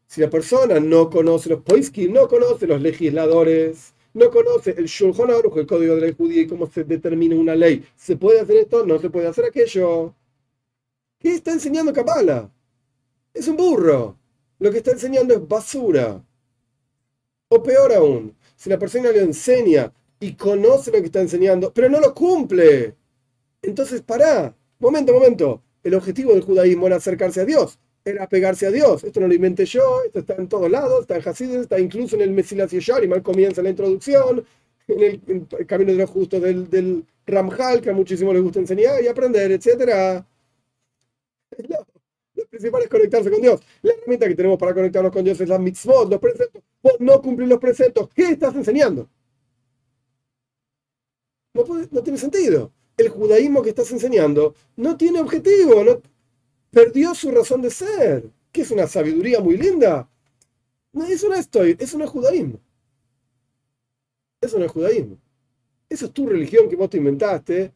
Si 0.05 0.21
la 0.21 0.29
persona 0.29 0.79
no 0.79 1.09
conoce 1.09 1.49
los 1.49 1.61
poiskim, 1.61 2.11
no 2.13 2.27
conoce 2.27 2.67
los 2.67 2.81
legisladores, 2.81 3.93
no 4.13 4.29
conoce 4.29 4.71
el 4.77 4.85
Shulchan 4.85 5.31
Aruch, 5.31 5.55
el 5.57 5.67
Código 5.67 5.95
de 5.95 6.01
Ley 6.01 6.15
Judía 6.17 6.41
y 6.41 6.47
cómo 6.47 6.67
se 6.67 6.83
determina 6.83 7.35
una 7.35 7.55
ley, 7.55 7.85
¿se 7.95 8.17
puede 8.17 8.41
hacer 8.41 8.57
esto? 8.57 8.85
No 8.85 8.99
se 8.99 9.09
puede 9.09 9.27
hacer 9.27 9.45
aquello. 9.45 10.13
¿Qué 11.19 11.33
está 11.33 11.51
enseñando 11.51 11.93
Kabbalah? 11.93 12.49
Es 13.33 13.47
un 13.47 13.57
burro. 13.57 14.17
Lo 14.59 14.71
que 14.71 14.77
está 14.77 14.91
enseñando 14.91 15.33
es 15.33 15.47
basura. 15.47 16.23
O 17.49 17.63
peor 17.63 17.93
aún, 17.93 18.35
si 18.55 18.69
la 18.69 18.77
persona 18.77 19.11
le 19.11 19.21
enseña 19.21 19.93
y 20.19 20.33
conoce 20.33 20.91
lo 20.91 20.99
que 20.99 21.05
está 21.05 21.21
enseñando, 21.21 21.71
pero 21.73 21.89
no 21.89 21.99
lo 21.99 22.13
cumple. 22.13 22.95
Entonces, 23.61 24.01
pará. 24.01 24.55
Momento, 24.79 25.13
momento. 25.13 25.61
El 25.83 25.93
objetivo 25.95 26.33
del 26.33 26.43
judaísmo 26.43 26.87
era 26.87 26.97
acercarse 26.97 27.41
a 27.41 27.45
Dios, 27.45 27.79
era 28.03 28.23
apegarse 28.23 28.67
a 28.67 28.71
Dios. 28.71 29.03
Esto 29.03 29.19
no 29.19 29.27
lo 29.27 29.33
inventé 29.33 29.65
yo, 29.65 30.01
esto 30.05 30.19
está 30.19 30.35
en 30.35 30.49
todos 30.49 30.69
lados, 30.69 31.01
está 31.01 31.15
en 31.15 31.27
Hasidus, 31.27 31.61
está 31.61 31.79
incluso 31.79 32.15
en 32.15 32.23
el 32.23 32.31
Mesilas 32.31 32.73
y 32.73 33.07
mal 33.07 33.23
comienza 33.23 33.61
la 33.61 33.69
introducción, 33.69 34.43
en 34.87 35.01
el, 35.01 35.65
camino 35.65 35.91
de 35.93 35.97
los 35.99 36.09
justos 36.09 36.41
del, 36.41 36.69
del, 36.69 37.05
Ramjal, 37.25 37.81
que 37.81 37.89
a 37.89 37.93
muchísimos 37.93 38.33
les 38.33 38.43
gusta 38.43 38.59
enseñar 38.59 39.03
y 39.03 39.07
aprender, 39.07 39.51
etc. 39.51 40.23
lo 42.37 42.47
principal 42.47 42.83
es 42.83 42.89
conectarse 42.89 43.31
con 43.31 43.41
Dios. 43.41 43.61
La 43.81 43.93
herramienta 43.93 44.27
que 44.27 44.35
tenemos 44.35 44.59
para 44.59 44.73
conectarnos 44.73 45.11
con 45.11 45.23
Dios 45.23 45.41
es 45.41 45.49
la 45.49 45.57
mitzvot, 45.57 46.09
los 46.09 46.19
preceptos. 46.19 46.61
Vos 46.81 46.93
no 46.99 47.21
cumplís 47.21 47.49
los 47.49 47.59
preceptos. 47.59 48.09
¿Qué 48.13 48.29
estás 48.29 48.55
enseñando? 48.55 49.09
No, 51.53 52.03
tiene 52.03 52.19
sentido. 52.19 52.71
El 52.95 53.09
judaísmo 53.09 53.63
que 53.63 53.69
estás 53.69 53.91
enseñando 53.91 54.53
no 54.75 54.95
tiene 54.95 55.19
objetivo, 55.19 55.83
no, 55.83 56.01
perdió 56.69 57.15
su 57.15 57.31
razón 57.31 57.61
de 57.61 57.71
ser, 57.71 58.29
que 58.51 58.61
es 58.61 58.71
una 58.71 58.87
sabiduría 58.87 59.39
muy 59.39 59.57
linda. 59.57 60.07
No, 60.93 61.05
eso 61.05 61.27
no 61.27 61.35
es, 61.35 61.49
eso 61.79 61.97
no 61.97 62.05
es 62.05 62.09
judaísmo. 62.09 62.59
Eso 64.41 64.59
no 64.59 64.65
es 64.65 64.71
judaísmo. 64.71 65.17
Eso 65.89 66.05
es 66.05 66.13
tu 66.13 66.27
religión 66.27 66.69
que 66.69 66.75
vos 66.75 66.89
te 66.89 66.97
inventaste. 66.97 67.73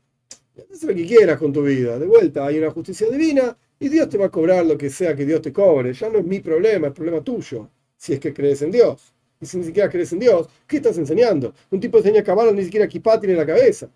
Haz 0.72 0.84
lo 0.84 0.94
que 0.94 1.08
quieras 1.08 1.40
con 1.40 1.52
tu 1.52 1.64
vida. 1.64 1.98
De 1.98 2.06
vuelta, 2.06 2.46
hay 2.46 2.60
una 2.60 2.70
justicia 2.70 3.10
divina 3.10 3.58
y 3.82 3.90
Dios 3.90 4.10
te 4.10 4.18
va 4.20 4.28
a 4.28 4.30
cobrar 4.30 4.64
lo 4.64 4.78
que 4.78 4.92
sea 4.92 5.16
que 5.16 5.26
Dios 5.26 5.42
te 5.42 5.52
cobre. 5.52 5.92
Ya 5.94 6.08
no 6.08 6.20
es 6.20 6.26
mi 6.26 6.40
problema, 6.40 6.88
es 6.88 6.94
problema 6.94 7.24
tuyo. 7.24 7.68
Si 7.98 8.14
es 8.14 8.20
que 8.20 8.32
crees 8.32 8.62
en 8.62 8.70
Dios. 8.72 9.14
Y 9.40 9.46
si 9.48 9.58
ni 9.58 9.64
siquiera 9.64 9.90
crees 9.90 10.14
en 10.14 10.20
Dios, 10.20 10.48
¿qué 10.68 10.78
estás 10.78 11.00
enseñando? 11.00 11.52
Un 11.72 11.80
tipo 11.80 11.98
enseña 11.98 12.24
caballo, 12.24 12.54
ni 12.54 12.64
siquiera 12.64 12.86
equipá 12.86 13.20
tiene 13.20 13.34
en 13.34 13.40
la 13.40 13.46
cabeza. 13.48 13.90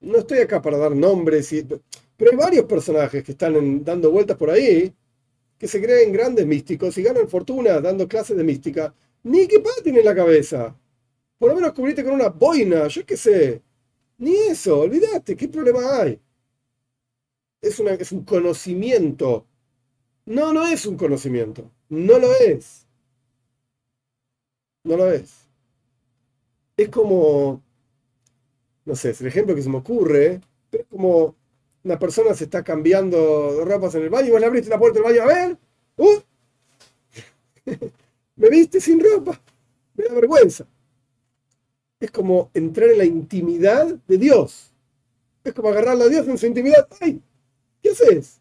No 0.00 0.18
estoy 0.18 0.38
acá 0.38 0.60
para 0.60 0.76
dar 0.78 0.94
nombres, 0.96 1.54
pero 2.16 2.30
hay 2.32 2.36
varios 2.36 2.66
personajes 2.66 3.22
que 3.22 3.32
están 3.32 3.84
dando 3.84 4.10
vueltas 4.10 4.36
por 4.36 4.50
ahí, 4.50 4.92
que 5.58 5.68
se 5.68 5.80
creen 5.80 6.12
grandes 6.12 6.46
místicos 6.46 6.98
y 6.98 7.02
ganan 7.04 7.28
fortuna 7.28 7.80
dando 7.80 8.08
clases 8.08 8.36
de 8.36 8.44
mística. 8.44 8.94
Ni 9.24 9.40
equipá 9.42 9.70
tiene 9.84 10.00
en 10.00 10.06
la 10.06 10.14
cabeza. 10.16 10.76
Por 11.38 11.50
lo 11.50 11.56
menos 11.56 11.72
cubrirte 11.74 12.04
con 12.04 12.14
una 12.14 12.30
boina, 12.30 12.88
yo 12.88 13.06
qué 13.06 13.16
sé. 13.16 13.62
Ni 14.18 14.34
eso, 14.50 14.80
olvídate, 14.80 15.36
¿qué 15.36 15.48
problema 15.48 16.00
hay? 16.02 16.20
Es, 17.60 17.78
una, 17.80 17.92
es 17.92 18.12
un 18.12 18.24
conocimiento. 18.24 19.46
No, 20.26 20.52
no 20.52 20.66
es 20.66 20.86
un 20.86 20.96
conocimiento. 20.96 21.70
No 21.88 22.18
lo 22.18 22.32
es. 22.34 22.86
No 24.84 24.96
lo 24.96 25.10
es. 25.12 25.48
Es 26.76 26.88
como, 26.90 27.62
no 28.84 28.94
sé, 28.96 29.10
es 29.10 29.20
el 29.20 29.26
ejemplo 29.28 29.54
que 29.54 29.62
se 29.62 29.68
me 29.68 29.78
ocurre, 29.78 30.40
es 30.72 30.86
como 30.90 31.34
una 31.84 31.98
persona 31.98 32.34
se 32.34 32.44
está 32.44 32.62
cambiando 32.64 33.56
de 33.56 33.64
ropas 33.64 33.94
en 33.94 34.02
el 34.02 34.10
baño 34.10 34.28
y 34.28 34.30
vos 34.30 34.40
le 34.40 34.46
abriste 34.46 34.70
la 34.70 34.78
puerta 34.78 35.00
del 35.00 35.04
baño, 35.04 35.22
a 35.22 35.26
ver, 35.26 35.58
uh, 35.96 36.20
me 38.36 38.48
viste 38.48 38.80
sin 38.80 39.00
ropa, 39.00 39.40
me 39.94 40.04
da 40.04 40.14
vergüenza. 40.14 40.66
Es 41.98 42.10
como 42.10 42.50
entrar 42.54 42.90
en 42.90 42.98
la 42.98 43.04
intimidad 43.04 43.86
de 44.06 44.18
Dios. 44.18 44.72
Es 45.44 45.54
como 45.54 45.70
agarrarle 45.70 46.04
a 46.04 46.08
Dios 46.08 46.28
en 46.28 46.36
su 46.38 46.46
intimidad. 46.46 46.86
¡Ay! 47.00 47.22
¿Qué 47.82 47.90
haces? 47.90 48.40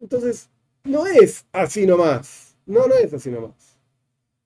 Entonces, 0.00 0.48
no 0.84 1.06
es 1.06 1.44
así 1.52 1.86
nomás. 1.86 2.56
No, 2.66 2.86
no 2.86 2.94
es 2.94 3.12
así 3.12 3.30
nomás. 3.30 3.78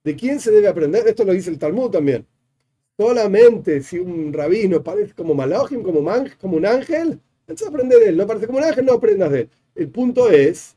¿De 0.03 0.15
quién 0.15 0.39
se 0.39 0.51
debe 0.51 0.67
aprender? 0.67 1.07
Esto 1.07 1.23
lo 1.23 1.33
dice 1.33 1.49
el 1.49 1.59
Talmud 1.59 1.91
también. 1.91 2.25
Solamente 2.97 3.81
si 3.81 3.99
un 3.99 4.33
rabino 4.33 4.83
parece 4.83 5.13
como 5.13 5.33
Malachim, 5.33 5.83
como, 5.83 6.03
como 6.39 6.57
un 6.57 6.65
ángel, 6.65 7.19
entonces 7.41 7.67
aprende 7.67 7.99
de 7.99 8.09
él. 8.09 8.17
No 8.17 8.27
parece 8.27 8.47
como 8.47 8.59
un 8.59 8.65
ángel, 8.65 8.85
no 8.85 8.93
aprendas 8.93 9.31
de 9.31 9.41
él. 9.41 9.49
El 9.75 9.89
punto 9.89 10.29
es, 10.29 10.75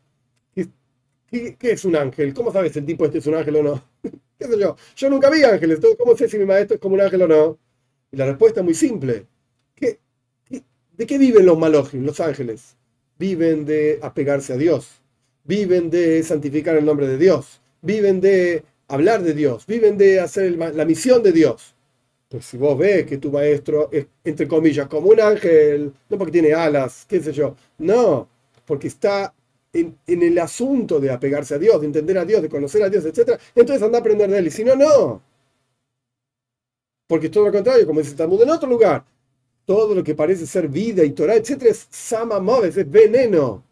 ¿qué, 1.30 1.57
es 1.61 1.84
un 1.84 1.97
ángel? 1.97 2.32
¿Cómo 2.34 2.53
sabes 2.53 2.72
si 2.72 2.78
el 2.78 2.86
tipo 2.86 3.05
este 3.05 3.18
es 3.18 3.26
un 3.26 3.34
ángel 3.34 3.57
o 3.57 3.62
no? 3.62 3.84
¿Qué 4.38 4.47
sé 4.47 4.59
yo? 4.59 4.76
Yo 4.97 5.11
nunca 5.11 5.30
vi 5.30 5.42
ángeles. 5.42 5.80
¿Cómo 5.99 6.16
sé 6.16 6.28
si 6.28 6.38
mi 6.38 6.47
maestro 6.47 6.76
es 6.76 6.80
como 6.80 6.95
un 6.95 7.01
ángel 7.01 7.22
o 7.22 7.28
no? 7.28 7.59
Y 8.11 8.16
la 8.16 8.26
respuesta 8.26 8.61
es 8.61 8.64
muy 8.64 8.74
simple. 8.74 9.26
de 10.97 11.07
qué 11.07 11.18
viven 11.18 11.47
los 11.47 11.59
Malachim, 11.59 12.05
los 12.05 12.20
ángeles? 12.20 12.76
Viven 13.18 13.64
de 13.64 13.98
apegarse 14.02 14.52
a 14.52 14.56
Dios 14.56 15.04
viven 15.44 15.90
de 15.90 16.22
santificar 16.22 16.76
el 16.76 16.84
nombre 16.84 17.06
de 17.06 17.18
Dios, 17.18 17.60
viven 17.82 18.20
de 18.20 18.64
hablar 18.88 19.22
de 19.22 19.34
Dios, 19.34 19.66
viven 19.66 19.96
de 19.96 20.20
hacer 20.20 20.56
la 20.56 20.84
misión 20.84 21.22
de 21.22 21.32
Dios. 21.32 21.74
Pues 22.28 22.46
si 22.46 22.56
vos 22.56 22.76
ves 22.76 23.06
que 23.06 23.18
tu 23.18 23.30
maestro 23.30 23.90
es, 23.92 24.06
entre 24.24 24.48
comillas, 24.48 24.88
como 24.88 25.10
un 25.10 25.20
ángel, 25.20 25.92
no 26.08 26.18
porque 26.18 26.32
tiene 26.32 26.52
alas, 26.54 27.04
qué 27.08 27.20
sé 27.20 27.32
yo, 27.32 27.54
no, 27.78 28.28
porque 28.64 28.88
está 28.88 29.32
en, 29.72 29.96
el 30.06 30.38
asunto 30.38 30.98
de 30.98 31.10
apegarse 31.10 31.54
a 31.54 31.58
Dios, 31.58 31.80
de 31.80 31.86
entender 31.86 32.18
a 32.18 32.24
Dios, 32.24 32.42
de 32.42 32.48
conocer 32.48 32.82
a 32.82 32.88
Dios, 32.88 33.04
etc., 33.04 33.38
entonces 33.54 33.82
anda 33.82 33.98
a 33.98 34.00
aprender 34.00 34.30
de 34.30 34.38
él. 34.38 34.46
Y 34.46 34.50
si 34.50 34.64
no, 34.64 34.74
no. 34.74 35.22
Porque 37.06 37.26
es 37.26 37.32
todo 37.32 37.44
lo 37.44 37.52
contrario, 37.52 37.86
como 37.86 38.00
dice 38.00 38.14
Talmud 38.14 38.42
en 38.42 38.50
otro 38.50 38.68
lugar. 38.68 39.04
Todo 39.64 39.94
lo 39.94 40.04
que 40.04 40.14
parece 40.14 40.46
ser 40.46 40.68
vida 40.68 41.04
y 41.04 41.12
Torah, 41.12 41.36
etc., 41.36 41.62
es 41.62 41.86
sama 41.90 42.38
es 42.66 42.90
veneno 42.90 43.64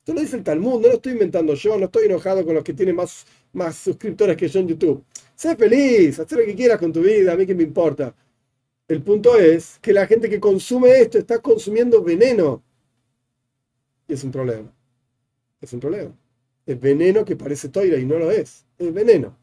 Esto 0.00 0.14
lo 0.14 0.20
dice 0.20 0.36
el 0.36 0.44
Talmud, 0.44 0.80
no 0.80 0.88
lo 0.88 0.94
estoy 0.94 1.12
inventando 1.12 1.54
yo, 1.54 1.78
no 1.78 1.86
estoy 1.86 2.06
enojado 2.06 2.44
con 2.44 2.54
los 2.54 2.64
que 2.64 2.74
tienen 2.74 2.96
más, 2.96 3.26
más 3.52 3.76
suscriptores 3.76 4.36
que 4.36 4.48
yo 4.48 4.60
en 4.60 4.68
YouTube. 4.68 5.04
Sé 5.34 5.56
feliz, 5.56 6.18
haz 6.20 6.30
lo 6.32 6.38
que 6.38 6.54
quieras 6.54 6.78
con 6.78 6.92
tu 6.92 7.00
vida, 7.00 7.32
a 7.32 7.36
mí 7.36 7.46
que 7.46 7.54
me 7.54 7.62
importa. 7.62 8.14
El 8.88 9.02
punto 9.02 9.36
es 9.38 9.78
que 9.80 9.92
la 9.92 10.06
gente 10.06 10.28
que 10.28 10.40
consume 10.40 11.00
esto 11.00 11.18
está 11.18 11.40
consumiendo 11.40 12.02
veneno. 12.02 12.62
Y 14.08 14.12
es 14.14 14.24
un 14.24 14.30
problema. 14.30 14.70
Es 15.60 15.72
un 15.72 15.80
problema. 15.80 16.12
Es 16.66 16.80
veneno 16.80 17.24
que 17.24 17.36
parece 17.36 17.68
toira 17.68 17.98
y 17.98 18.04
no 18.04 18.18
lo 18.18 18.30
es. 18.30 18.64
Es 18.78 18.92
veneno. 18.92 19.36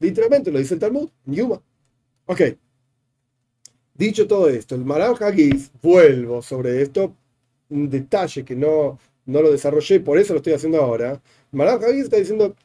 Literalmente 0.00 0.50
lo 0.52 0.58
dice 0.58 0.74
el 0.74 0.80
Talmud, 0.80 1.08
Yuma. 1.26 1.62
Ok. 2.26 2.40
Dicho 4.02 4.26
todo 4.26 4.48
esto, 4.48 4.74
el 4.74 4.84
Maram 4.84 5.14
Hagiz, 5.20 5.70
vuelvo 5.80 6.42
sobre 6.42 6.82
esto, 6.82 7.14
un 7.68 7.88
detalle 7.88 8.44
que 8.44 8.56
no, 8.56 8.98
no 9.26 9.40
lo 9.40 9.52
desarrollé, 9.52 10.00
por 10.00 10.18
eso 10.18 10.32
lo 10.32 10.38
estoy 10.38 10.54
haciendo 10.54 10.78
ahora. 10.82 11.22
Maram 11.52 11.80
Hagiz 11.84 12.06
está 12.06 12.16
diciendo, 12.16 12.56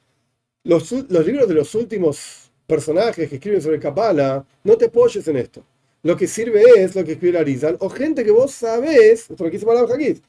los, 0.64 0.92
los 0.92 1.28
libros 1.28 1.48
de 1.48 1.54
los 1.54 1.76
últimos 1.76 2.50
personajes 2.66 3.30
que 3.30 3.36
escriben 3.36 3.62
sobre 3.62 3.80
Kabbalah, 3.80 4.44
no 4.64 4.78
te 4.78 4.86
apoyes 4.86 5.28
en 5.28 5.38
esto. 5.38 5.64
Lo 6.02 6.18
que 6.18 6.26
sirve 6.26 6.64
es 6.76 6.96
lo 6.96 7.04
que 7.04 7.12
escribe 7.12 7.38
Arizal, 7.38 7.78
o 7.82 7.90
gente 7.90 8.24
que 8.24 8.32
vos 8.32 8.52
sabés, 8.52 9.30
esto 9.30 9.44
lo 9.44 9.52
que 9.52 9.58
dice 9.58 9.68
Maram 9.68 9.92
Hagiz, 9.92 10.24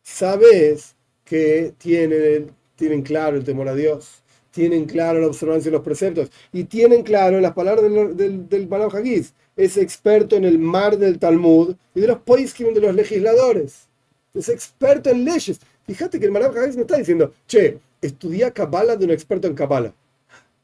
sabés 0.00 0.94
que 1.24 1.74
tienen, 1.76 2.52
tienen 2.76 3.02
claro 3.02 3.36
el 3.36 3.42
temor 3.42 3.66
a 3.68 3.74
Dios, 3.74 4.22
tienen 4.52 4.84
claro 4.84 5.20
la 5.20 5.26
observancia 5.26 5.72
de 5.72 5.76
los 5.76 5.84
preceptos 5.84 6.30
y 6.52 6.64
tienen 6.64 7.02
claro 7.02 7.40
las 7.40 7.52
palabras 7.52 7.90
del, 8.16 8.48
del, 8.48 8.68
Hagiz, 8.72 9.34
es 9.64 9.76
experto 9.76 10.34
en 10.34 10.44
el 10.44 10.58
mar 10.58 10.98
del 10.98 11.20
Talmud 11.20 11.76
y 11.94 12.00
de 12.00 12.08
los 12.08 12.18
poiskim 12.18 12.74
de 12.74 12.80
los 12.80 12.94
legisladores. 12.94 13.88
Es 14.34 14.48
experto 14.48 15.10
en 15.10 15.24
leyes. 15.24 15.60
Fíjate 15.86 16.18
que 16.18 16.26
el 16.26 16.36
Hagiz 16.36 16.74
me 16.74 16.82
está 16.82 16.96
diciendo, 16.96 17.32
che, 17.46 17.78
estudia 18.00 18.50
Kabbalah 18.50 18.96
de 18.96 19.04
un 19.04 19.12
experto 19.12 19.46
en 19.46 19.54
Kabbalah. 19.54 19.94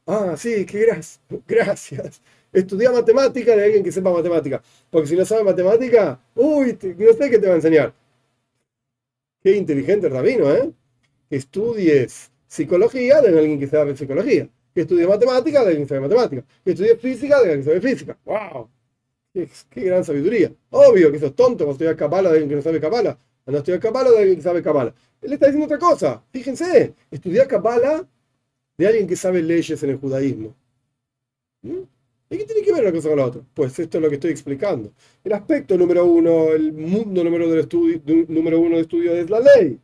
Ah, 0.05 0.35
sí, 0.37 0.65
qué 0.65 0.81
gracias. 0.81 1.21
Gracias. 1.47 2.21
Estudia 2.51 2.91
matemática 2.91 3.55
de 3.55 3.63
alguien 3.63 3.83
que 3.83 3.91
sepa 3.91 4.11
matemática. 4.11 4.61
Porque 4.89 5.07
si 5.07 5.15
no 5.15 5.23
sabe 5.23 5.43
matemática, 5.43 6.19
uy, 6.35 6.77
no 6.97 7.13
sé 7.13 7.29
qué 7.29 7.37
te 7.37 7.47
va 7.47 7.53
a 7.53 7.57
enseñar. 7.57 7.93
Qué 9.43 9.55
inteligente 9.55 10.09
rabino, 10.09 10.51
¿eh? 10.51 10.71
Estudies 11.29 12.31
psicología 12.47 13.21
de 13.21 13.29
alguien 13.39 13.59
que 13.59 13.67
sabe 13.67 13.95
psicología. 13.95 14.49
Que 14.73 14.81
estudie 14.81 15.07
matemática 15.07 15.61
de 15.61 15.67
alguien 15.67 15.83
que 15.83 15.89
sabe 15.89 16.01
matemática. 16.01 16.43
Que 16.65 16.71
estudie 16.71 16.97
física 16.97 17.37
de 17.37 17.51
alguien 17.51 17.59
que 17.59 17.65
sabe 17.65 17.81
física. 17.81 18.17
¡Wow! 18.25 18.69
Qué, 19.69 19.81
gran 19.81 20.03
sabiduría. 20.03 20.51
Obvio 20.71 21.11
que 21.11 21.19
sos 21.19 21.35
tonto 21.35 21.65
cuando 21.65 21.73
estudias 21.73 21.95
cabala 21.95 22.29
de 22.29 22.35
alguien 22.35 22.49
que 22.49 22.55
no 22.55 22.61
sabe 22.61 22.79
cabala. 22.79 23.17
Cuando 23.43 23.59
estudias 23.59 23.81
cabala 23.81 24.11
de 24.11 24.17
alguien 24.17 24.35
que 24.37 24.43
sabe 24.43 24.61
cabala. 24.61 24.93
Él 25.21 25.33
está 25.33 25.47
diciendo 25.47 25.65
otra 25.65 25.79
cosa. 25.79 26.23
Fíjense, 26.31 26.93
estudiar 27.11 27.47
cabala 27.47 28.07
de 28.77 28.87
alguien 28.87 29.07
que 29.07 29.15
sabe 29.15 29.41
leyes 29.41 29.81
en 29.83 29.89
el 29.89 29.97
judaísmo. 29.97 30.55
¿Mm? 31.61 31.81
¿Y 32.31 32.37
qué 32.37 32.45
tiene 32.45 32.61
que 32.61 32.71
ver 32.71 32.83
una 32.83 32.91
cosa 32.91 33.09
con 33.09 33.17
la 33.17 33.25
otra? 33.25 33.41
Pues 33.53 33.77
esto 33.79 33.97
es 33.97 34.03
lo 34.03 34.09
que 34.09 34.15
estoy 34.15 34.31
explicando. 34.31 34.93
El 35.23 35.33
aspecto 35.33 35.75
número 35.77 36.05
uno, 36.05 36.49
el 36.49 36.71
mundo 36.73 37.23
número, 37.23 37.49
del 37.49 37.61
estudio, 37.61 37.99
número 38.27 38.59
uno 38.59 38.75
de 38.75 38.83
estudio 38.83 39.13
es 39.13 39.29
la 39.29 39.39
ley. 39.39 39.79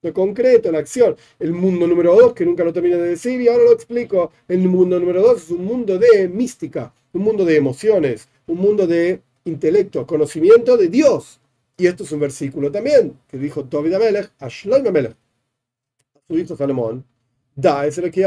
Lo 0.00 0.12
concreto, 0.12 0.72
la 0.72 0.78
acción. 0.78 1.16
El 1.38 1.52
mundo 1.52 1.86
número 1.86 2.14
dos, 2.16 2.32
que 2.32 2.46
nunca 2.46 2.64
lo 2.64 2.72
terminé 2.72 2.96
de 2.96 3.10
decir 3.10 3.40
y 3.40 3.48
ahora 3.48 3.64
lo 3.64 3.72
explico. 3.72 4.32
El 4.48 4.66
mundo 4.68 4.98
número 4.98 5.22
dos 5.22 5.44
es 5.44 5.50
un 5.50 5.64
mundo 5.66 5.98
de 5.98 6.28
mística, 6.28 6.92
un 7.12 7.22
mundo 7.22 7.44
de 7.44 7.56
emociones, 7.56 8.28
un 8.46 8.58
mundo 8.58 8.86
de 8.86 9.20
intelecto, 9.44 10.06
conocimiento 10.06 10.76
de 10.76 10.88
Dios. 10.88 11.40
Y 11.76 11.86
esto 11.86 12.04
es 12.04 12.12
un 12.12 12.20
versículo 12.20 12.70
también 12.70 13.18
que 13.28 13.38
dijo 13.38 13.62
David 13.62 13.94
Amelech 13.94 14.30
a 14.38 14.48
Shlomo 14.48 14.88
Amelech, 14.88 15.12
a 15.12 16.20
su 16.28 16.38
hijo 16.38 16.56
Salomón. 16.56 17.04
Da 17.54 17.86
es 17.86 17.98
el 17.98 18.10
que 18.10 18.22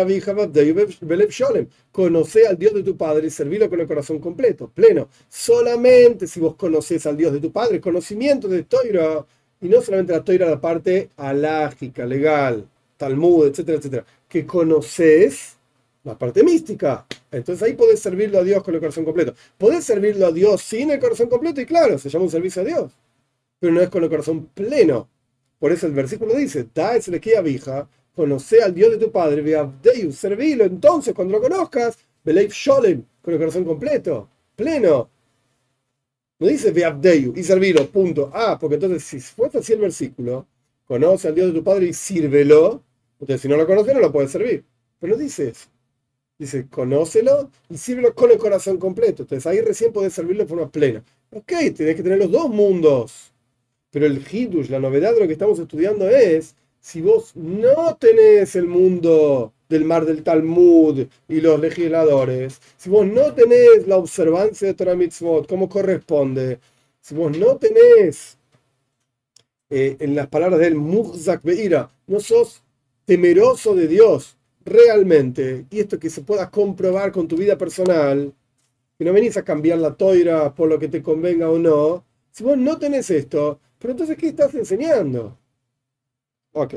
Conoce 1.91 2.47
al 2.47 2.57
Dios 2.59 2.73
de 2.75 2.83
tu 2.83 2.95
Padre 2.95 3.27
y 3.27 3.29
servirlo 3.31 3.69
con 3.69 3.79
el 3.79 3.87
corazón 3.87 4.19
completo, 4.19 4.69
pleno. 4.69 5.09
Solamente 5.29 6.27
si 6.27 6.39
vos 6.39 6.55
conoces 6.55 7.07
al 7.07 7.17
Dios 7.17 7.33
de 7.33 7.39
tu 7.39 7.51
Padre, 7.51 7.81
conocimiento 7.81 8.47
de 8.47 8.63
Toiro, 8.63 9.25
y 9.61 9.67
no 9.67 9.81
solamente 9.81 10.13
la 10.13 10.23
Toira, 10.23 10.47
la 10.47 10.61
parte 10.61 11.09
alágica, 11.17 12.05
legal, 12.05 12.67
Talmud, 12.97 13.47
etcétera, 13.47 13.79
etcétera, 13.79 14.05
que 14.29 14.45
conoces 14.45 15.57
la 16.05 16.17
parte 16.17 16.43
mística. 16.43 17.05
Entonces 17.31 17.61
ahí 17.63 17.73
podés 17.73 17.99
servirlo 17.99 18.39
a 18.39 18.43
Dios 18.43 18.63
con 18.63 18.73
el 18.73 18.79
corazón 18.79 19.03
completo. 19.03 19.33
Podés 19.57 19.83
servirlo 19.83 20.27
a 20.27 20.31
Dios 20.31 20.61
sin 20.61 20.91
el 20.91 20.99
corazón 20.99 21.27
completo 21.27 21.59
y 21.59 21.65
claro, 21.65 21.97
se 21.97 22.09
llama 22.09 22.25
un 22.25 22.31
servicio 22.31 22.61
a 22.61 22.65
Dios, 22.65 22.91
pero 23.59 23.73
no 23.73 23.81
es 23.81 23.89
con 23.89 24.03
el 24.03 24.09
corazón 24.09 24.45
pleno. 24.53 25.09
Por 25.59 25.71
eso 25.71 25.87
el 25.87 25.93
versículo 25.93 26.35
dice, 26.35 26.67
da 26.73 26.95
es 26.95 27.09
vija, 27.43 27.89
conoce 28.15 28.61
al 28.61 28.73
Dios 28.73 28.91
de 28.91 28.97
tu 28.97 29.11
padre, 29.11 29.41
Deus, 29.81 30.15
servilo 30.15 30.63
entonces 30.63 31.13
cuando 31.13 31.33
lo 31.33 31.41
conozcas, 31.41 31.97
Beleif 32.23 32.53
Sholem, 32.53 33.03
con 33.21 33.33
el 33.33 33.39
corazón 33.39 33.65
completo, 33.65 34.29
pleno. 34.55 35.09
No 36.37 36.47
dice 36.47 36.71
Veabdeyu 36.71 37.33
y 37.35 37.43
servilo, 37.43 37.89
punto. 37.89 38.29
Ah, 38.33 38.57
porque 38.59 38.75
entonces 38.75 39.03
si 39.03 39.19
fuese 39.21 39.59
así 39.59 39.73
el 39.73 39.79
versículo, 39.79 40.45
conoce 40.85 41.29
al 41.29 41.35
Dios 41.35 41.47
de 41.47 41.59
tu 41.59 41.63
padre 41.63 41.87
y 41.87 41.93
sírvelo, 41.93 42.83
entonces 43.19 43.41
si 43.41 43.47
no 43.47 43.55
lo 43.57 43.65
conoce 43.65 43.93
no 43.93 44.01
lo 44.01 44.11
puede 44.11 44.27
servir. 44.27 44.65
Pero 44.99 45.13
no 45.13 45.19
dice 45.19 45.49
eso. 45.49 45.67
Dice, 46.37 46.67
conócelo 46.69 47.49
y 47.69 47.77
sírvelo 47.77 48.13
con 48.13 48.31
el 48.31 48.37
corazón 48.37 48.77
completo. 48.77 49.23
Entonces 49.23 49.47
ahí 49.47 49.61
recién 49.61 49.93
puedes 49.93 50.13
servirlo 50.13 50.43
de 50.43 50.49
forma 50.49 50.69
plena. 50.69 51.03
Ok, 51.31 51.53
tienes 51.75 51.95
que 51.95 52.03
tener 52.03 52.17
los 52.19 52.31
dos 52.31 52.49
mundos. 52.49 53.31
Pero 53.89 54.05
el 54.05 54.21
Hidush, 54.29 54.69
la 54.69 54.79
novedad 54.79 55.13
de 55.13 55.21
lo 55.21 55.27
que 55.27 55.33
estamos 55.33 55.57
estudiando 55.59 56.09
es, 56.09 56.55
si 56.81 57.01
vos 57.01 57.35
no 57.35 57.95
tenés 57.95 58.55
el 58.55 58.67
mundo 58.67 59.53
del 59.69 59.85
mar 59.85 60.05
del 60.05 60.23
Talmud 60.23 61.07
y 61.27 61.41
los 61.41 61.59
legisladores, 61.59 62.61
si 62.77 62.89
vos 62.89 63.07
no 63.07 63.33
tenés 63.33 63.87
la 63.87 63.97
observancia 63.97 64.67
de 64.67 64.73
Torah 64.73 64.95
Mitzvot 64.95 65.47
como 65.47 65.69
corresponde, 65.69 66.59
si 67.01 67.15
vos 67.15 67.35
no 67.37 67.57
tenés, 67.57 68.37
eh, 69.69 69.95
en 69.99 70.15
las 70.15 70.27
palabras 70.27 70.59
del 70.59 70.75
Muhzak 70.75 71.41
Beira, 71.43 71.89
no 72.07 72.19
sos 72.19 72.61
temeroso 73.05 73.73
de 73.75 73.87
Dios 73.87 74.34
realmente, 74.65 75.65
y 75.69 75.79
esto 75.79 75.99
que 75.99 76.09
se 76.09 76.21
pueda 76.21 76.49
comprobar 76.49 77.11
con 77.11 77.27
tu 77.27 77.37
vida 77.37 77.57
personal, 77.57 78.33
que 78.97 79.05
no 79.05 79.13
venís 79.13 79.37
a 79.37 79.43
cambiar 79.45 79.79
la 79.79 79.95
toira 79.95 80.53
por 80.55 80.69
lo 80.69 80.79
que 80.79 80.87
te 80.89 81.03
convenga 81.03 81.49
o 81.49 81.59
no, 81.59 82.03
si 82.31 82.43
vos 82.43 82.57
no 82.57 82.77
tenés 82.77 83.09
esto, 83.11 83.59
pero 83.79 83.91
entonces, 83.91 84.17
¿qué 84.17 84.27
estás 84.29 84.53
enseñando? 84.55 85.37
Ok, 86.53 86.75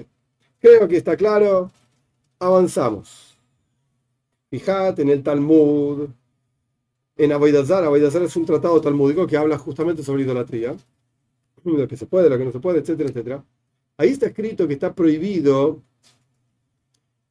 creo 0.60 0.88
que 0.88 0.96
está 0.96 1.16
claro 1.16 1.70
avanzamos. 2.38 3.36
Fijate 4.50 5.02
en 5.02 5.10
el 5.10 5.22
Talmud, 5.22 6.08
en 7.16 7.32
Avoidazar. 7.32 7.84
Avoidazar 7.84 8.22
es 8.22 8.36
un 8.36 8.46
tratado 8.46 8.80
talmúdico 8.80 9.26
que 9.26 9.36
habla 9.36 9.58
justamente 9.58 10.02
sobre 10.02 10.22
idolatría, 10.22 10.76
lo 11.64 11.88
que 11.88 11.96
se 11.96 12.06
puede, 12.06 12.30
lo 12.30 12.38
que 12.38 12.44
no 12.44 12.52
se 12.52 12.60
puede, 12.60 12.80
etcétera, 12.80 13.10
etcétera. 13.10 13.44
Ahí 13.96 14.10
está 14.10 14.26
escrito 14.26 14.66
que 14.66 14.74
está 14.74 14.94
prohibido 14.94 15.82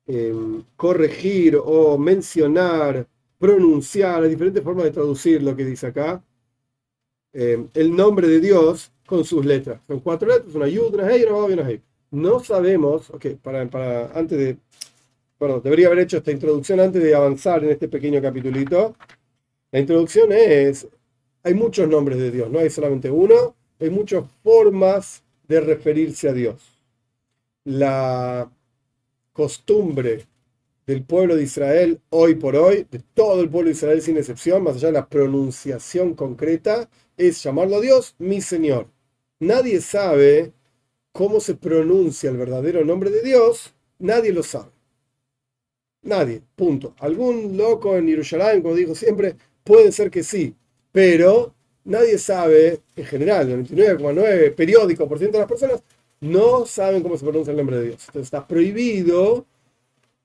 em, 0.08 0.64
corregir 0.76 1.58
o 1.64 1.98
mencionar, 1.98 3.08
pronunciar, 3.38 4.24
hay 4.24 4.30
diferentes 4.30 4.64
formas 4.64 4.86
de 4.86 4.92
traducir 4.92 5.44
lo 5.44 5.56
que 5.56 5.66
dice 5.66 5.88
acá, 5.88 6.24
em, 7.34 7.68
el 7.74 7.96
nombre 7.96 8.28
de 8.28 8.40
Dios 8.40 8.92
con 9.06 9.24
sus 9.26 9.46
letras. 9.46 9.82
Son 9.88 10.00
cuatro 10.00 10.28
letras, 10.30 10.56
una 10.56 10.68
yud, 10.68 10.94
una 10.94 11.08
hey, 11.10 11.26
una 11.30 11.50
y 11.50 11.54
una 11.54 11.66
hey. 11.68 11.82
No 12.12 12.40
sabemos, 12.44 13.10
ok, 13.10 13.26
para, 13.42 13.68
para, 13.70 14.12
antes 14.18 14.38
de 14.38 14.58
bueno, 15.40 15.60
debería 15.60 15.88
haber 15.88 16.00
hecho 16.00 16.18
esta 16.18 16.32
introducción 16.32 16.80
antes 16.80 17.02
de 17.04 17.14
avanzar 17.14 17.64
en 17.64 17.70
este 17.70 17.88
pequeño 17.88 18.22
capitulito. 18.22 18.96
La 19.72 19.80
introducción 19.80 20.32
es, 20.32 20.88
hay 21.44 21.54
muchos 21.54 21.88
nombres 21.88 22.18
de 22.18 22.32
Dios, 22.32 22.50
no 22.50 22.60
hay 22.60 22.70
solamente 22.70 23.12
uno, 23.12 23.56
hay 23.80 23.90
muchas 23.92 24.24
formas 24.44 25.24
de 25.48 25.62
referirse 25.62 26.30
a 26.30 26.34
Dios. 26.34 26.56
La 27.66 28.50
costumbre 29.38 30.26
del 30.88 31.04
pueblo 31.04 31.36
de 31.36 31.44
Israel 31.44 32.02
hoy 32.10 32.34
por 32.34 32.56
hoy, 32.56 32.88
de 32.90 33.00
todo 33.14 33.42
el 33.42 33.50
pueblo 33.50 33.68
de 33.70 33.76
Israel 33.76 34.02
sin 34.02 34.18
excepción, 34.18 34.64
más 34.64 34.78
allá 34.78 34.88
de 34.88 34.94
la 34.94 35.08
pronunciación 35.08 36.16
concreta, 36.16 36.90
es 37.18 37.44
llamarlo 37.44 37.76
a 37.76 37.82
Dios 37.82 38.16
mi 38.18 38.42
Señor. 38.42 38.88
Nadie 39.40 39.80
sabe 39.82 40.54
cómo 41.12 41.40
se 41.40 41.54
pronuncia 41.54 42.32
el 42.32 42.38
verdadero 42.38 42.84
nombre 42.84 43.12
de 43.12 43.22
Dios, 43.22 43.76
nadie 44.00 44.34
lo 44.34 44.42
sabe. 44.42 44.72
Nadie, 46.02 46.42
punto. 46.56 46.96
Algún 46.98 47.58
loco 47.58 47.96
en 47.96 48.08
Jerusalén, 48.08 48.64
como 48.64 48.74
dijo 48.74 48.96
siempre, 48.96 49.36
puede 49.64 49.92
ser 49.92 50.10
que 50.10 50.24
sí, 50.24 50.56
pero 50.92 51.54
nadie 51.84 52.18
sabe, 52.18 52.80
en 52.96 53.06
general, 53.06 53.52
el 53.52 53.68
99,9 53.68 54.56
periódico 54.56 55.08
por 55.08 55.20
ciento 55.20 55.38
de 55.38 55.42
las 55.44 55.50
personas 55.50 55.84
no 56.22 56.66
saben 56.66 57.04
cómo 57.04 57.18
se 57.18 57.24
pronuncia 57.26 57.52
el 57.52 57.58
nombre 57.58 57.78
de 57.78 57.84
Dios. 57.86 58.02
Entonces 58.08 58.24
está 58.24 58.48
prohibido, 58.48 59.46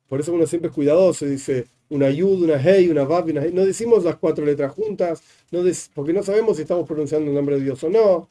por 0.08 0.20
eso 0.20 0.32
uno 0.32 0.46
siempre 0.46 0.68
es 0.68 0.74
cuidadoso, 0.74 1.26
dice 1.26 1.66
una 1.90 2.10
yud, 2.10 2.44
una 2.44 2.60
hey, 2.62 2.88
una 2.90 3.04
vav, 3.04 3.26
una 3.26 3.42
hey. 3.42 3.50
No 3.52 3.64
decimos 3.64 4.04
las 4.04 4.16
cuatro 4.16 4.44
letras 4.44 4.72
juntas, 4.72 5.22
no 5.50 5.60
porque 5.94 6.12
no 6.12 6.22
sabemos 6.22 6.56
si 6.56 6.62
estamos 6.62 6.86
pronunciando 6.86 7.28
el 7.30 7.34
nombre 7.34 7.56
de 7.56 7.64
Dios 7.64 7.82
o 7.84 7.90
no. 7.90 8.28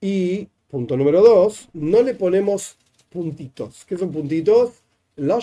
Y, 0.00 0.48
punto 0.68 0.96
número 0.96 1.20
dos, 1.20 1.68
no 1.72 2.02
le 2.02 2.14
ponemos 2.14 2.76
puntitos. 3.10 3.84
¿Qué 3.84 3.96
son 3.96 4.10
puntitos? 4.10 4.82
La 5.16 5.38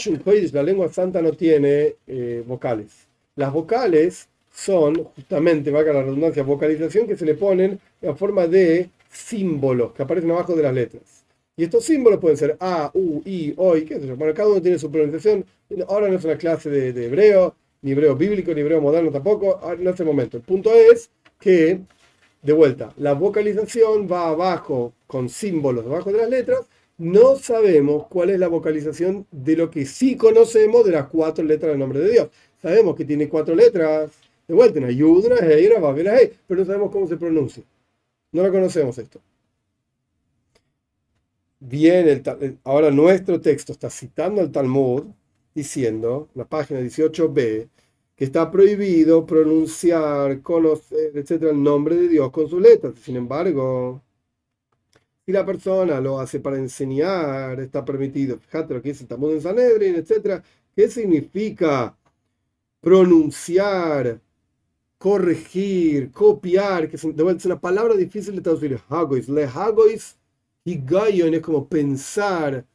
lengua 0.63 0.91
santa, 0.91 1.21
no 1.21 1.33
tiene 1.33 1.95
eh, 2.07 2.43
vocales. 2.45 3.07
Las 3.35 3.53
vocales 3.53 4.27
son 4.53 5.03
justamente, 5.03 5.69
valga 5.69 5.93
la 5.93 6.01
redundancia, 6.01 6.43
vocalización 6.43 7.07
que 7.07 7.15
se 7.15 7.25
le 7.25 7.35
ponen 7.35 7.79
en 8.01 8.17
forma 8.17 8.47
de 8.47 8.89
símbolos 9.11 9.93
que 9.93 10.03
aparecen 10.03 10.31
abajo 10.31 10.55
de 10.55 10.63
las 10.63 10.73
letras. 10.73 11.16
Y 11.59 11.63
estos 11.63 11.85
símbolos 11.85 12.19
pueden 12.19 12.37
ser 12.37 12.55
A, 12.59 12.91
U, 12.93 13.23
I, 13.25 13.55
O, 13.57 13.73
qué 13.73 13.99
sé 13.99 14.05
yo. 14.07 14.15
Bueno, 14.15 14.31
cada 14.35 14.47
uno 14.47 14.61
tiene 14.61 14.77
su 14.77 14.91
pronunciación. 14.91 15.43
Ahora 15.87 16.07
no 16.07 16.15
es 16.15 16.23
una 16.23 16.37
clase 16.37 16.69
de, 16.69 17.05
hebreo, 17.05 17.55
ni 17.81 17.93
hebreo 17.93 18.15
bíblico, 18.15 18.53
ni 18.53 18.61
hebreo 18.61 18.79
moderno 18.79 19.11
tampoco, 19.11 19.59
en 19.73 19.87
este 19.87 20.03
momento. 20.03 20.37
El 20.37 20.43
punto 20.43 20.71
es 20.71 21.09
que, 21.39 21.81
de 22.43 22.53
vuelta, 22.53 22.93
la 22.97 23.13
vocalización 23.13 24.07
va 24.09 24.29
abajo 24.29 24.93
con 25.07 25.29
símbolos 25.29 25.83
debajo 25.85 26.11
de 26.11 26.19
las 26.19 26.29
letras. 26.29 26.59
No 26.99 27.35
sabemos 27.37 28.05
cuál 28.05 28.29
es 28.29 28.39
la 28.39 28.49
vocalización 28.49 29.25
de 29.31 29.57
lo 29.57 29.71
que 29.71 29.87
sí 29.87 30.15
conocemos 30.15 30.85
de 30.85 30.91
las 30.91 31.07
cuatro 31.07 31.43
letras 31.43 31.71
del 31.71 31.79
nombre 31.79 32.01
de 32.01 32.11
Dios. 32.11 32.29
Sabemos 32.61 32.95
que 32.95 33.03
tiene 33.03 33.27
cuatro 33.27 33.55
letras, 33.55 34.11
de 34.47 34.53
vuelta, 34.53 34.77
una 34.77 34.91
yud, 34.91 35.25
una 35.25 35.37
hey, 35.41 35.67
una 35.71 35.79
vav, 35.79 35.97
hey, 35.97 36.33
pero 36.47 36.59
no 36.59 36.65
sabemos 36.67 36.91
cómo 36.91 37.07
se 37.07 37.17
pronuncia. 37.17 37.63
No 38.31 38.43
lo 38.43 38.51
conocemos 38.51 38.95
esto. 38.99 39.19
Bien, 41.59 42.23
ahora 42.63 42.91
nuestro 42.91 43.41
texto 43.41 43.71
está 43.71 43.89
citando 43.89 44.41
al 44.41 44.51
Talmud 44.51 45.05
diciendo, 45.55 46.29
la 46.35 46.45
página 46.47 46.79
18b, 46.81 47.69
que 48.15 48.25
está 48.25 48.51
prohibido 48.51 49.25
pronunciar, 49.25 50.41
conocer, 50.43 51.17
etcétera, 51.17 51.51
el 51.51 51.63
nombre 51.63 51.95
de 51.95 52.09
Dios 52.09 52.31
con 52.31 52.47
sus 52.47 52.61
letras. 52.61 52.93
Sin 52.99 53.15
embargo, 53.15 54.03
si 55.25 55.31
la 55.31 55.45
persona 55.45 55.99
lo 56.01 56.19
hace 56.19 56.39
para 56.39 56.57
enseñar, 56.57 57.59
está 57.59 57.83
permitido. 57.83 58.37
Fíjate 58.39 58.73
lo 58.75 58.81
que 58.81 58.89
dice 58.89 59.03
el 59.03 59.09
Talmud 59.09 59.33
en 59.33 59.41
Sanedrin, 59.41 59.95
etcétera. 59.95 60.43
¿Qué 60.75 60.89
significa 60.89 61.97
pronunciar, 62.81 64.21
corregir, 64.97 66.11
copiar? 66.11 66.89
Que 66.89 66.97
es 66.97 67.03
una 67.45 67.59
palabra 67.59 67.95
difícil 67.95 68.35
de 68.35 68.41
traducir. 68.41 68.79
Hagois. 68.89 69.29
Le 69.29 69.45
hagois 69.45 70.16
y 70.67 70.81
gayon 70.83 71.33
es 71.33 71.39
como 71.39 71.65
pensar. 71.65 72.65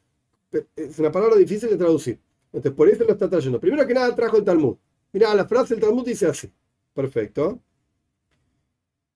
Es 0.75 0.99
una 0.99 1.13
palabra 1.13 1.37
difícil 1.37 1.69
de 1.69 1.77
traducir. 1.77 2.19
Entonces, 2.47 2.73
por 2.73 2.89
eso 2.89 3.05
lo 3.05 3.13
está 3.13 3.29
trayendo. 3.29 3.61
Primero 3.61 3.87
que 3.87 3.93
nada, 3.93 4.15
trajo 4.17 4.39
el 4.39 4.45
Talmud. 4.45 4.77
Mira, 5.13 5.35
la 5.35 5.47
frase 5.47 5.75
del 5.75 5.85
Talmud 5.85 6.03
dice 6.03 6.27
así. 6.27 6.51
Perfecto. 6.95 7.61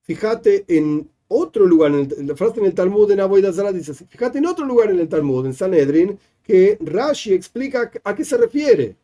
Fíjate 0.02 0.66
en 0.68 1.08
otro 1.26 1.64
lugar, 1.64 1.90
en 1.92 2.26
la 2.26 2.36
frase 2.36 2.60
en 2.60 2.66
el 2.66 2.74
Talmud 2.74 3.08
de 3.08 3.16
Naboy 3.16 3.40
Zara 3.50 3.72
dice 3.72 3.92
así. 3.92 4.04
Fíjate 4.04 4.38
en 4.38 4.46
otro 4.46 4.66
lugar 4.66 4.90
en 4.90 5.00
el 5.00 5.08
Talmud, 5.08 5.46
en 5.46 5.54
Sanedrin, 5.54 6.18
que 6.42 6.76
Rashi 6.78 7.32
explica 7.32 7.90
a 8.04 8.14
qué 8.14 8.26
se 8.26 8.36
refiere. 8.36 8.94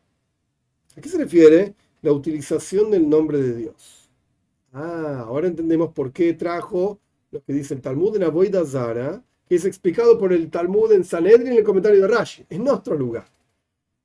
¿A 0.95 1.01
qué 1.01 1.09
se 1.09 1.17
refiere 1.17 1.73
la 2.03 2.11
utilización 2.11 2.91
del 2.91 3.09
nombre 3.09 3.41
de 3.41 3.55
Dios? 3.55 4.07
Ah, 4.71 5.25
ahora 5.27 5.47
entendemos 5.47 5.91
por 5.93 6.11
qué 6.11 6.33
trajo 6.33 6.99
lo 7.31 7.43
que 7.43 7.53
dice 7.53 7.73
el 7.73 7.81
Talmud 7.81 8.13
de 8.13 8.19
Naboy 8.19 8.51
Zara, 8.67 9.23
que 9.47 9.55
es 9.55 9.65
explicado 9.65 10.17
por 10.17 10.33
el 10.33 10.49
Talmud 10.49 10.91
en 10.91 11.03
Sanedrin 11.03 11.47
en 11.47 11.57
el 11.57 11.63
comentario 11.63 12.01
de 12.01 12.07
Rashi, 12.07 12.45
en 12.49 12.67
otro 12.67 12.95
lugar. 12.95 13.25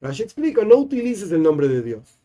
Rashi 0.00 0.22
explica, 0.22 0.64
no 0.64 0.76
utilices 0.76 1.30
el 1.32 1.42
nombre 1.42 1.68
de 1.68 1.82
Dios. 1.82 2.18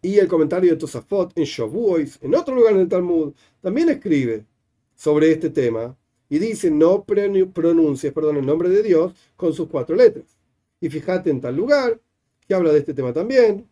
Y 0.00 0.18
el 0.18 0.26
comentario 0.26 0.70
de 0.70 0.76
Tosafot 0.76 1.32
en 1.36 1.44
Shavuos, 1.44 2.18
en 2.20 2.34
otro 2.34 2.54
lugar 2.54 2.74
en 2.74 2.80
el 2.80 2.88
Talmud, 2.88 3.32
también 3.60 3.88
escribe 3.88 4.44
sobre 4.96 5.30
este 5.30 5.50
tema 5.50 5.96
y 6.28 6.38
dice, 6.38 6.70
no 6.70 7.04
pronuncies 7.04 8.12
perdón, 8.12 8.38
el 8.38 8.46
nombre 8.46 8.68
de 8.68 8.82
Dios 8.82 9.14
con 9.36 9.52
sus 9.52 9.68
cuatro 9.68 9.94
letras. 9.94 10.36
Y 10.80 10.88
fíjate 10.88 11.30
en 11.30 11.40
tal 11.40 11.54
lugar, 11.54 12.00
que 12.46 12.54
habla 12.54 12.72
de 12.72 12.80
este 12.80 12.94
tema 12.94 13.12
también. 13.12 13.68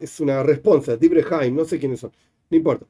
Es 0.00 0.18
una 0.18 0.42
respuesta, 0.42 0.96
Dibreheim, 0.96 1.54
no 1.54 1.64
sé 1.64 1.78
quiénes 1.78 2.00
son, 2.00 2.10
no 2.50 2.56
importa. 2.56 2.86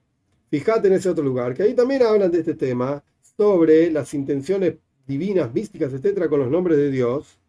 Fíjate 0.54 0.86
en 0.86 0.94
ese 0.94 1.08
otro 1.08 1.24
lugar, 1.24 1.52
que 1.52 1.64
ahí 1.64 1.74
también 1.74 2.04
hablan 2.04 2.30
de 2.30 2.38
este 2.38 2.54
tema, 2.54 3.02
sobre 3.36 3.90
las 3.90 4.14
intenciones 4.14 4.76
divinas, 5.04 5.52
místicas, 5.52 5.92
etcétera, 5.92 6.28
con 6.28 6.38
los 6.38 6.48
nombres 6.48 6.78
de 6.78 6.92
Dios, 6.92 7.40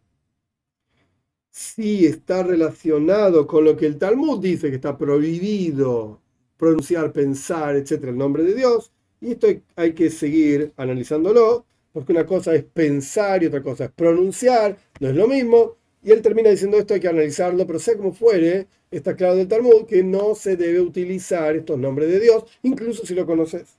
si 1.52 2.04
está 2.04 2.42
relacionado 2.42 3.46
con 3.46 3.64
lo 3.64 3.76
que 3.76 3.86
el 3.86 3.96
Talmud 3.96 4.40
dice 4.42 4.70
que 4.70 4.74
está 4.74 4.98
prohibido 4.98 6.20
pronunciar, 6.56 7.12
pensar, 7.12 7.76
etcétera, 7.76 8.10
el 8.10 8.18
nombre 8.18 8.42
de 8.42 8.56
Dios, 8.56 8.90
y 9.20 9.30
esto 9.30 9.46
hay 9.76 9.92
que 9.92 10.10
seguir 10.10 10.72
analizándolo, 10.76 11.64
porque 11.92 12.10
una 12.10 12.26
cosa 12.26 12.56
es 12.56 12.64
pensar 12.64 13.40
y 13.40 13.46
otra 13.46 13.62
cosa 13.62 13.84
es 13.84 13.92
pronunciar, 13.92 14.76
no 14.98 15.10
es 15.10 15.14
lo 15.14 15.28
mismo, 15.28 15.76
y 16.02 16.10
él 16.10 16.22
termina 16.22 16.50
diciendo 16.50 16.76
esto, 16.76 16.94
hay 16.94 17.00
que 17.00 17.08
analizarlo, 17.08 17.68
pero 17.68 17.78
sea 17.78 17.96
como 17.96 18.12
fuere, 18.12 18.66
está 18.96 19.16
claro 19.16 19.36
del 19.36 19.48
Talmud 19.48 19.86
que 19.86 20.02
no 20.02 20.34
se 20.34 20.56
debe 20.56 20.80
utilizar 20.80 21.56
estos 21.56 21.78
nombres 21.78 22.08
de 22.08 22.20
Dios, 22.20 22.44
incluso 22.62 23.04
si 23.06 23.14
lo 23.14 23.26
conoces. 23.26 23.78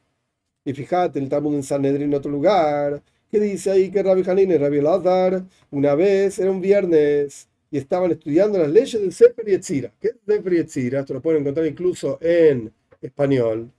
Y 0.65 0.73
fíjate, 0.73 1.19
el 1.19 1.29
Talmud 1.29 1.55
en 1.55 1.63
Sanedrin 1.63 2.03
en 2.03 2.13
otro 2.13 2.31
lugar, 2.31 3.01
que 3.31 3.39
dice 3.39 3.71
ahí 3.71 3.89
que 3.91 4.03
Rabbi 4.03 4.23
Hanin 4.29 4.51
y 4.51 4.57
Rabbi 4.57 4.81
Lazar, 4.81 5.43
una 5.71 5.95
vez, 5.95 6.39
era 6.39 6.51
un 6.51 6.61
viernes, 6.61 7.47
y 7.71 7.77
estaban 7.77 8.11
estudiando 8.11 8.57
las 8.57 8.69
leyes 8.69 9.01
del 9.01 9.13
Sefer 9.13 9.45
Yetzira. 9.45 9.93
¿Qué 9.99 10.09
es 10.09 10.15
Sefer 10.25 10.53
Yetzira? 10.53 10.99
Esto 11.01 11.13
lo 11.13 11.21
pueden 11.21 11.41
encontrar 11.41 11.65
incluso 11.65 12.17
en 12.21 12.73
español. 13.01 13.71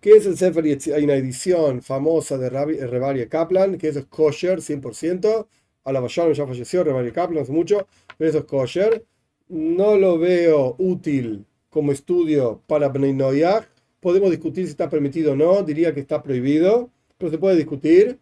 ¿Qué 0.00 0.12
es 0.12 0.26
el 0.26 0.36
Sefer 0.36 0.64
Yetzira? 0.64 0.96
Hay 0.96 1.04
una 1.04 1.14
edición 1.14 1.82
famosa 1.82 2.36
de 2.38 2.50
Rabbi 2.50 2.78
Rebaria 2.78 3.28
Kaplan, 3.28 3.78
que 3.78 3.88
eso 3.88 4.00
es 4.00 4.06
kosher 4.06 4.60
100%. 4.60 5.46
A 5.84 5.92
la 5.92 6.06
ya 6.06 6.46
falleció, 6.46 6.84
Rebaria 6.84 7.12
Kaplan 7.12 7.42
hace 7.42 7.52
mucho, 7.52 7.86
pero 8.18 8.30
eso 8.30 8.38
es 8.40 8.44
kosher. 8.44 9.04
No 9.48 9.96
lo 9.96 10.18
veo 10.18 10.74
útil 10.78 11.46
como 11.70 11.92
estudio 11.92 12.62
para 12.66 12.88
Bnei 12.88 13.16
Podemos 14.00 14.30
discutir 14.30 14.64
si 14.64 14.70
está 14.70 14.88
permitido 14.88 15.32
o 15.32 15.36
no, 15.36 15.62
diría 15.62 15.94
que 15.94 16.00
está 16.00 16.22
prohibido 16.22 16.90
pero 17.18 17.30
se 17.30 17.38
puede 17.38 17.56
discutir. 17.56 18.18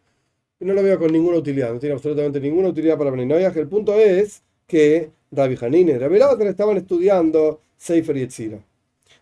Y 0.60 0.64
no 0.64 0.74
lo 0.74 0.82
veo 0.82 0.98
con 0.98 1.12
ninguna 1.12 1.38
utilidad, 1.38 1.72
no 1.72 1.80
tiene 1.80 1.94
absolutamente 1.94 2.40
ninguna 2.40 2.68
utilidad 2.68 2.96
para 2.96 3.10
Beninoyah. 3.10 3.52
El 3.56 3.68
punto 3.68 3.98
es 3.98 4.42
que 4.66 5.10
Rabbi 5.32 5.58
Hanine 5.60 5.92
y 5.92 5.98
Rabbi 5.98 6.18
estaban 6.46 6.76
estudiando 6.76 7.60
Sefer 7.76 8.16
Yetzira. 8.16 8.64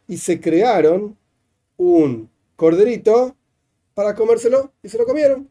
Y 0.07 0.19
se 0.19 0.41
crearon 0.41 1.17
un 1.79 2.29
corderito 2.55 3.35
para 3.95 4.15
comérselo 4.15 4.73
y 4.83 4.89
se 4.89 4.99
lo 4.99 5.07
comieron. 5.07 5.49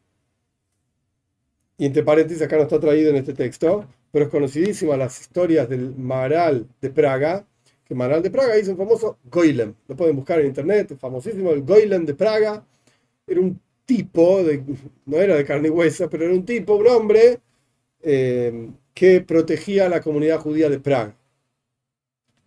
Y 1.77 1.85
entre 1.85 2.03
paréntesis, 2.03 2.43
acá 2.43 2.57
no 2.57 2.63
está 2.63 2.79
traído 2.79 3.09
en 3.09 3.15
este 3.15 3.33
texto, 3.33 3.85
pero 4.11 4.25
es 4.25 4.31
conocidísima 4.31 4.97
las 4.97 5.19
historias 5.19 5.69
del 5.69 5.95
Maral 5.95 6.67
de 6.81 6.89
Praga, 6.89 7.45
que 7.85 7.95
Maral 7.95 8.21
de 8.21 8.31
Praga 8.31 8.57
hizo 8.57 8.71
un 8.71 8.77
famoso 8.77 9.17
Goylem. 9.29 9.73
Lo 9.87 9.95
pueden 9.95 10.15
buscar 10.15 10.39
en 10.39 10.47
internet, 10.47 10.97
famosísimo 10.99 11.51
el 11.51 11.63
Goylem 11.63 12.05
de 12.05 12.13
Praga. 12.13 12.65
Era 13.27 13.39
un 13.39 13.59
tipo, 13.85 14.41
no 15.05 15.17
era 15.17 15.35
de 15.35 15.45
carne 15.45 15.67
y 15.67 15.71
hueso, 15.71 16.09
pero 16.09 16.25
era 16.25 16.33
un 16.33 16.45
tipo, 16.45 16.75
un 16.75 16.87
hombre 16.87 17.39
eh, 18.01 18.69
que 18.93 19.21
protegía 19.21 19.85
a 19.85 19.89
la 19.89 20.01
comunidad 20.01 20.39
judía 20.39 20.69
de 20.69 20.79
Praga. 20.79 21.15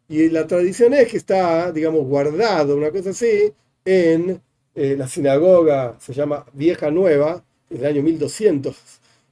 Y 0.09 0.29
la 0.29 0.47
tradición 0.47 0.93
es 0.95 1.09
que 1.09 1.17
está, 1.17 1.73
digamos, 1.73 2.05
guardado, 2.07 2.77
una 2.77 2.91
cosa 2.91 3.11
así, 3.11 3.53
en 3.85 4.41
eh, 4.75 4.97
la 4.97 5.09
sinagoga, 5.09 5.97
se 5.99 6.13
llama 6.13 6.45
Vieja 6.53 6.91
Nueva, 6.91 7.45
del 7.71 7.87
año 7.87 8.03
1200, 8.03 8.77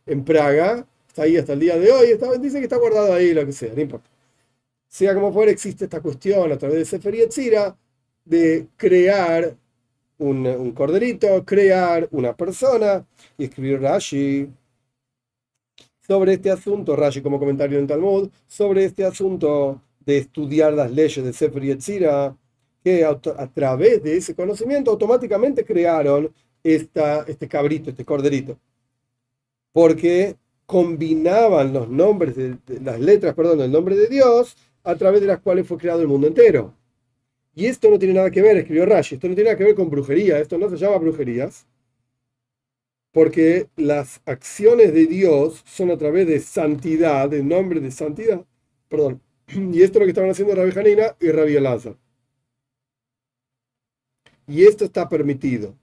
en 0.06 0.24
Praga, 0.24 0.86
está 1.12 1.24
ahí 1.24 1.36
hasta 1.36 1.52
el 1.52 1.60
día 1.60 1.78
de 1.78 1.92
hoy, 1.92 2.10
está, 2.10 2.32
dice 2.38 2.58
que 2.58 2.64
está 2.64 2.78
guardado 2.78 3.12
ahí, 3.12 3.34
lo 3.34 3.44
que 3.44 3.52
sea, 3.52 3.72
no 3.74 3.82
importa. 3.82 4.08
Sea 4.88 5.14
como 5.14 5.32
fuera, 5.32 5.52
existe 5.52 5.84
esta 5.84 6.00
cuestión 6.00 6.50
a 6.50 6.56
través 6.56 6.78
de 6.78 6.84
Sefer 6.86 7.14
Yetzira 7.14 7.76
de 8.24 8.68
crear 8.78 9.54
un, 10.18 10.72
corderito, 10.72 11.44
crear 11.44 12.08
una 12.12 12.34
persona 12.34 13.06
y 13.36 13.44
escribir 13.44 13.82
Rashi 13.82 14.48
sobre 16.06 16.34
este 16.34 16.50
asunto, 16.50 16.96
Rashi 16.96 17.20
como 17.20 17.38
comentario 17.38 17.78
en 17.78 17.86
Talmud, 17.86 18.30
sobre 18.46 18.84
este 18.86 19.04
asunto 19.04 19.82
de 20.00 20.18
estudiar 20.18 20.72
las 20.72 20.90
leyes 20.90 21.22
de 21.24 21.32
Sefer 21.34 21.62
Yetzira, 21.62 22.34
que 22.82 23.04
a, 23.04 23.18
través 23.52 24.02
de 24.02 24.16
ese 24.16 24.34
conocimiento 24.34 24.90
automáticamente 24.90 25.64
crearon 25.64 26.32
esta, 26.64 27.24
este 27.28 27.48
cabrito, 27.48 27.90
este 27.90 28.04
corderito, 28.04 28.58
porque 29.72 30.36
combinaban 30.72 31.74
los 31.74 31.90
nombres, 31.90 32.34
de, 32.34 32.56
las 32.82 32.98
letras, 32.98 33.34
perdón, 33.34 33.58
del 33.58 33.70
nombre 33.70 33.94
de 33.94 34.06
Dios, 34.08 34.56
a 34.82 34.96
través 34.96 35.20
de 35.20 35.26
las 35.26 35.38
cuales 35.40 35.66
fue 35.66 35.76
creado 35.76 36.00
el 36.00 36.08
mundo 36.08 36.26
entero. 36.26 36.72
Y 37.54 37.66
esto 37.66 37.90
no 37.90 37.98
tiene 37.98 38.14
nada 38.14 38.30
que 38.30 38.40
ver, 38.40 38.56
escribió 38.56 38.86
Rashi, 38.86 39.16
esto 39.16 39.28
no 39.28 39.34
tiene 39.34 39.50
nada 39.50 39.58
que 39.58 39.64
ver 39.64 39.74
con 39.74 39.90
brujería, 39.90 40.38
esto 40.38 40.56
no 40.56 40.70
se 40.70 40.78
llama 40.78 40.96
brujerías, 40.96 41.66
porque 43.12 43.68
las 43.76 44.22
acciones 44.24 44.94
de 44.94 45.04
Dios 45.04 45.62
son 45.66 45.90
a 45.90 45.98
través 45.98 46.26
de 46.26 46.40
santidad, 46.40 47.28
de 47.28 47.42
nombre 47.42 47.78
de 47.78 47.90
santidad. 47.90 48.42
Perdón. 48.88 49.20
Y 49.48 49.82
esto 49.82 49.98
es 49.98 50.00
lo 50.00 50.06
que 50.06 50.12
estaban 50.12 50.30
haciendo 50.30 50.54
Rabbi 50.54 50.70
Janina 50.70 51.16
y 51.20 51.30
Rabbi 51.30 51.54
Elazar. 51.54 51.96
Y 54.46 54.64
esto 54.64 54.86
está 54.86 55.06
permitido. 55.06 55.74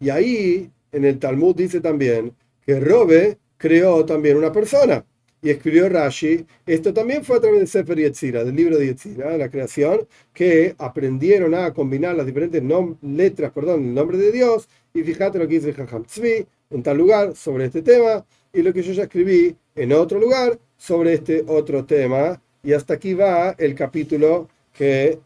Y 0.00 0.08
ahí, 0.08 0.70
en 0.92 1.04
el 1.04 1.18
Talmud 1.18 1.54
dice 1.54 1.82
también 1.82 2.34
que 2.64 2.80
Robe 2.80 3.38
creó 3.56 4.04
también 4.04 4.36
una 4.36 4.52
persona 4.52 5.04
y 5.44 5.50
escribió 5.50 5.88
Rashi. 5.90 6.46
Esto 6.66 6.94
también 6.94 7.22
fue 7.22 7.36
a 7.36 7.40
través 7.40 7.60
del 7.60 7.68
Sefer 7.68 7.98
Yetzira, 7.98 8.44
del 8.44 8.56
libro 8.56 8.78
de 8.78 8.86
Yetzira, 8.86 9.30
de 9.32 9.38
la 9.38 9.50
creación, 9.50 10.08
que 10.32 10.74
aprendieron 10.78 11.54
a 11.54 11.72
combinar 11.74 12.16
las 12.16 12.24
diferentes 12.24 12.62
letras, 13.02 13.52
perdón, 13.52 13.84
el 13.84 13.94
nombre 13.94 14.16
de 14.16 14.32
Dios. 14.32 14.66
Y 14.94 15.02
fíjate 15.02 15.38
lo 15.38 15.46
que 15.46 15.54
dice 15.60 15.74
Jajam 15.74 16.04
Tzvi 16.04 16.46
en 16.70 16.82
tal 16.82 16.96
lugar 16.96 17.36
sobre 17.36 17.66
este 17.66 17.82
tema 17.82 18.24
y 18.54 18.62
lo 18.62 18.72
que 18.72 18.82
yo 18.82 18.92
ya 18.94 19.02
escribí 19.02 19.54
en 19.74 19.92
otro 19.92 20.18
lugar 20.18 20.58
sobre 20.78 21.12
este 21.12 21.44
otro 21.46 21.84
tema. 21.84 22.40
Y 22.62 22.72
hasta 22.72 22.94
aquí 22.94 23.12
va 23.12 23.50
el 23.58 23.74
capítulo 23.74 24.48
que 24.72 25.18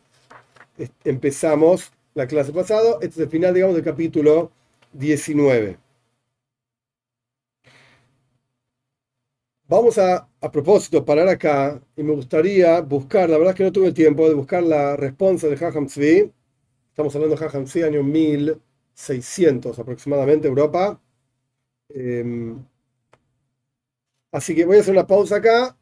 empezamos 1.04 1.92
la 2.14 2.26
clase 2.26 2.52
pasada. 2.52 2.94
Este 2.94 3.06
es 3.06 3.18
el 3.18 3.28
final, 3.28 3.54
digamos, 3.54 3.76
del 3.76 3.84
capítulo 3.84 4.50
19. 4.94 5.87
Vamos 9.68 9.98
a, 9.98 10.26
a 10.40 10.50
propósito, 10.50 11.04
parar 11.04 11.28
acá 11.28 11.78
y 11.94 12.02
me 12.02 12.14
gustaría 12.14 12.80
buscar, 12.80 13.28
la 13.28 13.36
verdad 13.36 13.52
es 13.52 13.56
que 13.58 13.64
no 13.64 13.72
tuve 13.72 13.92
tiempo 13.92 14.26
de 14.26 14.34
buscar 14.34 14.62
la 14.62 14.96
respuesta 14.96 15.46
de 15.46 15.56
Hajam 15.56 15.86
Tzvi. 15.86 16.32
Estamos 16.90 17.14
hablando 17.14 17.36
de 17.36 17.44
Hajam 17.44 17.64
Tzvi, 17.64 17.82
año 17.82 18.02
1600 18.02 19.78
aproximadamente, 19.78 20.48
Europa. 20.48 20.98
Em, 21.90 22.64
así 24.32 24.54
que 24.54 24.64
voy 24.64 24.78
a 24.78 24.80
hacer 24.80 24.92
una 24.92 25.06
pausa 25.06 25.36
acá. 25.36 25.76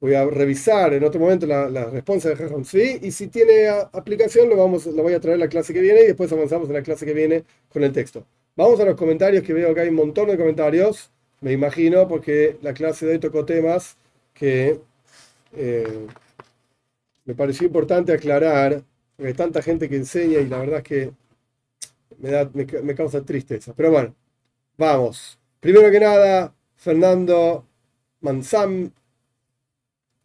Voy 0.00 0.14
a 0.14 0.24
revisar 0.26 0.94
en 0.94 1.04
otro 1.04 1.20
momento 1.20 1.46
la, 1.46 1.84
respuesta 1.90 2.28
de 2.30 2.34
Hajam 2.44 2.62
Tzvi 2.62 3.00
y 3.02 3.12
si 3.12 3.28
tiene 3.28 3.68
aplicación 3.68 4.48
lo, 4.48 4.56
vamos, 4.56 4.86
lo 4.86 5.02
voy 5.02 5.14
a 5.14 5.20
traer 5.20 5.38
la 5.38 5.48
clase 5.48 5.72
que 5.72 5.80
viene 5.80 6.02
y 6.02 6.06
después 6.08 6.32
avanzamos 6.32 6.68
en 6.68 6.74
la 6.74 6.82
clase 6.82 7.06
que 7.06 7.14
viene 7.14 7.44
con 7.68 7.84
el 7.84 7.92
texto. 7.92 8.26
Vamos 8.56 8.80
a 8.80 8.84
los 8.84 8.96
comentarios 8.96 9.44
que 9.44 9.52
veo 9.52 9.74
que 9.74 9.80
hay 9.82 9.88
un 9.90 9.96
montón 9.96 10.28
de 10.28 10.36
comentarios. 10.36 11.12
Me 11.40 11.52
imagino 11.52 12.08
porque 12.08 12.58
la 12.62 12.74
clase 12.74 13.06
de 13.06 13.12
hoy 13.12 13.18
tocó 13.20 13.44
temas 13.44 13.96
que 14.34 14.80
eh, 15.52 16.06
me 17.24 17.34
pareció 17.34 17.66
importante 17.66 18.12
aclarar, 18.12 18.82
porque 19.16 19.28
hay 19.28 19.34
tanta 19.34 19.62
gente 19.62 19.88
que 19.88 19.96
enseña 19.96 20.40
y 20.40 20.48
la 20.48 20.58
verdad 20.58 20.78
es 20.78 20.84
que 20.84 21.12
me, 22.18 22.30
da, 22.30 22.50
causa 22.96 23.24
tristeza. 23.24 23.72
Pero 23.76 23.90
bueno, 23.90 24.14
vamos. 24.76 25.38
Primero 25.60 25.90
que 25.90 26.00
nada, 26.00 26.54
Fernando 26.76 27.66
Manzam, 28.20 28.92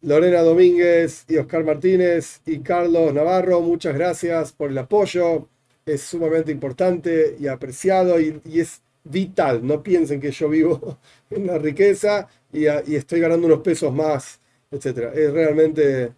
Lorena 0.02 0.42
Domínguez 0.42 1.24
y 1.28 1.36
Oscar 1.36 1.64
Martínez 1.64 2.40
y 2.46 2.60
Carlos 2.60 3.14
Navarro, 3.14 3.60
muchas 3.60 3.94
gracias 3.94 4.52
por 4.52 4.70
el 4.70 4.78
apoyo. 4.78 5.48
Es 5.86 6.02
sumamente 6.02 6.50
importante 6.52 7.36
y 7.38 7.46
apreciado 7.46 8.18
y 8.20 8.40
es 8.60 8.83
vital. 9.04 9.66
No 9.66 9.82
piensen 9.82 10.20
que 10.20 10.30
yo 10.30 10.48
vivo 10.48 10.98
en 11.30 11.46
la 11.46 11.58
riqueza 11.58 12.28
y, 12.52 12.66
estoy 12.66 13.20
ganando 13.20 13.46
unos 13.46 13.60
pesos 13.60 13.92
más, 13.92 14.40
etc. 14.70 15.12
Es 15.14 15.32
realmente 15.32 16.12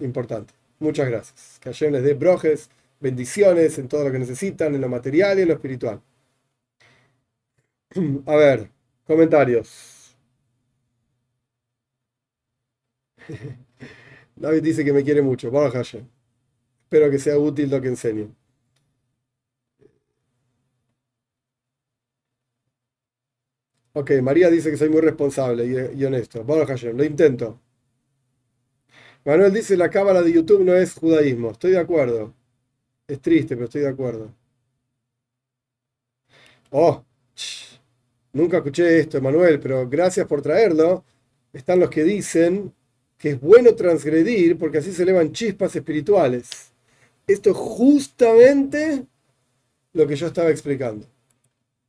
importante. 0.00 0.54
Muchas 0.78 1.08
gracias. 1.08 1.58
Que 1.60 1.70
Hashem 1.70 1.92
les 1.92 2.02
dé 2.02 2.14
brojes, 2.14 2.70
bendiciones 3.00 3.78
en 3.78 3.88
todo 3.88 4.04
lo 4.04 4.12
que 4.12 4.18
necesitan, 4.18 4.74
en 4.74 4.80
lo 4.80 4.88
material 4.88 5.38
y 5.38 5.42
en 5.42 5.48
lo 5.48 5.54
espiritual. 5.54 6.00
A 8.26 8.36
ver, 8.36 8.70
comentarios. 9.06 10.16
David 14.36 14.62
dice 14.62 14.84
que 14.84 14.92
me 14.92 15.04
quiere 15.04 15.22
mucho. 15.22 15.50
Vamos 15.50 15.72
Hashem. 15.72 16.06
Espero 16.84 17.10
que 17.10 17.18
sea 17.18 17.38
útil 17.38 17.70
lo 17.70 17.80
que 17.80 17.88
enseño. 17.88 18.34
Ok, 23.92 24.12
María 24.22 24.50
dice 24.50 24.70
que 24.70 24.76
soy 24.76 24.88
muy 24.88 25.00
responsable 25.00 25.92
y, 25.94 26.04
honesto. 26.04 26.44
Bueno, 26.44 26.64
Hashem, 26.66 26.96
lo 26.96 27.04
intento. 27.04 27.60
Manuel 29.24 29.52
dice 29.52 29.76
la 29.76 29.90
cámara 29.90 30.22
de 30.22 30.32
YouTube 30.32 30.64
no 30.64 30.74
es 30.74 30.94
judaísmo. 30.94 31.50
Estoy 31.50 31.72
de 31.72 31.78
acuerdo. 31.78 32.34
Es 33.08 33.20
triste, 33.20 33.56
pero 33.56 33.66
estoy 33.66 33.82
de 33.82 33.88
acuerdo. 33.88 34.34
Oh, 36.70 37.04
nunca 38.32 38.58
escuché 38.58 39.00
esto, 39.00 39.20
Manuel, 39.20 39.58
pero 39.60 39.88
gracias 39.88 40.26
por 40.26 40.42
traerlo. 40.42 41.04
Están 41.52 41.80
los 41.80 41.90
que 41.90 42.04
dicen 42.04 42.72
que 43.18 43.30
es 43.30 43.40
bueno 43.40 43.74
transgredir 43.74 44.56
porque 44.58 44.78
así 44.78 44.92
se 44.92 45.02
elevan 45.02 45.32
chispas 45.32 45.74
espirituales. 45.76 46.72
Esto 47.26 47.50
es 47.50 47.56
justamente 47.56 49.06
lo 49.92 50.06
que 50.06 50.16
yo 50.16 50.28
estaba 50.28 50.50
explicando. 50.50 51.06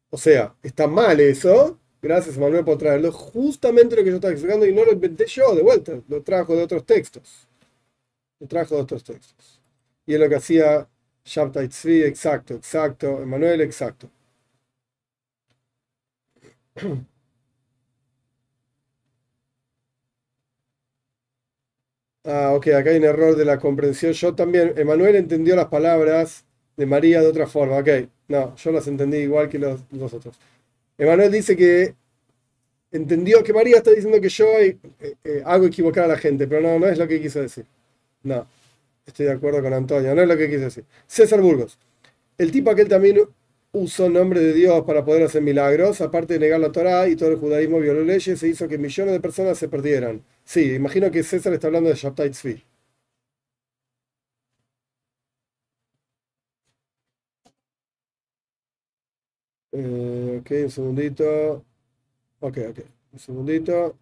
O 0.10 0.18
sea, 0.18 0.56
está 0.64 0.88
mal 0.88 1.20
eso, 1.20 1.80
Gracias, 2.02 2.38
Manuel, 2.38 2.66
por 2.66 2.78
traerlo. 2.78 3.12
Justamente 3.12 3.96
lo 3.96 4.04
que 4.04 4.10
yo 4.10 4.16
estaba 4.16 4.34
explicando 4.34 4.66
y 4.66 4.74
no 4.74 4.84
lo 4.86 4.92
inventé 4.92 5.26
yo, 5.28 5.54
de 5.56 5.62
vuelta. 5.62 6.02
Lo 6.08 6.22
trajo 6.24 6.56
de 6.56 6.64
otros 6.64 6.86
textos. 6.86 7.48
Lo 8.40 8.48
trajo 8.48 8.76
de 8.76 8.82
otros 8.82 9.04
textos. 9.04 9.62
Y 10.06 10.14
es 10.16 10.20
lo 10.20 10.30
que 10.30 10.36
hacía 10.36 10.88
Shabtai 11.26 11.70
Tzvi, 11.70 12.04
exacto, 12.04 12.56
exacto. 12.56 13.20
Manuel, 13.26 13.62
exacto. 13.62 14.10
Ah, 22.24 22.52
ok, 22.54 22.68
acá 22.70 22.92
hay 22.92 22.98
un 22.98 23.04
error 23.06 23.36
de 23.36 23.46
la 23.46 23.60
comprensión. 23.60 24.14
Yo 24.14 24.36
también, 24.36 24.74
Emanuel 24.78 25.16
entendió 25.16 25.56
las 25.56 25.68
palabras 25.68 26.46
de 26.78 26.86
María 26.86 27.22
de 27.22 27.28
otra 27.28 27.48
forma. 27.48 27.78
Ok, 27.78 27.90
no, 28.28 28.56
yo 28.56 28.72
las 28.72 28.88
entendí 28.88 29.18
igual 29.18 29.50
que 29.50 29.58
los, 29.60 29.82
los 29.92 30.14
otros. 30.14 30.38
Emanuel 31.02 31.32
dice 31.32 31.58
que 31.58 31.96
entendió 32.92 33.44
que 33.44 33.54
María 33.54 33.78
está 33.78 33.90
diciendo 33.90 34.22
que 34.22 34.30
yo 34.30 34.46
eh, 34.60 34.78
eh, 35.24 35.42
hago 35.44 35.66
equivocar 35.66 36.04
a 36.06 36.10
la 36.10 36.18
gente, 36.18 36.48
pero 36.48 36.62
no, 36.62 36.78
no 36.78 36.88
es 36.88 37.00
lo 37.00 37.08
que 37.08 37.20
quiso 37.20 37.42
decir. 37.42 37.66
No, 38.22 38.46
estoy 39.04 39.26
de 39.26 39.32
acuerdo 39.32 39.64
con 39.64 39.74
Antonio, 39.74 40.14
no 40.14 40.22
es 40.22 40.28
lo 40.28 40.38
que 40.38 40.48
quiso 40.48 40.62
decir. 40.62 40.86
César 41.08 41.42
Burgos, 41.42 41.80
el 42.38 42.52
tipo 42.52 42.70
aquel 42.70 42.88
también 42.88 43.20
usó 43.72 44.10
nombre 44.12 44.42
de 44.42 44.54
Dios 44.54 44.84
para 44.86 45.04
poder 45.04 45.24
hacer 45.24 45.42
milagros, 45.42 46.02
aparte 46.02 46.36
de 46.36 46.40
negar 46.40 46.60
la 46.60 46.72
Torah 46.72 47.08
y 47.08 47.16
todo 47.16 47.32
el 47.32 47.38
judaísmo 47.38 47.80
violó 47.80 48.04
leyes, 48.04 48.40
se 48.40 48.48
hizo 48.48 48.68
que 48.68 48.78
millones 48.78 49.14
de 49.14 49.20
personas 49.20 49.58
se 49.58 49.70
perdieran. 49.70 50.24
Sí, 50.46 50.74
imagino 50.76 51.10
que 51.10 51.24
César 51.24 51.52
está 51.54 51.66
hablando 51.66 51.90
de 51.90 51.96
Shabtai 51.96 52.30
Tzvi. 52.30 52.64
Eh, 59.72 60.38
ok, 60.42 60.52
un 60.66 60.70
segundito. 60.72 61.66
Ok, 62.42 62.58
ok. 62.72 62.80
Un 63.14 63.20
segundito. 63.20 63.98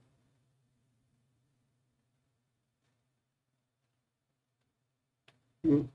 Mm. 5.65 5.89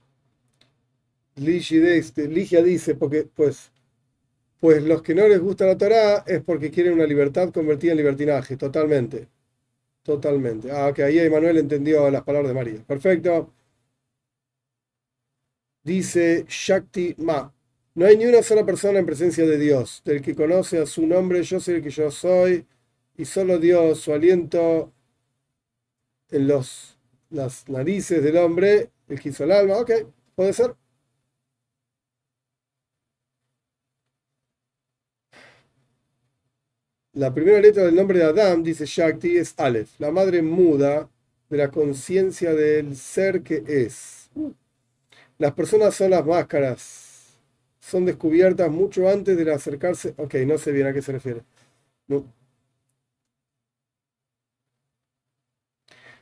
Ligia 1.36 2.62
dice, 2.62 2.94
porque 2.94 3.24
pues, 3.34 3.72
pues 4.60 4.82
los 4.84 5.02
que 5.02 5.14
no 5.14 5.28
les 5.28 5.40
gusta 5.40 5.66
la 5.66 5.78
Torah 5.78 6.24
es 6.26 6.42
porque 6.42 6.70
quieren 6.70 6.94
una 6.94 7.06
libertad 7.06 7.50
convertida 7.52 7.92
en 7.92 7.98
libertinaje, 7.98 8.56
totalmente. 8.58 9.28
Totalmente. 10.04 10.70
Ah, 10.72 10.88
ok, 10.88 11.00
ahí 11.00 11.18
Emanuel 11.20 11.58
entendió 11.58 12.10
las 12.10 12.22
palabras 12.24 12.50
de 12.50 12.54
María. 12.56 12.84
Perfecto. 12.86 13.52
Dice 15.84 16.44
Shakti 16.48 17.14
Ma. 17.18 17.53
No 17.94 18.06
hay 18.06 18.16
ni 18.16 18.26
una 18.26 18.42
sola 18.42 18.66
persona 18.66 18.98
en 18.98 19.06
presencia 19.06 19.46
de 19.46 19.58
Dios. 19.58 20.02
Del 20.04 20.20
que 20.22 20.34
conoce 20.34 20.78
a 20.78 20.86
su 20.86 21.06
nombre, 21.06 21.42
yo 21.42 21.60
soy 21.60 21.76
el 21.76 21.82
que 21.82 21.90
yo 21.90 22.10
soy, 22.10 22.66
y 23.16 23.24
solo 23.24 23.58
Dios, 23.58 24.00
su 24.00 24.12
aliento 24.12 24.92
en 26.30 26.48
los, 26.48 26.98
las 27.30 27.68
narices 27.68 28.22
del 28.22 28.36
hombre, 28.38 28.90
el 29.08 29.20
que 29.20 29.28
hizo 29.30 29.44
el 29.44 29.52
alma. 29.52 29.78
Ok, 29.78 29.90
puede 30.34 30.52
ser. 30.52 30.74
La 37.12 37.32
primera 37.32 37.60
letra 37.60 37.84
del 37.84 37.94
nombre 37.94 38.18
de 38.18 38.24
Adam, 38.24 38.62
dice 38.62 38.84
Shakti, 38.86 39.36
es 39.36 39.54
Aleph, 39.56 39.98
la 39.98 40.10
madre 40.10 40.42
muda 40.42 41.08
de 41.48 41.56
la 41.56 41.70
conciencia 41.70 42.52
del 42.54 42.96
ser 42.96 43.42
que 43.42 43.62
es. 43.66 44.30
Las 45.38 45.52
personas 45.52 45.94
son 45.94 46.10
las 46.10 46.26
máscaras 46.26 47.03
son 47.84 48.04
descubiertas 48.06 48.70
mucho 48.70 49.08
antes 49.08 49.36
de 49.36 49.52
acercarse. 49.52 50.14
Ok, 50.16 50.34
no 50.46 50.58
sé 50.58 50.72
bien 50.72 50.86
a 50.86 50.92
qué 50.92 51.02
se 51.02 51.12
refiere. 51.12 51.42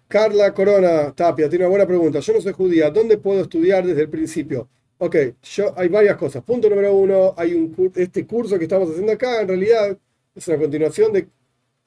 Carla 0.08 0.52
Corona 0.52 1.12
Tapia 1.14 1.48
tiene 1.48 1.64
una 1.64 1.70
buena 1.70 1.86
pregunta. 1.86 2.20
Yo 2.20 2.34
no 2.34 2.40
soy 2.40 2.52
judía. 2.52 2.90
¿Dónde 2.90 3.16
puedo 3.16 3.42
estudiar 3.42 3.86
desde 3.86 4.02
el 4.02 4.10
principio? 4.10 4.68
Ok, 4.98 5.16
yo, 5.42 5.72
hay 5.76 5.88
varias 5.88 6.16
cosas. 6.16 6.42
Punto 6.42 6.68
número 6.68 6.94
uno, 6.94 7.34
hay 7.36 7.54
un, 7.54 7.92
este 7.96 8.26
curso 8.26 8.58
que 8.58 8.64
estamos 8.64 8.90
haciendo 8.90 9.12
acá, 9.12 9.40
en 9.40 9.48
realidad 9.48 9.98
es 10.34 10.48
una 10.48 10.58
continuación 10.58 11.12
de, 11.12 11.28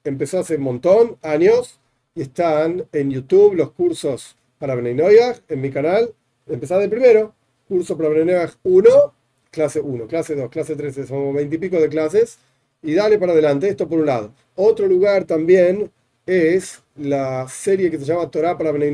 empezó 0.04 0.40
hace 0.40 0.56
un 0.56 0.62
montón, 0.62 1.16
años, 1.22 1.80
y 2.14 2.22
están 2.22 2.86
en 2.92 3.10
YouTube 3.10 3.54
los 3.54 3.72
cursos 3.72 4.36
para 4.58 4.74
Bnei 4.74 4.98
en 5.48 5.60
mi 5.60 5.70
canal. 5.70 6.14
Empezar 6.46 6.80
de 6.80 6.88
primero, 6.88 7.34
curso 7.68 7.96
para 7.96 8.10
Bnei 8.10 8.36
1, 8.62 9.14
clase 9.56 9.80
1, 9.80 10.06
clase 10.06 10.34
2, 10.34 10.50
clase 10.50 10.76
3, 10.76 11.08
son 11.08 11.34
20 11.34 11.56
y 11.56 11.58
pico 11.58 11.80
de 11.80 11.88
clases, 11.88 12.38
y 12.82 12.92
dale 12.92 13.18
para 13.18 13.32
adelante, 13.32 13.68
esto 13.68 13.88
por 13.88 14.00
un 14.00 14.06
lado. 14.06 14.34
Otro 14.54 14.86
lugar 14.86 15.24
también 15.24 15.90
es 16.26 16.82
la 16.94 17.48
serie 17.48 17.90
que 17.90 17.98
se 17.98 18.04
llama 18.04 18.30
Torah 18.30 18.58
para 18.58 18.70
Bnei 18.70 18.92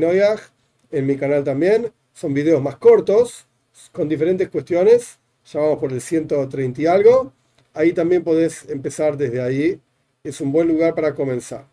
en 0.91 1.05
mi 1.05 1.17
canal 1.17 1.43
también, 1.43 1.91
son 2.13 2.33
videos 2.33 2.61
más 2.61 2.77
cortos, 2.77 3.45
con 3.91 4.07
diferentes 4.07 4.47
cuestiones, 4.49 5.19
ya 5.45 5.59
vamos 5.59 5.79
por 5.79 5.91
el 5.91 5.99
130 5.99 6.81
y 6.81 6.85
algo, 6.85 7.33
ahí 7.73 7.91
también 7.91 8.23
podés 8.23 8.69
empezar 8.69 9.17
desde 9.17 9.41
ahí, 9.41 9.81
es 10.23 10.39
un 10.39 10.53
buen 10.53 10.69
lugar 10.69 10.95
para 10.95 11.13
comenzar. 11.13 11.67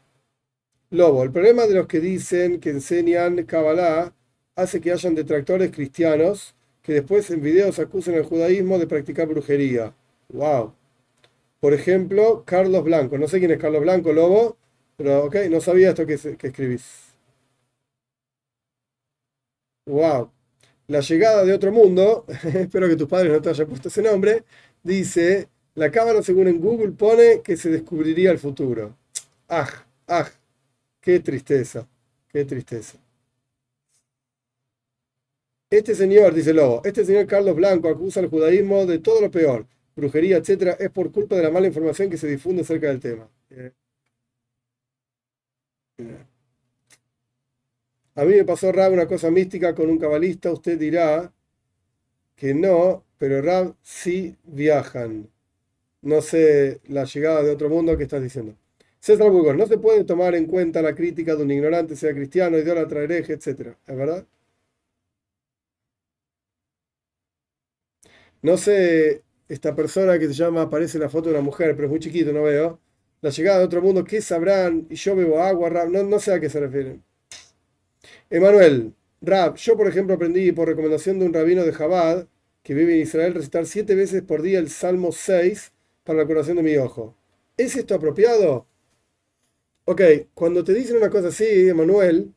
Lobo, 0.90 1.22
el 1.22 1.30
problema 1.30 1.68
de 1.68 1.74
los 1.74 1.86
que 1.86 2.00
dicen 2.00 2.58
que 2.58 2.70
enseñan 2.70 3.44
Kabbalah 3.44 4.12
hace 4.56 4.80
que 4.80 4.90
hayan 4.90 5.14
detractores 5.14 5.70
cristianos 5.70 6.56
que 6.90 6.94
después 6.94 7.30
en 7.30 7.40
videos 7.40 7.78
acusan 7.78 8.16
al 8.16 8.24
judaísmo 8.24 8.76
de 8.76 8.88
practicar 8.88 9.28
brujería. 9.28 9.94
¡Wow! 10.30 10.74
Por 11.60 11.72
ejemplo, 11.72 12.42
Carlos 12.44 12.82
Blanco. 12.82 13.16
No 13.16 13.28
sé 13.28 13.38
quién 13.38 13.52
es 13.52 13.60
Carlos 13.60 13.82
Blanco, 13.82 14.12
Lobo, 14.12 14.56
pero 14.96 15.26
ok, 15.26 15.36
no 15.50 15.60
sabía 15.60 15.90
esto 15.90 16.04
que, 16.04 16.18
que 16.36 16.48
escribís. 16.48 17.14
¡Wow! 19.86 20.32
La 20.88 20.98
llegada 20.98 21.44
de 21.44 21.52
otro 21.52 21.70
mundo, 21.70 22.24
espero 22.54 22.88
que 22.88 22.96
tus 22.96 23.06
padres 23.08 23.32
no 23.32 23.40
te 23.40 23.50
hayan 23.50 23.68
puesto 23.68 23.86
ese 23.86 24.02
nombre, 24.02 24.42
dice, 24.82 25.48
la 25.76 25.92
cámara 25.92 26.24
según 26.24 26.48
en 26.48 26.60
Google 26.60 26.90
pone 26.90 27.40
que 27.42 27.56
se 27.56 27.70
descubriría 27.70 28.32
el 28.32 28.40
futuro. 28.40 28.96
¡Ah! 29.48 29.86
¡Ah! 30.08 30.28
¡Qué 31.00 31.20
tristeza! 31.20 31.86
¡Qué 32.32 32.44
tristeza! 32.44 32.98
Este 35.70 35.94
señor, 35.94 36.34
dice 36.34 36.52
Lobo, 36.52 36.82
este 36.84 37.04
señor 37.04 37.26
Carlos 37.26 37.54
Blanco 37.54 37.88
acusa 37.88 38.18
al 38.18 38.28
judaísmo 38.28 38.86
de 38.86 38.98
todo 38.98 39.20
lo 39.20 39.30
peor, 39.30 39.66
brujería, 39.94 40.38
etcétera, 40.38 40.72
es 40.72 40.90
por 40.90 41.12
culpa 41.12 41.36
de 41.36 41.44
la 41.44 41.50
mala 41.50 41.68
información 41.68 42.10
que 42.10 42.16
se 42.16 42.26
difunde 42.26 42.62
acerca 42.62 42.88
del 42.88 42.98
tema. 42.98 43.28
Eh, 43.50 43.72
eh. 45.98 46.24
A 48.14 48.24
mí 48.24 48.34
me 48.34 48.44
pasó 48.44 48.72
Rab 48.72 48.92
una 48.92 49.06
cosa 49.06 49.30
mística 49.30 49.74
con 49.74 49.88
un 49.90 49.98
cabalista, 49.98 50.52
usted 50.52 50.78
dirá 50.78 51.32
que 52.36 52.54
no, 52.54 53.04
pero 53.18 53.40
Rab 53.42 53.76
sí 53.82 54.36
viajan. 54.44 55.30
No 56.02 56.22
sé 56.22 56.80
la 56.88 57.04
llegada 57.04 57.42
de 57.42 57.50
otro 57.52 57.68
mundo 57.68 57.96
que 57.96 58.04
estás 58.04 58.22
diciendo. 58.22 58.56
César 59.00 59.30
Burgos, 59.30 59.56
no 59.56 59.66
se 59.66 59.78
puede 59.78 60.04
tomar 60.04 60.34
en 60.34 60.46
cuenta 60.46 60.82
la 60.82 60.94
crítica 60.94 61.36
de 61.36 61.44
un 61.44 61.50
ignorante, 61.52 61.96
sea 61.96 62.14
cristiano, 62.14 62.58
idólatra, 62.58 63.02
hereje, 63.04 63.34
etcétera. 63.34 63.78
¿Es 63.86 63.96
verdad? 63.96 64.26
No 68.42 68.56
sé, 68.58 69.22
esta 69.48 69.74
persona 69.74 70.18
que 70.18 70.26
se 70.28 70.34
llama, 70.34 70.62
aparece 70.62 70.98
la 70.98 71.08
foto 71.08 71.28
de 71.28 71.34
una 71.36 71.42
mujer, 71.44 71.74
pero 71.74 71.86
es 71.86 71.90
muy 71.90 72.00
chiquito, 72.00 72.32
no 72.32 72.42
veo. 72.42 72.80
La 73.22 73.30
llegada 73.30 73.58
de 73.58 73.64
otro 73.66 73.82
mundo, 73.82 74.04
¿qué 74.04 74.20
sabrán? 74.22 74.86
Y 74.90 74.94
yo 74.96 75.14
bebo 75.16 75.40
agua, 75.40 75.68
rap, 75.70 75.88
no, 75.88 76.02
no 76.02 76.18
sé 76.20 76.32
a 76.32 76.40
qué 76.40 76.48
se 76.50 76.60
refieren. 76.60 77.02
Emanuel, 78.30 78.94
rap, 79.20 79.56
yo 79.56 79.76
por 79.76 79.86
ejemplo 79.86 80.14
aprendí 80.14 80.52
por 80.52 80.66
recomendación 80.68 81.18
de 81.18 81.26
un 81.26 81.34
rabino 81.34 81.64
de 81.64 81.72
Jabad, 81.72 82.26
que 82.62 82.74
vive 82.74 82.94
en 82.94 83.00
Israel, 83.02 83.34
recitar 83.34 83.66
siete 83.66 83.94
veces 83.94 84.22
por 84.22 84.42
día 84.42 84.58
el 84.58 84.70
Salmo 84.70 85.12
6 85.12 85.72
para 86.04 86.20
la 86.20 86.26
curación 86.26 86.56
de 86.56 86.62
mi 86.62 86.76
ojo. 86.76 87.14
¿Es 87.56 87.76
esto 87.76 87.94
apropiado? 87.94 88.66
Ok, 89.84 90.00
cuando 90.32 90.64
te 90.64 90.72
dicen 90.72 90.96
una 90.96 91.10
cosa 91.10 91.28
así, 91.28 91.68
Emanuel, 91.68 92.32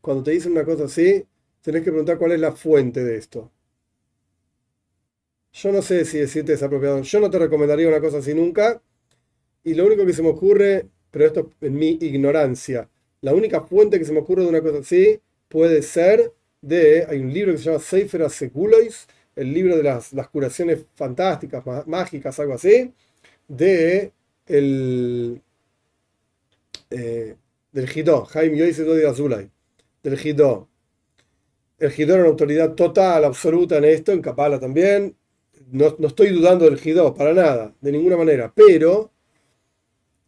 cuando 0.00 0.22
te 0.22 0.30
dicen 0.30 0.52
una 0.52 0.64
cosa 0.64 0.84
así, 0.84 1.26
tenés 1.60 1.82
que 1.82 1.90
preguntar 1.90 2.16
cuál 2.18 2.32
es 2.32 2.40
la 2.40 2.52
fuente 2.52 3.04
de 3.04 3.16
esto. 3.16 3.50
Yo 5.56 5.72
no 5.72 5.80
sé 5.80 6.04
si 6.04 6.18
decirte 6.18 6.52
desapropiado. 6.52 7.00
Yo 7.00 7.18
no 7.20 7.30
te 7.30 7.38
recomendaría 7.38 7.88
una 7.88 8.00
cosa 8.00 8.18
así 8.18 8.34
nunca. 8.34 8.82
Y 9.64 9.74
lo 9.74 9.86
único 9.86 10.04
que 10.04 10.12
se 10.12 10.22
me 10.22 10.28
ocurre, 10.28 10.86
pero 11.10 11.24
esto 11.26 11.50
en 11.62 11.74
mi 11.74 11.98
ignorancia, 12.00 12.90
la 13.22 13.34
única 13.34 13.62
fuente 13.62 13.98
que 13.98 14.04
se 14.04 14.12
me 14.12 14.20
ocurre 14.20 14.42
de 14.42 14.48
una 14.50 14.60
cosa 14.60 14.78
así 14.80 15.18
puede 15.48 15.80
ser 15.80 16.32
de, 16.60 17.06
hay 17.08 17.20
un 17.20 17.32
libro 17.32 17.52
que 17.52 17.58
se 17.58 17.64
llama 17.64 17.78
Sefer 17.78 18.22
Asekulois, 18.22 19.06
el 19.34 19.52
libro 19.52 19.76
de 19.76 19.82
las, 19.82 20.12
curaciones 20.30 20.84
fantásticas, 20.94 21.64
mágicas, 21.86 22.38
algo 22.38 22.54
así, 22.54 22.92
de 23.48 24.12
el, 24.46 25.40
eh, 26.90 27.34
del 27.72 27.88
Jidó, 27.88 28.26
Jaime 28.26 28.58
Yoise 28.58 28.84
de 28.84 29.08
Azulay, 29.08 29.50
del 30.02 30.18
Jidó. 30.18 30.68
El 31.78 31.90
Jidó 31.92 32.14
era 32.14 32.24
una 32.24 32.30
autoridad 32.30 32.74
total, 32.74 33.24
absoluta 33.24 33.78
en 33.78 33.84
esto, 33.84 34.12
en 34.12 34.22
Kapala 34.22 34.60
también, 34.60 35.16
no, 35.72 35.96
estoy 36.06 36.30
dudando 36.30 36.64
del 36.64 36.78
Jidó, 36.78 37.14
para 37.14 37.32
nada, 37.34 37.74
de 37.80 37.92
ninguna 37.92 38.16
manera, 38.16 38.52
pero 38.54 39.10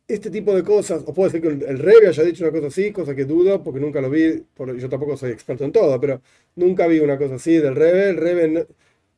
este 0.08 0.30
tipo 0.30 0.54
de 0.54 0.62
cosas, 0.64 1.02
o 1.06 1.12
puede 1.12 1.30
ser 1.30 1.42
que 1.42 1.48
el, 1.48 1.78
rey 1.78 1.96
haya 2.06 2.22
dicho 2.24 2.42
una 2.44 2.52
cosa 2.52 2.68
así, 2.68 2.92
cosa 2.92 3.14
que 3.14 3.26
dudo, 3.26 3.62
porque 3.62 3.78
nunca 3.78 4.00
lo 4.00 4.08
vi, 4.08 4.42
yo 4.78 4.88
tampoco 4.88 5.16
soy 5.16 5.32
experto 5.32 5.64
en 5.64 5.72
todo, 5.72 6.00
pero 6.00 6.22
nunca 6.56 6.86
vi 6.86 7.00
una 7.00 7.18
cosa 7.18 7.34
así 7.34 7.58
del 7.58 7.76
Rebe. 7.76 8.08
El 8.10 8.16
Rebe, 8.16 8.66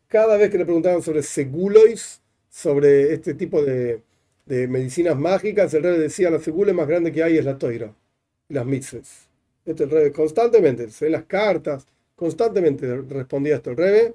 cada 0.08 0.36
vez 0.36 0.50
que 0.50 0.58
le 0.58 0.64
preguntaban 0.64 1.00
sobre 1.02 1.22
segulois, 1.22 2.20
sobre 2.48 3.12
este 3.14 3.34
tipo 3.34 3.62
de, 3.62 4.02
medicinas 4.46 5.16
mágicas, 5.16 5.72
el 5.74 5.84
Rebe 5.84 5.98
decía, 5.98 6.28
la 6.28 6.40
segula 6.40 6.72
más 6.72 6.88
grande 6.88 7.12
que 7.12 7.22
hay 7.22 7.38
es 7.38 7.44
la 7.44 7.56
toira, 7.56 7.94
las 8.48 8.66
mitzvahs. 8.66 9.28
Este 9.64 9.84
el 9.84 9.90
Rebe 9.90 10.12
constantemente, 10.12 10.88
en 11.00 11.12
las 11.12 11.24
cartas, 11.24 11.86
constantemente 12.16 12.96
respondía 13.02 13.56
esto 13.56 13.70
el 13.70 13.76
Rebe. 13.76 14.14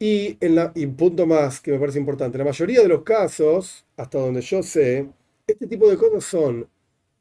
Y, 0.00 0.36
en 0.40 0.54
la, 0.54 0.72
y 0.76 0.86
punto 0.86 1.26
más 1.26 1.60
que 1.60 1.72
me 1.72 1.78
parece 1.78 1.98
importante, 1.98 2.38
la 2.38 2.44
mayoría 2.44 2.82
de 2.82 2.88
los 2.88 3.02
casos, 3.02 3.84
hasta 3.96 4.18
donde 4.18 4.40
yo 4.42 4.62
sé, 4.62 5.08
este 5.46 5.66
tipo 5.66 5.88
de 5.90 5.96
cosas 5.96 6.24
son 6.24 6.68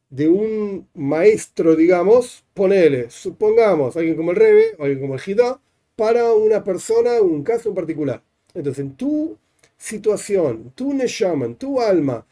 de 0.10 0.30
un 0.30 0.88
maestro, 0.96 1.76
digamos, 1.76 2.46
ponele, 2.54 3.10
supongamos, 3.10 3.98
alguien 3.98 4.16
como 4.16 4.32
el 4.32 4.38
Rebe 4.38 4.76
o 4.78 4.84
alguien 4.84 5.02
como 5.02 5.16
el 5.16 5.22
Gida, 5.22 5.60
para 5.96 6.34
una 6.34 6.64
persona, 6.64 7.22
un 7.22 7.44
caso 7.44 7.70
en 7.70 7.76
particular. 7.76 8.24
Entonces, 8.54 8.86
en 8.86 8.96
tu 8.96 9.38
situación, 9.78 10.72
tu 10.76 10.94
Neshaman, 10.94 11.56
tu 11.56 11.82
alma, 11.82 12.26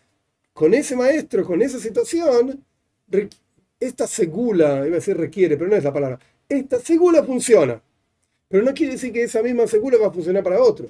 con 0.54 0.74
ese 0.74 0.96
maestro, 0.96 1.46
con 1.46 1.62
esa 1.62 1.80
situación, 1.80 2.64
esta 3.80 4.08
segula, 4.08 4.78
iba 4.88 4.98
a 4.98 5.02
decir 5.02 5.18
requiere, 5.18 5.58
pero 5.58 5.70
no 5.70 5.76
es 5.76 5.84
la 5.84 5.94
palabra, 5.94 6.20
esta 6.50 6.80
segula 6.80 7.24
funciona. 7.24 7.82
Pero 8.56 8.64
no 8.64 8.74
quiere 8.74 8.94
decir 8.94 9.12
que 9.12 9.22
esa 9.22 9.44
misma 9.44 9.68
segura 9.68 9.98
va 9.98 10.08
a 10.08 10.12
funcionar 10.12 10.42
para 10.42 10.64
otro. 10.64 10.90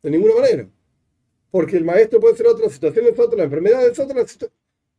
De 0.00 0.08
ninguna 0.08 0.36
manera. 0.36 0.68
Porque 1.50 1.76
el 1.76 1.82
maestro 1.82 2.20
puede 2.20 2.36
ser 2.36 2.46
otro, 2.46 2.64
la 2.66 2.70
situación 2.70 3.08
es 3.08 3.18
otra, 3.18 3.38
la 3.38 3.44
enfermedad 3.46 3.84
es 3.84 3.98
otra, 3.98 4.24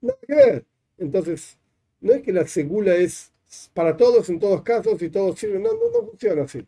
nada 0.01 0.19
que 0.27 0.35
ver. 0.35 0.65
Entonces, 0.97 1.57
no 2.01 2.11
es 2.11 2.23
que 2.23 2.33
la 2.33 2.45
segula 2.45 2.97
es 2.97 3.31
para 3.73 3.95
todos, 3.95 4.27
en 4.27 4.37
todos 4.37 4.63
casos, 4.63 5.01
y 5.01 5.09
todos 5.09 5.39
sirven. 5.39 5.63
No, 5.63 5.71
no, 5.71 5.91
no 5.93 6.09
funciona 6.09 6.43
así. 6.43 6.67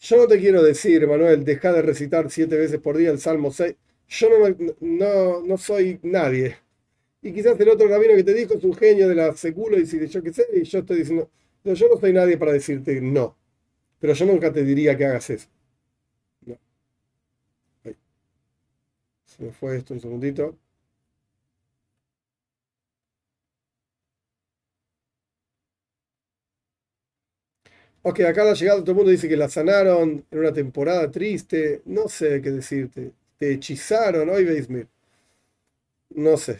Yo 0.00 0.16
no 0.16 0.26
te 0.26 0.40
quiero 0.40 0.60
decir, 0.64 1.06
Manuel, 1.06 1.44
deja 1.44 1.72
de 1.72 1.82
recitar 1.82 2.28
siete 2.32 2.56
veces 2.56 2.80
por 2.80 2.96
día 2.96 3.12
el 3.12 3.20
Salmo 3.20 3.52
6. 3.52 3.76
Yo 4.08 4.28
no, 4.28 4.56
no, 4.80 5.40
no 5.40 5.56
soy 5.56 6.00
nadie. 6.02 6.56
Y 7.22 7.32
quizás 7.32 7.60
el 7.60 7.68
otro 7.68 7.86
rabino 7.86 8.16
que 8.16 8.24
te 8.24 8.34
dijo 8.34 8.54
es 8.54 8.64
un 8.64 8.74
genio 8.74 9.08
de 9.08 9.14
la 9.14 9.36
segula 9.36 9.78
y 9.78 9.86
si 9.86 10.04
yo 10.04 10.20
qué 10.20 10.32
sé, 10.32 10.46
y 10.52 10.64
yo 10.64 10.80
estoy 10.80 10.98
diciendo, 10.98 11.30
yo 11.64 11.88
no 11.88 11.96
soy 11.98 12.12
nadie 12.12 12.36
para 12.38 12.52
decirte 12.52 13.00
no, 13.00 13.36
pero 14.00 14.14
yo 14.14 14.26
nunca 14.26 14.52
te 14.52 14.64
diría 14.64 14.96
que 14.96 15.06
hagas 15.06 15.30
eso. 15.30 15.48
No. 16.46 16.58
Se 19.26 19.42
me 19.42 19.52
fue 19.52 19.76
esto 19.76 19.92
un 19.92 20.00
segundito. 20.00 20.56
Ok, 28.02 28.20
acá 28.20 28.44
la 28.44 28.52
llegada 28.54 28.80
todo 28.80 28.90
el 28.92 28.96
mundo 28.96 29.10
dice 29.10 29.28
que 29.28 29.36
la 29.36 29.48
sanaron 29.48 30.24
en 30.30 30.38
una 30.38 30.52
temporada 30.52 31.10
triste. 31.10 31.82
No 31.86 32.08
sé 32.08 32.40
qué 32.42 32.50
decirte. 32.50 33.12
Te 33.38 33.52
hechizaron 33.52 34.28
hoy, 34.28 34.44
Beismir. 34.44 34.88
No 36.28 36.36
sé. 36.38 36.58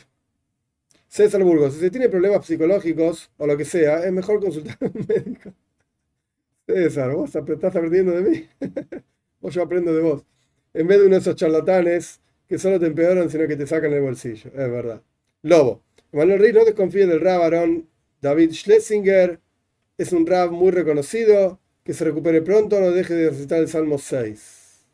César 1.14 1.44
Burgos, 1.44 1.74
si 1.74 1.78
se 1.78 1.90
tiene 1.92 2.08
problemas 2.08 2.44
psicológicos 2.44 3.30
o 3.36 3.46
lo 3.46 3.56
que 3.56 3.64
sea, 3.64 4.04
es 4.04 4.12
mejor 4.12 4.40
consultar 4.40 4.76
a 4.80 4.86
un 4.86 5.06
médico. 5.06 5.52
César, 6.66 7.14
vos 7.14 7.32
estás 7.32 7.76
aprendiendo 7.76 8.10
de 8.10 8.22
mí. 8.28 8.48
o 9.40 9.48
yo 9.48 9.62
aprendo 9.62 9.94
de 9.94 10.02
vos. 10.02 10.24
En 10.72 10.88
vez 10.88 10.98
de 10.98 11.06
uno 11.06 11.14
de 11.14 11.20
esos 11.20 11.36
charlatanes 11.36 12.20
que 12.48 12.58
solo 12.58 12.80
te 12.80 12.86
empeoran, 12.86 13.30
sino 13.30 13.46
que 13.46 13.54
te 13.54 13.64
sacan 13.64 13.92
el 13.92 14.02
bolsillo. 14.02 14.50
Es 14.50 14.70
verdad. 14.72 15.02
Lobo. 15.42 15.82
Manuel 16.10 16.40
Rey 16.40 16.52
no 16.52 16.64
desconfíe 16.64 17.06
del 17.06 17.20
rab 17.20 17.52
David 18.20 18.50
Schlesinger. 18.52 19.38
Es 19.96 20.12
un 20.12 20.26
rab 20.26 20.50
muy 20.50 20.72
reconocido. 20.72 21.60
Que 21.84 21.94
se 21.94 22.04
recupere 22.04 22.42
pronto, 22.42 22.80
no 22.80 22.90
deje 22.90 23.14
de 23.14 23.30
recitar 23.30 23.60
el 23.60 23.68
Salmo 23.68 23.98
6. 23.98 24.84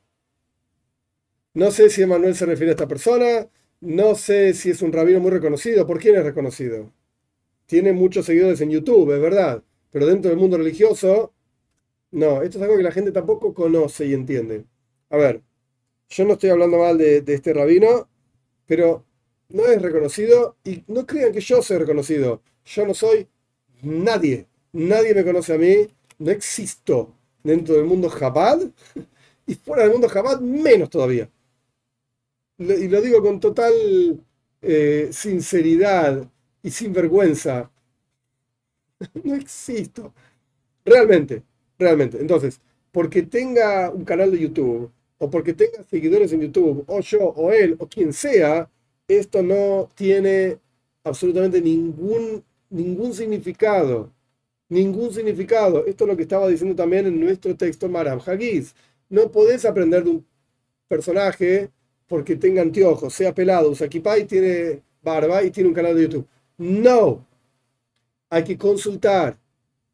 No 1.55 1.71
sé 1.71 1.89
si 1.89 2.03
Emanuel 2.03 2.35
se 2.35 2.45
refiere 2.45 2.73
a 2.73 2.75
esta 2.75 2.89
persona 2.89 3.49
no 3.81 4.15
sé 4.15 4.55
si 4.55 4.71
es 4.71 4.83
un 4.83 4.93
rabino 4.93 5.21
muy 5.21 5.31
reconocido. 5.31 5.87
¿Por 5.87 6.01
quién 6.01 6.17
es 6.17 6.25
reconocido? 6.25 6.93
Tiene 7.67 7.93
muchos 7.93 8.27
seguidores 8.27 8.61
en 8.63 8.71
YouTube, 8.71 9.13
es 9.15 9.21
verdad. 9.23 9.65
Pero 9.91 10.07
dentro 10.07 10.31
del 10.31 10.41
mundo 10.41 10.59
religioso 10.59 11.35
No, 12.13 12.43
esto 12.43 12.59
es 12.59 12.65
algo 12.65 12.77
que 12.77 12.83
la 12.85 12.93
gente 12.93 13.13
tampoco 13.13 13.55
conoce 13.55 14.07
y 14.07 14.15
entiende. 14.15 14.65
A 15.11 15.17
ver, 15.17 15.43
yo 16.11 16.25
no 16.27 16.35
estoy 16.35 16.51
hablando 16.51 16.79
mal 16.79 16.99
de, 16.99 17.23
de 17.23 17.35
este 17.35 17.55
rabino, 17.55 18.09
pero 18.67 19.05
no 19.51 19.67
es 19.67 19.83
reconocido 19.83 20.57
y 20.65 20.85
no 20.89 21.07
crean 21.07 21.33
que 21.33 21.41
yo 21.41 21.63
soy 21.63 21.79
reconocido. 21.79 22.43
Yo 22.67 22.87
no 22.87 22.95
soy 22.95 23.29
nadie. 23.83 24.47
Nadie 24.73 25.15
me 25.15 25.25
conoce 25.25 25.55
a 25.55 25.59
mí. 25.59 25.89
No 26.19 26.31
existo 26.33 27.15
dentro 27.45 27.75
del 27.77 27.85
mundo 27.87 28.11
Jabad 28.11 28.61
y 29.47 29.55
fuera 29.55 29.85
del 29.85 29.93
mundo 29.93 30.09
Jabad 30.09 30.41
menos 30.41 30.91
todavía. 30.91 31.31
Y 32.61 32.89
lo 32.89 33.01
digo 33.01 33.23
con 33.23 33.41
total 33.41 33.73
eh, 34.63 35.09
sinceridad 35.13 36.31
y 36.63 36.71
sin 36.71 36.93
vergüenza. 36.93 37.71
No 39.25 39.35
existo. 39.35 40.13
Realmente, 40.85 41.43
realmente. 41.79 42.19
Entonces, 42.21 42.61
porque 42.93 43.23
tenga 43.23 43.91
un 43.91 44.05
canal 44.05 44.31
de 44.33 44.39
YouTube, 44.41 44.91
o 45.19 45.31
porque 45.31 45.55
tenga 45.55 45.83
seguidores 45.85 46.33
en 46.33 46.43
YouTube, 46.43 46.85
o 46.87 47.01
yo, 47.01 47.21
o 47.21 47.53
él, 47.53 47.77
o 47.79 47.89
quien 47.89 48.13
sea, 48.13 48.71
esto 49.09 49.43
no 49.43 49.89
tiene 49.95 50.59
absolutamente 51.05 51.61
ningún, 51.63 52.45
ningún 52.71 53.15
significado. 53.15 54.11
Ningún 54.69 55.13
significado. 55.13 55.87
Esto 55.87 56.05
es 56.05 56.11
lo 56.11 56.17
que 56.17 56.23
estaba 56.25 56.49
diciendo 56.49 56.77
también 56.77 57.07
en 57.07 57.21
nuestro 57.21 57.57
texto 57.57 57.89
Maram 57.89 58.21
Hagiz. 58.27 58.75
No 59.09 59.31
podés 59.33 59.65
aprender 59.65 60.05
de 60.05 60.11
un 60.11 60.27
personaje 60.89 61.71
porque 62.11 62.35
tenga 62.35 62.61
anteojos, 62.61 63.15
sea 63.15 63.33
pelado, 63.33 63.71
usa 63.71 63.87
equipa 63.87 64.19
y 64.19 64.25
tiene 64.25 64.83
barba 65.01 65.45
y 65.45 65.53
tiene 65.53 65.69
un 65.69 65.75
canal 65.77 65.95
de 65.95 66.03
YouTube. 66.03 66.27
No. 66.59 67.25
Hay 68.29 68.43
que 68.43 68.59
consultar 68.59 69.39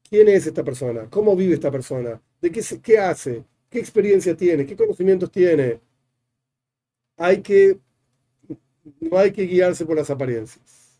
quién 0.09 0.27
es 0.29 0.47
esta 0.47 0.65
persona, 0.65 1.11
cómo 1.11 1.37
vive 1.37 1.53
esta 1.53 1.71
persona, 1.71 2.19
de 2.41 2.51
qué, 2.51 2.99
hace, 2.99 3.45
qué 3.69 3.79
experiencia 3.79 4.35
tiene, 4.35 4.65
qué 4.65 4.75
conocimientos 4.75 5.31
tiene. 5.31 5.79
Hay 7.19 7.43
que 7.43 7.79
no 9.01 9.19
hay 9.19 9.31
que 9.31 9.43
guiarse 9.43 9.85
por 9.85 9.97
las 9.97 10.09
apariencias. 10.09 10.99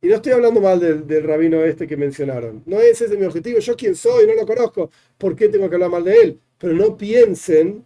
Y 0.00 0.06
no 0.06 0.14
estoy 0.16 0.34
hablando 0.34 0.60
mal 0.60 0.78
del, 0.78 1.24
rabino 1.24 1.64
este 1.64 1.88
que 1.88 1.96
mencionaron. 1.96 2.62
No 2.64 2.80
es 2.80 3.00
ese 3.00 3.16
mi 3.16 3.24
objetivo. 3.26 3.58
Yo 3.58 3.74
quién 3.74 3.96
soy, 3.96 4.28
no 4.28 4.34
lo 4.34 4.46
conozco. 4.46 4.88
¿Por 5.18 5.34
qué 5.34 5.48
tengo 5.48 5.68
que 5.68 5.74
hablar 5.74 5.90
mal 5.90 6.04
de 6.04 6.14
él? 6.16 6.40
Pero 6.58 6.74
no 6.74 6.96
piensen 6.96 7.84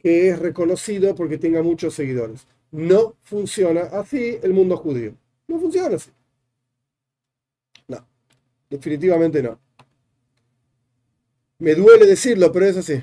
que 0.00 0.30
es 0.30 0.38
reconocido 0.38 1.14
porque 1.14 1.38
tenga 1.38 1.62
muchos 1.62 1.94
seguidores. 1.94 2.46
No 2.70 3.16
funciona 3.22 3.82
así 3.82 4.38
el 4.42 4.52
mundo 4.54 4.76
judío. 4.76 5.14
No 5.46 5.60
funciona 5.60 5.96
así. 5.96 6.10
No, 7.88 8.06
definitivamente 8.70 9.42
no. 9.42 9.58
Me 11.58 11.74
duele 11.74 12.06
decirlo, 12.06 12.50
pero 12.50 12.66
es 12.66 12.76
así. 12.78 13.02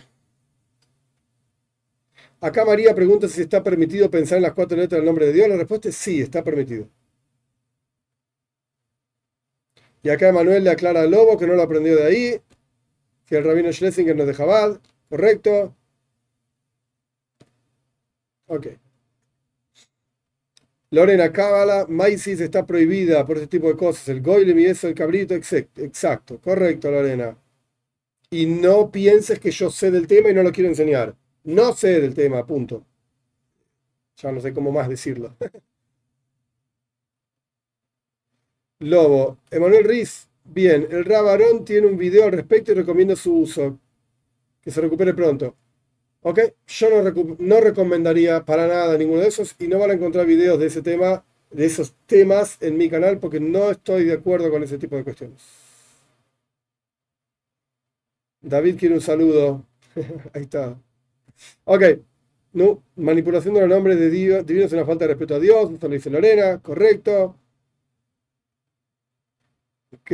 Acá 2.41 2.65
María 2.65 2.95
pregunta 2.95 3.27
si 3.27 3.41
está 3.41 3.63
permitido 3.63 4.09
pensar 4.09 4.37
en 4.37 4.43
las 4.43 4.53
cuatro 4.53 4.77
letras 4.77 4.99
del 4.99 5.05
nombre 5.05 5.27
de 5.27 5.33
Dios. 5.33 5.47
La 5.49 5.57
respuesta 5.57 5.89
es 5.89 5.95
sí, 5.95 6.21
está 6.21 6.43
permitido. 6.43 6.87
Y 10.01 10.09
acá 10.09 10.31
Manuel 10.31 10.63
le 10.63 10.71
aclara 10.71 11.01
al 11.01 11.11
lobo 11.11 11.37
que 11.37 11.45
no 11.45 11.53
lo 11.53 11.61
aprendió 11.63 11.95
de 11.95 12.05
ahí, 12.05 12.41
que 13.25 13.37
el 13.37 13.43
rabino 13.43 13.71
Schlesinger 13.71 14.15
no 14.15 14.23
es 14.23 14.27
de 14.27 14.33
Jabal, 14.33 14.79
correcto. 15.09 15.75
Ok. 18.47 18.67
Lorena 20.91 21.31
Cábala, 21.31 21.85
Maisis 21.87 22.41
está 22.41 22.65
prohibida 22.65 23.25
por 23.25 23.37
este 23.37 23.47
tipo 23.47 23.67
de 23.67 23.75
cosas. 23.77 24.07
El 24.09 24.21
goylem 24.21 24.59
y 24.59 24.65
eso, 24.65 24.87
el 24.87 24.95
cabrito, 24.95 25.33
exacto, 25.33 26.39
correcto, 26.41 26.91
Lorena. 26.91 27.37
Y 28.31 28.45
no 28.47 28.91
pienses 28.91 29.39
que 29.39 29.51
yo 29.51 29.69
sé 29.71 29.91
del 29.91 30.07
tema 30.07 30.29
y 30.29 30.33
no 30.33 30.43
lo 30.43 30.51
quiero 30.51 30.69
enseñar. 30.69 31.15
No 31.43 31.73
sé 31.73 32.01
del 32.01 32.13
tema, 32.15 32.45
punto. 32.45 32.83
Ya 34.17 34.31
no 34.31 34.41
sé 34.41 34.53
cómo 34.53 34.71
más 34.71 34.89
decirlo. 34.89 35.35
Lobo. 38.79 39.37
Emanuel 39.51 39.83
Riz. 39.85 40.27
Bien, 40.43 40.87
el 40.89 41.05
Rabarón 41.05 41.65
tiene 41.65 41.87
un 41.87 41.97
video 41.97 42.25
al 42.25 42.31
respecto 42.31 42.71
y 42.71 42.75
recomienda 42.75 43.15
su 43.15 43.33
uso. 43.39 43.79
Que 44.61 44.71
se 44.71 44.81
recupere 44.81 45.13
pronto. 45.13 45.55
¿Ok? 46.29 46.39
Yo 46.67 46.89
no, 47.39 47.61
recomendaría 47.61 48.43
para 48.43 48.67
nada 48.67 48.97
ninguno 48.97 49.21
de 49.21 49.29
esos 49.29 49.55
y 49.59 49.67
no 49.69 49.79
van 49.79 49.91
a 49.91 49.93
encontrar 49.93 50.25
videos 50.25 50.59
de 50.59 50.65
ese 50.67 50.81
tema, 50.81 51.23
de 51.51 51.65
esos 51.65 51.95
temas 52.05 52.57
en 52.61 52.77
mi 52.77 52.89
canal 52.89 53.17
porque 53.19 53.39
no 53.39 53.71
estoy 53.71 54.03
de 54.03 54.13
acuerdo 54.13 54.51
con 54.51 54.61
ese 54.61 54.77
tipo 54.77 54.97
de 54.97 55.05
cuestiones. 55.05 55.41
David 58.41 58.77
quiere 58.79 58.95
un 58.95 59.01
saludo. 59.01 59.65
Ahí 60.33 60.43
está. 60.43 60.77
Ok, 61.65 61.83
no, 62.53 62.83
manipulación 62.95 63.55
de 63.55 63.61
los 63.61 63.69
nombres 63.69 63.99
de 63.99 64.09
Dios, 64.11 64.45
es 64.49 64.73
una 64.73 64.85
falta 64.85 65.05
de 65.05 65.09
respeto 65.13 65.35
a 65.35 65.39
Dios, 65.39 65.71
esto 65.71 65.87
lo 65.89 65.95
dice 65.95 66.09
Lorena, 66.11 66.59
correcto. 66.61 67.37
Ok. 69.93 70.11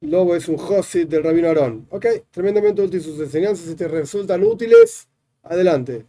Lobo 0.00 0.34
es 0.34 0.48
un 0.48 0.56
Josit 0.56 1.08
del 1.08 1.22
Rabino 1.22 1.48
Aarón. 1.48 1.86
Ok, 1.90 2.06
tremendamente 2.30 2.82
útil 2.82 3.02
sus 3.02 3.20
enseñanzas. 3.20 3.66
Si 3.66 3.74
te 3.74 3.88
resultan 3.88 4.42
útiles, 4.44 5.08
adelante. 5.42 6.06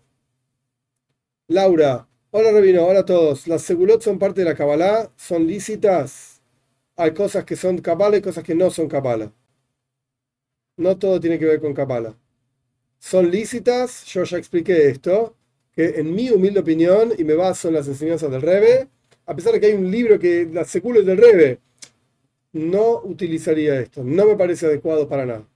Laura, 1.48 2.08
hola 2.32 2.52
Rabino, 2.52 2.86
hola 2.86 3.02
a 3.02 3.06
todos. 3.06 3.48
Las 3.48 3.62
segulot 3.64 4.02
son 4.02 4.18
parte 4.20 4.42
de 4.42 4.46
la 4.46 4.56
Kabbalah, 4.56 5.12
son 5.18 5.46
lícitas. 5.48 6.42
Hay 6.96 7.14
cosas 7.14 7.46
que 7.46 7.56
son 7.56 7.80
Kabbalah 7.80 8.18
y 8.18 8.22
cosas 8.22 8.44
que 8.44 8.56
no 8.56 8.70
son 8.70 8.88
Kabbalah 8.88 9.32
no 10.82 10.98
todo 10.98 11.20
tiene 11.20 11.40
que 11.40 11.46
ver 11.46 11.62
con 11.62 11.74
Kabbalah. 11.74 12.16
Son 13.00 13.30
lícitas, 13.32 14.06
yo 14.06 14.24
ya 14.24 14.38
expliqué 14.38 14.90
esto, 14.90 15.36
que 15.74 16.00
en 16.00 16.14
mi 16.14 16.30
humilde 16.30 16.60
opinión, 16.60 17.14
y 17.18 17.24
me 17.24 17.36
baso 17.36 17.68
en 17.68 17.76
las 17.76 17.88
enseñanzas 17.88 18.32
del 18.32 18.42
Rebe, 18.42 18.90
a 19.26 19.36
pesar 19.36 19.54
de 19.54 19.60
que 19.60 19.68
hay 19.68 19.74
un 19.74 19.90
libro 19.90 20.20
que 20.20 20.48
la 20.52 20.66
secula 20.66 21.00
es 21.00 21.06
del 21.06 21.18
Rebe, 21.18 21.60
no 22.54 23.02
utilizaría 23.04 23.80
esto, 23.80 24.04
no 24.04 24.26
me 24.26 24.36
parece 24.38 24.66
adecuado 24.68 25.08
para 25.08 25.26
nada. 25.26 25.48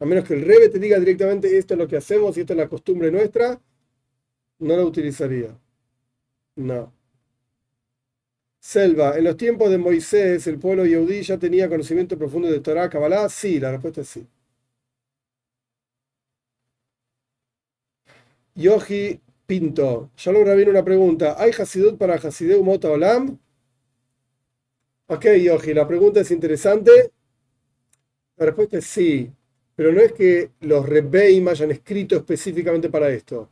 A 0.00 0.04
menos 0.04 0.24
que 0.26 0.34
el 0.34 0.42
Rebe 0.44 0.68
te 0.70 0.80
diga 0.80 0.98
directamente 0.98 1.56
esto 1.56 1.74
es 1.74 1.78
lo 1.78 1.86
que 1.86 1.96
hacemos 1.96 2.36
y 2.36 2.40
esto 2.40 2.52
es 2.52 2.56
la 2.56 2.68
costumbre 2.68 3.12
nuestra, 3.12 3.60
no 4.60 4.76
lo 4.76 4.86
utilizaría. 4.86 5.58
No. 6.56 6.92
Selva, 8.60 9.18
en 9.18 9.24
los 9.24 9.36
tiempos 9.36 9.68
de 9.68 9.78
Moisés, 9.78 10.46
¿el 10.46 10.60
pueblo 10.60 10.86
yaudí 10.86 11.22
ya 11.22 11.38
tenía 11.38 11.68
conocimiento 11.68 12.16
profundo 12.16 12.48
de 12.48 12.60
Torah, 12.60 12.88
Kabbalah? 12.88 13.28
Sí, 13.28 13.58
la 13.58 13.72
respuesta 13.72 14.02
es 14.02 14.08
sí. 14.10 14.28
Yogi 18.54 19.20
Pinto, 19.46 20.10
ya 20.18 20.32
logra 20.32 20.54
bien 20.54 20.68
una 20.68 20.84
pregunta. 20.84 21.36
¿Hay 21.38 21.52
Hasidut 21.58 21.96
para 21.98 22.14
Hasideu 22.16 22.62
Mota 22.62 22.90
Olam? 22.90 23.38
Ok, 25.10 25.24
Yogi, 25.42 25.72
la 25.72 25.88
pregunta 25.88 26.20
es 26.20 26.30
interesante. 26.30 27.12
La 28.36 28.46
respuesta 28.46 28.76
es 28.78 28.84
sí, 28.84 29.30
pero 29.74 29.90
no 29.90 30.00
es 30.00 30.12
que 30.12 30.50
los 30.60 30.86
Rebeim 30.86 31.48
hayan 31.48 31.70
escrito 31.70 32.16
específicamente 32.16 32.90
para 32.90 33.08
esto. 33.10 33.48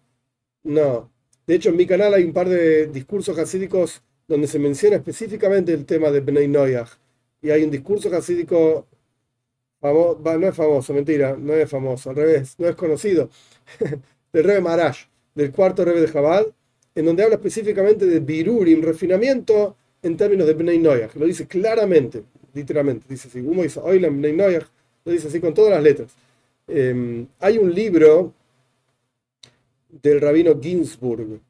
No. 0.64 1.10
De 1.46 1.54
hecho, 1.54 1.70
en 1.70 1.76
mi 1.76 1.86
canal 1.86 2.12
hay 2.14 2.24
un 2.24 2.34
par 2.34 2.48
de 2.48 2.88
discursos 2.88 3.38
hasídicos 3.38 4.02
donde 4.28 4.46
se 4.48 4.58
menciona 4.58 4.96
específicamente 4.96 5.72
el 5.72 5.86
tema 5.86 6.10
de 6.10 6.20
Bnei 6.20 6.46
Noyach. 6.48 6.90
Y 7.40 7.50
hay 7.50 7.64
un 7.64 7.70
discurso 7.70 8.14
hasídico, 8.14 8.86
no 9.82 10.48
es 10.48 10.54
famoso, 10.54 10.92
mentira, 10.92 11.36
no 11.38 11.54
es 11.54 11.70
famoso, 11.70 12.10
al 12.10 12.16
revés, 12.16 12.56
no 12.58 12.68
es 12.68 12.76
conocido, 12.76 13.30
del 14.32 14.44
Rebe 14.44 14.60
Marash, 14.60 15.06
del 15.34 15.52
cuarto 15.52 15.84
Rebe 15.86 16.02
de 16.02 16.08
Jabal, 16.08 16.54
en 16.94 17.06
donde 17.06 17.22
habla 17.22 17.36
específicamente 17.36 18.04
de 18.06 18.20
Birurim, 18.20 18.82
refinamiento 18.82 19.76
en 20.02 20.16
términos 20.16 20.46
de 20.46 20.54
Bnei 20.54 20.78
Noyach. 20.78 21.14
Lo 21.16 21.26
dice 21.26 21.46
claramente, 21.46 22.22
literalmente, 22.54 23.06
dice 23.08 23.28
así, 23.28 23.40
Humo 23.40 23.62
dice 23.62 23.80
Oilam 23.80 24.18
Bnei 24.18 24.32
Noyach, 24.32 24.66
lo 25.04 25.12
dice 25.12 25.28
así 25.28 25.40
con 25.40 25.54
todas 25.54 25.72
las 25.72 25.82
letras. 25.82 26.12
Em, 26.68 27.26
hay 27.38 27.58
un 27.58 27.72
libro 27.72 28.32
del 30.02 30.20
rabino 30.20 30.60
Ginsburg, 30.60 31.40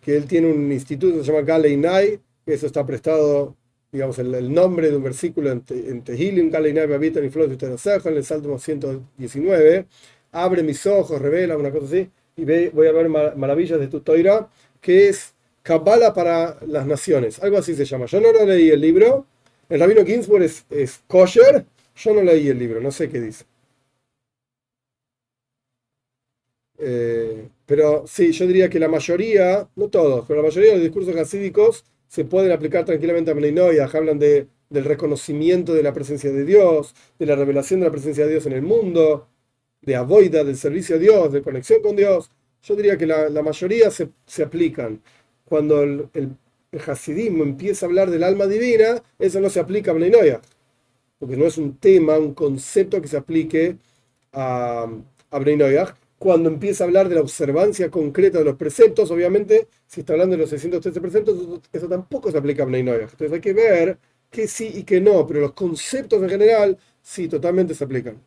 que 0.00 0.16
él 0.16 0.26
tiene 0.26 0.50
un 0.50 0.72
instituto 0.72 1.18
que 1.18 1.24
se 1.24 1.32
llama 1.32 1.44
Galeinai, 1.44 2.20
que 2.44 2.54
eso 2.54 2.66
está 2.66 2.84
prestado, 2.84 3.54
digamos, 3.92 4.18
el, 4.18 4.52
nombre 4.52 4.90
de 4.90 4.96
un 4.96 5.02
versículo 5.02 5.50
en, 5.50 5.62
en 5.68 6.02
Tehillim, 6.02 6.50
Galeinai 6.50 6.86
Babitan 6.86 7.24
y 7.24 7.30
Flot 7.30 7.62
en 7.62 8.16
el 8.16 8.24
Salmo 8.24 8.58
119, 8.58 9.86
abre 10.32 10.62
mis 10.62 10.86
ojos, 10.86 11.20
revela 11.20 11.56
una 11.56 11.70
cosa 11.70 11.86
así, 11.86 12.10
y 12.36 12.44
ve, 12.44 12.70
voy 12.74 12.88
a 12.88 12.92
ver 12.92 13.08
maravillas 13.08 13.78
de 13.78 13.88
tu 13.88 14.00
toira, 14.00 14.48
que 14.80 15.08
es 15.08 15.33
Kabbalah 15.64 16.14
para 16.14 16.58
las 16.66 16.86
naciones, 16.86 17.42
algo 17.42 17.58
así 17.58 17.74
se 17.74 17.84
llama. 17.84 18.06
Yo 18.06 18.20
no 18.20 18.32
lo 18.32 18.46
leí 18.46 18.70
el 18.70 18.80
libro, 18.80 19.26
el 19.68 19.80
rabino 19.80 20.04
Ginsburg 20.04 20.44
es, 20.44 21.02
kosher, 21.08 21.66
yo 21.96 22.14
no 22.14 22.22
leí 22.22 22.48
el 22.48 22.58
libro, 22.58 22.80
no 22.80 22.92
sé 22.92 23.08
qué 23.08 23.20
dice. 23.20 23.44
Eh, 26.78 27.48
pero 27.66 28.04
sí, 28.06 28.30
yo 28.32 28.46
diría 28.46 28.68
que 28.68 28.78
la 28.78 28.88
mayoría, 28.88 29.68
no 29.74 29.88
todos, 29.88 30.24
pero 30.28 30.40
la 30.42 30.48
mayoría 30.48 30.70
de 30.70 30.76
los 30.76 30.84
discursos 30.84 31.16
hasídicos 31.16 31.84
se 32.08 32.24
pueden 32.24 32.52
aplicar 32.52 32.84
tranquilamente 32.84 33.30
a 33.32 33.34
Meninoia. 33.34 33.88
Hablan 33.92 34.18
de 34.18 34.48
del 34.74 34.84
reconocimiento 34.84 35.72
de 35.72 35.82
la 35.82 35.94
presencia 35.94 36.30
de 36.30 36.44
Dios, 36.44 36.94
de 37.18 37.26
la 37.26 37.36
revelación 37.36 37.80
de 37.80 37.86
la 37.86 37.92
presencia 37.92 38.24
de 38.24 38.32
Dios 38.32 38.46
en 38.46 38.52
el 38.52 38.62
mundo, 38.62 39.28
de 39.80 39.96
avoida, 39.96 40.44
del 40.44 40.56
servicio 40.56 40.96
a 40.96 40.98
Dios, 40.98 41.32
de 41.32 41.42
conexión 41.42 41.80
con 41.82 41.96
Dios. 41.96 42.30
Yo 42.62 42.76
diría 42.76 42.96
que 42.98 43.06
la, 43.06 43.42
mayoría 43.42 43.90
se, 43.90 44.42
aplican. 44.42 45.00
Cuando 45.54 45.84
el, 45.84 46.08
el, 46.14 46.36
hasidismo 46.84 47.44
empieza 47.44 47.86
a 47.86 47.88
hablar 47.88 48.10
del 48.10 48.24
alma 48.24 48.46
divina, 48.46 49.00
eso 49.20 49.38
no 49.40 49.48
se 49.48 49.60
aplica 49.60 49.92
a 49.92 49.94
Bleinoya, 49.94 50.40
porque 51.20 51.36
no 51.36 51.46
es 51.46 51.58
un 51.58 51.76
tema, 51.78 52.18
un 52.18 52.34
concepto 52.34 53.00
que 53.00 53.06
se 53.06 53.16
aplique 53.16 53.78
a, 54.32 54.88
a 55.30 55.94
cuando 56.18 56.48
empieza 56.48 56.82
a 56.82 56.88
hablar 56.88 57.08
de 57.08 57.14
la 57.14 57.20
observancia 57.20 57.88
concreta 57.88 58.38
de 58.38 58.44
los 58.46 58.56
preceptos, 58.56 59.12
obviamente, 59.12 59.68
si 59.86 60.00
está 60.00 60.14
hablando 60.14 60.34
de 60.34 60.42
los 60.42 60.50
613 60.50 61.00
preceptos, 61.00 61.60
eso 61.72 61.88
tampoco 61.88 62.32
se 62.32 62.38
aplica 62.38 62.64
a 62.64 62.66
Bnei 62.66 62.80
Entonces 62.80 63.32
hay 63.32 63.40
que 63.40 63.52
ver 63.52 63.98
que 64.30 64.48
sí 64.48 64.72
y 64.74 64.82
que 64.82 65.00
no, 65.00 65.24
pero 65.24 65.38
los 65.40 65.52
conceptos 65.52 66.20
en 66.20 66.30
general 66.30 66.78
sí, 67.00 67.28
totalmente 67.28 67.74
se 67.76 67.84
aplican. 67.84 68.20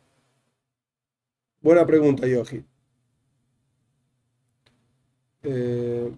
Buena 1.60 1.84
pregunta, 1.86 2.26
Yogi. 2.26 2.64
Eh, 5.42 6.10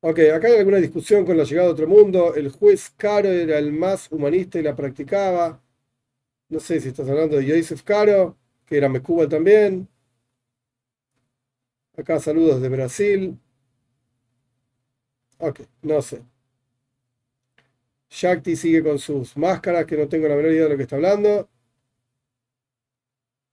ok, 0.00 0.18
acá 0.34 0.48
hay 0.48 0.58
alguna 0.58 0.78
discusión 0.78 1.24
con 1.24 1.36
la 1.36 1.44
llegada 1.44 1.68
de 1.68 1.72
otro 1.72 1.88
mundo. 1.88 2.34
El 2.34 2.50
juez 2.50 2.90
Caro 2.96 3.28
era 3.28 3.58
el 3.58 3.72
más 3.72 4.10
humanista 4.10 4.58
y 4.58 4.62
la 4.62 4.76
practicaba. 4.76 5.62
No 6.50 6.60
sé 6.60 6.80
si 6.80 6.88
estás 6.90 7.08
hablando 7.08 7.36
de 7.38 7.48
Joseph 7.50 7.82
Caro 7.84 8.38
que 8.66 8.78
era 8.78 8.88
Mecubal 8.90 9.28
también. 9.28 9.88
Acá 11.96 12.18
saludos 12.18 12.60
de 12.60 12.68
Brasil. 12.68 13.38
Ok, 15.38 15.60
no 15.82 16.00
sé. 16.02 16.22
Shakti 18.10 18.56
sigue 18.56 18.82
con 18.82 18.98
sus 18.98 19.38
máscaras, 19.38 19.86
que 19.86 19.96
no 19.96 20.06
tengo 20.06 20.28
la 20.28 20.36
menor 20.36 20.52
idea 20.52 20.64
de 20.64 20.68
lo 20.70 20.76
que 20.76 20.82
está 20.82 20.96
hablando. 20.96 21.48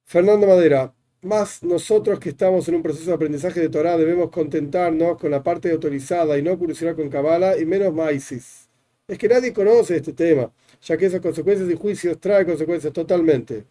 Fernando 0.06 0.48
Madera, 0.48 0.91
más 1.28 1.61
nosotros 1.61 2.19
que 2.19 2.30
estamos 2.30 2.67
en 2.67 2.75
un 2.75 2.84
proceso 2.84 3.11
de 3.11 3.15
aprendizaje 3.15 3.59
de 3.59 3.69
Torah 3.69 3.97
debemos 3.97 4.32
contentarnos 4.32 5.17
con 5.17 5.32
la 5.32 5.43
parte 5.43 5.71
autorizada 5.71 6.38
y 6.38 6.41
no 6.41 6.57
curiosidad 6.57 6.95
con 6.95 7.09
Kabbalah 7.09 7.57
y 7.57 7.65
menos 7.65 7.93
Maisis. 7.93 8.69
Es 9.07 9.17
que 9.17 9.28
nadie 9.28 9.53
conoce 9.53 9.97
este 9.97 10.13
tema, 10.13 10.51
ya 10.82 10.97
que 10.97 11.05
esas 11.05 11.21
consecuencias 11.21 11.69
y 11.69 11.75
juicios 11.75 12.19
trae 12.19 12.45
consecuencias 12.45 12.91
totalmente. 12.93 13.65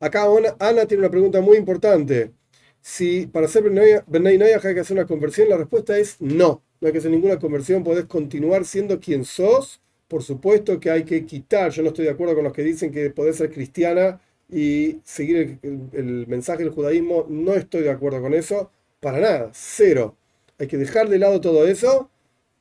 Acá 0.00 0.26
Ana 0.58 0.86
tiene 0.86 1.02
una 1.02 1.10
pregunta 1.10 1.40
muy 1.40 1.56
importante. 1.56 2.32
Si 2.80 3.26
para 3.26 3.48
ser 3.48 3.62
Bernay 3.62 4.42
hay 4.42 4.74
que 4.74 4.80
hacer 4.80 4.96
una 4.96 5.06
conversión, 5.06 5.48
la 5.48 5.56
respuesta 5.56 5.96
es 5.98 6.20
no. 6.20 6.62
No 6.80 6.86
hay 6.86 6.92
que 6.92 6.98
hacer 6.98 7.10
ninguna 7.10 7.38
conversión, 7.38 7.82
podés 7.82 8.04
continuar 8.04 8.64
siendo 8.66 9.00
quien 9.00 9.24
sos. 9.24 9.80
Por 10.08 10.22
supuesto 10.22 10.78
que 10.78 10.90
hay 10.90 11.04
que 11.04 11.24
quitar, 11.24 11.70
yo 11.72 11.82
no 11.82 11.88
estoy 11.88 12.04
de 12.04 12.10
acuerdo 12.10 12.34
con 12.34 12.44
los 12.44 12.52
que 12.52 12.62
dicen 12.62 12.92
que 12.92 13.08
podés 13.10 13.36
ser 13.36 13.50
cristiana 13.50 14.20
y 14.48 15.00
seguir 15.04 15.58
el, 15.62 16.26
mensaje 16.26 16.64
del 16.64 16.72
judaísmo, 16.72 17.26
no 17.28 17.54
estoy 17.54 17.82
de 17.82 17.90
acuerdo 17.90 18.20
con 18.20 18.34
eso, 18.34 18.70
para 19.00 19.20
nada, 19.20 19.50
cero. 19.52 20.16
Hay 20.58 20.66
que 20.66 20.76
dejar 20.78 21.08
de 21.08 21.18
lado 21.18 21.40
todo 21.40 21.66
eso 21.66 22.10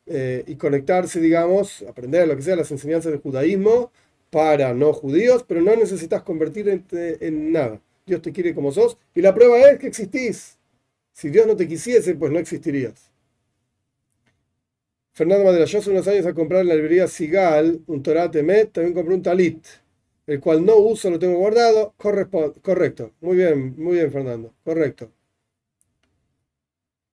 eh, 0.06 0.44
y 0.48 0.56
conectarse, 0.56 1.20
digamos, 1.20 1.84
aprender 1.88 2.28
lo 2.28 2.36
que 2.36 2.42
sea, 2.42 2.56
las 2.56 2.72
enseñanzas 2.72 3.12
del 3.12 3.22
judaísmo 3.22 3.92
para 4.30 4.74
no 4.74 4.94
judíos, 4.94 5.46
pero 5.48 5.62
no 5.62 5.76
necesitas 5.76 6.24
convertirte 6.24 6.84
en 7.22 7.52
nada. 7.52 7.80
Dios 8.06 8.22
te 8.22 8.32
quiere 8.32 8.54
como 8.56 8.72
sos 8.72 8.98
y 9.16 9.22
la 9.22 9.34
prueba 9.34 9.60
es 9.60 9.80
que 9.80 9.88
existís. 9.88 10.58
Si 11.14 11.30
Dios 11.30 11.46
no 11.48 11.56
te 11.56 11.68
quisiese, 11.68 12.16
pues 12.16 12.32
no 12.32 12.40
existirías. 12.40 13.12
Fernando 15.12 15.46
Madera, 15.46 15.66
yo 15.66 15.78
hace 15.78 15.92
unos 15.92 16.08
años 16.08 16.26
a 16.26 16.34
comprar 16.34 16.62
en 16.62 16.70
la 16.70 16.76
librería 16.76 17.08
Sigal 17.08 17.82
un 17.86 18.02
Torah 18.02 18.32
Temet, 18.32 18.72
también 18.72 18.96
compré 18.96 19.14
un 19.14 19.22
Talit, 19.22 19.64
el 20.28 20.40
cual 20.42 20.66
no 20.66 20.76
uso, 20.78 21.10
lo 21.10 21.20
tengo 21.20 21.38
guardado. 21.38 21.94
correcto. 21.98 23.14
Muy 23.22 23.38
bien, 23.38 23.76
muy 23.78 23.96
bien, 23.96 24.12
Fernando. 24.12 24.54
Correcto. 24.64 25.12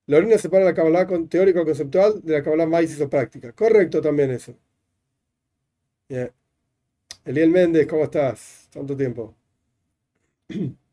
Lorena 0.06 0.36
separa 0.36 0.66
la 0.66 0.74
Kabbalah 0.74 1.06
teórico-conceptual 1.28 2.20
de 2.22 2.32
la 2.34 2.42
Kabbalah 2.42 2.66
más 2.66 3.00
o 3.00 3.08
práctica. 3.08 3.52
Correcto 3.52 4.02
también 4.02 4.30
eso. 4.30 4.54
Bien. 6.10 6.30
Eliel 7.24 7.50
Méndez, 7.50 7.86
¿cómo 7.88 8.04
estás? 8.04 8.68
Tanto 8.72 8.96
tiempo. 8.96 9.34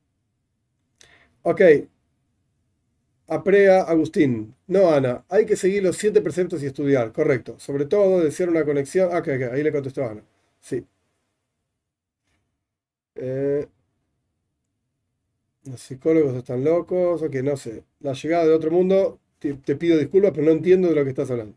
ok. 1.44 1.62
Aprea 3.28 3.82
Agustín. 3.84 4.56
No, 4.68 4.90
Ana. 4.92 5.26
Hay 5.30 5.46
que 5.46 5.56
seguir 5.56 5.84
los 5.84 5.98
siete 5.98 6.22
preceptos 6.22 6.64
y 6.64 6.68
estudiar. 6.68 7.12
Correcto. 7.12 7.60
Sobre 7.60 7.86
todo, 7.86 8.22
desear 8.22 8.50
una 8.50 8.66
conexión. 8.66 9.10
Ah, 9.12 9.20
ok, 9.20 9.28
ok. 9.36 9.54
Ahí 9.54 9.64
le 9.64 9.72
contestó 9.72 10.06
Ana. 10.06 10.24
Sí. 10.60 10.86
Eh, 13.18 13.68
los 15.66 15.80
psicólogos 15.80 16.34
están 16.36 16.64
locos. 16.64 17.22
Ok, 17.22 17.36
no 17.44 17.56
sé. 17.58 17.84
La 18.00 18.14
llegada 18.14 18.46
de 18.46 18.54
otro 18.54 18.72
mundo. 18.72 19.20
te 19.40 19.76
pido 19.76 19.98
disculpas, 19.98 20.32
pero 20.34 20.46
no 20.46 20.52
entiendo 20.52 20.88
de 20.90 20.96
lo 20.96 21.04
que 21.04 21.10
estás 21.12 21.30
hablando. 21.30 21.56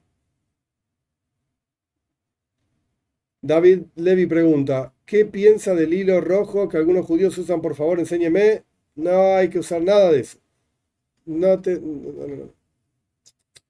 David 3.42 3.82
Levy 3.96 4.26
pregunta, 4.26 4.94
¿qué 5.04 5.24
piensa 5.26 5.74
del 5.74 5.92
hilo 5.94 6.20
rojo 6.20 6.68
que 6.68 6.76
algunos 6.78 7.04
judíos 7.06 7.36
usan? 7.38 7.60
Por 7.62 7.74
favor, 7.74 7.98
enséñeme. 7.98 8.64
No 8.94 9.34
hay 9.36 9.48
que 9.50 9.58
usar 9.58 9.82
nada 9.82 10.10
de 10.10 10.20
eso. 10.20 10.38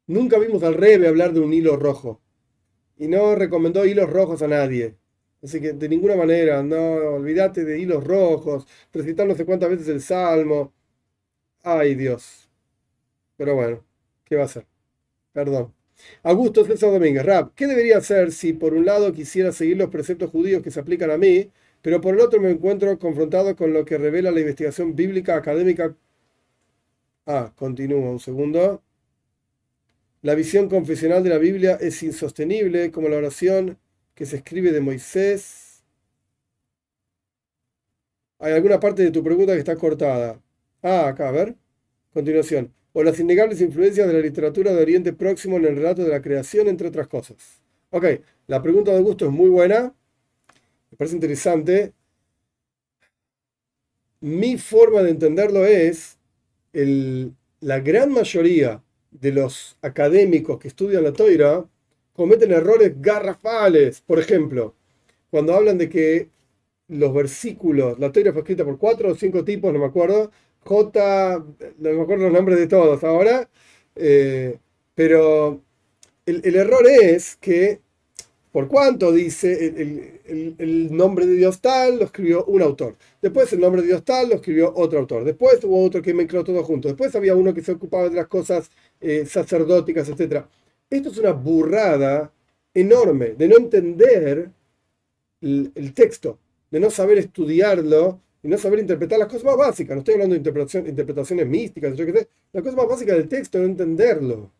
Nunca 0.06 0.38
vimos 0.38 0.62
al 0.62 0.74
Rebe 0.74 1.08
hablar 1.08 1.32
de 1.32 1.40
un 1.40 1.54
hilo 1.54 1.76
rojo. 1.76 2.20
Y 2.98 3.08
no 3.08 3.34
recomendó 3.34 3.86
hilos 3.86 4.10
rojos 4.10 4.42
a 4.42 4.48
nadie. 4.48 4.96
Así 5.42 5.60
que 5.60 5.72
de 5.72 5.88
ninguna 5.88 6.16
manera, 6.16 6.62
no, 6.62 6.76
olvídate 7.16 7.64
de 7.64 7.78
hilos 7.78 8.04
rojos, 8.04 8.66
recitar 8.92 9.26
no 9.26 9.34
sé 9.34 9.44
cuántas 9.46 9.70
veces 9.70 9.88
el 9.88 10.02
Salmo. 10.02 10.72
Ay 11.62 11.94
Dios. 11.94 12.50
Pero 13.36 13.54
bueno, 13.54 13.84
¿qué 14.24 14.36
va 14.36 14.42
a 14.42 14.46
hacer? 14.46 14.66
Perdón. 15.32 15.74
Augusto 16.22 16.64
César 16.64 16.92
Domínguez, 16.92 17.24
Rap, 17.24 17.52
¿qué 17.56 17.66
debería 17.66 17.98
hacer 17.98 18.32
si 18.32 18.52
por 18.54 18.74
un 18.74 18.86
lado 18.86 19.12
quisiera 19.12 19.52
seguir 19.52 19.76
los 19.78 19.90
preceptos 19.90 20.30
judíos 20.30 20.62
que 20.62 20.70
se 20.70 20.80
aplican 20.80 21.10
a 21.10 21.18
mí, 21.18 21.50
pero 21.82 22.00
por 22.00 22.14
el 22.14 22.20
otro 22.20 22.40
me 22.40 22.50
encuentro 22.50 22.98
confrontado 22.98 23.56
con 23.56 23.72
lo 23.72 23.84
que 23.84 23.98
revela 23.98 24.30
la 24.30 24.40
investigación 24.40 24.96
bíblica 24.96 25.36
académica? 25.36 25.96
Ah, 27.26 27.52
continúa 27.56 28.10
un 28.10 28.20
segundo. 28.20 28.82
La 30.22 30.34
visión 30.34 30.68
confesional 30.68 31.22
de 31.22 31.30
la 31.30 31.38
Biblia 31.38 31.76
es 31.80 32.02
insostenible, 32.02 32.90
como 32.90 33.08
la 33.08 33.16
oración 33.16 33.78
que 34.20 34.26
se 34.26 34.36
escribe 34.36 34.70
de 34.70 34.82
Moisés. 34.82 35.82
Hay 38.38 38.52
alguna 38.52 38.78
parte 38.78 39.02
de 39.02 39.10
tu 39.10 39.24
pregunta 39.24 39.54
que 39.54 39.60
está 39.60 39.76
cortada. 39.76 40.38
Ah, 40.82 41.08
acá, 41.08 41.30
a 41.30 41.32
ver. 41.32 41.56
Continuación 42.12 42.70
o 42.92 43.02
las 43.02 43.18
innegables 43.18 43.62
influencias 43.62 44.06
de 44.06 44.12
la 44.12 44.20
literatura 44.20 44.74
de 44.74 44.82
Oriente 44.82 45.14
Próximo 45.14 45.56
en 45.56 45.64
el 45.64 45.76
relato 45.76 46.04
de 46.04 46.10
la 46.10 46.20
creación, 46.20 46.68
entre 46.68 46.88
otras 46.88 47.08
cosas. 47.08 47.62
Ok, 47.88 48.04
la 48.46 48.60
pregunta 48.60 48.90
de 48.90 48.98
Augusto 48.98 49.24
es 49.24 49.30
muy 49.30 49.48
buena, 49.48 49.94
me 50.90 50.98
parece 50.98 51.14
interesante. 51.14 51.94
Mi 54.20 54.58
forma 54.58 55.02
de 55.02 55.12
entenderlo 55.12 55.64
es, 55.64 56.18
el, 56.74 57.34
la 57.60 57.80
gran 57.80 58.12
mayoría 58.12 58.82
de 59.12 59.32
los 59.32 59.78
académicos 59.80 60.58
que 60.58 60.68
estudian 60.68 61.04
la 61.04 61.14
toira 61.14 61.64
cometen 62.14 62.52
errores 62.52 62.92
garrafales. 63.00 64.00
Por 64.00 64.18
ejemplo, 64.18 64.74
cuando 65.30 65.54
hablan 65.54 65.78
de 65.78 65.88
que 65.88 66.28
los 66.88 67.14
versículos, 67.14 67.98
la 67.98 68.12
toira 68.12 68.32
fue 68.32 68.42
escrita 68.42 68.64
por 68.64 68.78
cuatro 68.78 69.10
o 69.10 69.14
cinco 69.14 69.44
tipos, 69.44 69.72
no 69.72 69.78
me 69.78 69.86
acuerdo, 69.86 70.30
J, 70.64 71.44
no 71.78 71.90
me 71.90 72.02
acuerdo 72.02 72.24
los 72.24 72.32
nombres 72.32 72.58
de 72.58 72.66
todos 72.66 73.02
ahora, 73.04 73.48
eh, 73.96 74.58
pero 74.94 75.62
el, 76.26 76.54
error 76.56 76.86
es 76.88 77.36
que, 77.36 77.80
por 78.52 78.68
cuanto 78.68 79.12
dice 79.12 80.12
el, 80.26 80.94
nombre 80.94 81.26
de 81.26 81.34
Dios 81.34 81.60
tal, 81.60 81.98
lo 81.98 82.04
escribió 82.04 82.44
un 82.46 82.62
autor. 82.62 82.96
Después 83.22 83.52
el 83.52 83.60
nombre 83.60 83.82
de 83.82 83.88
Dios 83.88 84.04
tal, 84.04 84.28
lo 84.28 84.34
escribió 84.36 84.72
otro 84.74 84.98
autor. 84.98 85.24
Después 85.24 85.62
hubo 85.64 85.84
otro 85.84 86.02
que 86.02 86.14
mezcló 86.14 86.44
todo 86.44 86.62
junto. 86.64 86.88
Después 86.88 87.14
había 87.14 87.34
uno 87.34 87.54
que 87.54 87.62
se 87.62 87.72
ocupaba 87.72 88.08
de 88.08 88.16
las 88.16 88.26
cosas 88.26 88.70
eh, 89.00 89.24
sacerdóticas, 89.26 90.08
etc. 90.08 90.44
Esto 90.90 91.10
es 91.10 91.18
una 91.18 91.32
burrada 91.32 92.32
enorme 92.74 93.30
de 93.30 93.48
no 93.48 93.56
entender 93.56 94.50
el 95.40 95.94
texto, 95.94 96.38
de 96.70 96.80
no 96.80 96.90
saber 96.90 97.18
estudiarlo 97.18 98.20
y 98.42 98.48
no 98.48 98.58
saber 98.58 98.80
interpretar 98.80 99.18
las 99.18 99.28
cosas 99.28 99.44
más 99.44 99.56
básicas. 99.56 99.94
No 99.94 100.00
estoy 100.00 100.14
hablando 100.14 100.34
de 100.34 100.38
interpretación, 100.38 100.86
interpretaciones 100.88 101.46
místicas, 101.46 101.96
yo 101.96 102.06
qué 102.06 102.12
sé. 102.12 102.28
La 102.52 102.62
cosa 102.62 102.76
más 102.76 102.88
básica 102.88 103.14
del 103.14 103.28
texto, 103.28 103.58
no 103.58 103.66
entenderlo, 103.66 104.50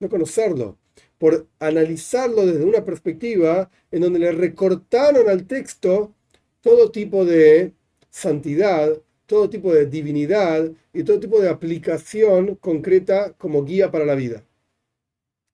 no 0.00 0.08
conocerlo, 0.08 0.76
por 1.18 1.46
analizarlo 1.60 2.44
desde 2.44 2.64
una 2.64 2.84
perspectiva 2.84 3.70
en 3.92 4.02
donde 4.02 4.18
le 4.18 4.32
recortaron 4.32 5.28
al 5.28 5.46
texto 5.46 6.14
todo 6.60 6.90
tipo 6.90 7.24
de 7.24 7.72
santidad, 8.10 9.00
todo 9.26 9.48
tipo 9.48 9.72
de 9.72 9.86
divinidad 9.86 10.70
y 10.92 11.04
todo 11.04 11.20
tipo 11.20 11.40
de 11.40 11.48
aplicación 11.48 12.56
concreta 12.56 13.34
como 13.34 13.64
guía 13.64 13.90
para 13.90 14.04
la 14.04 14.14
vida. 14.16 14.44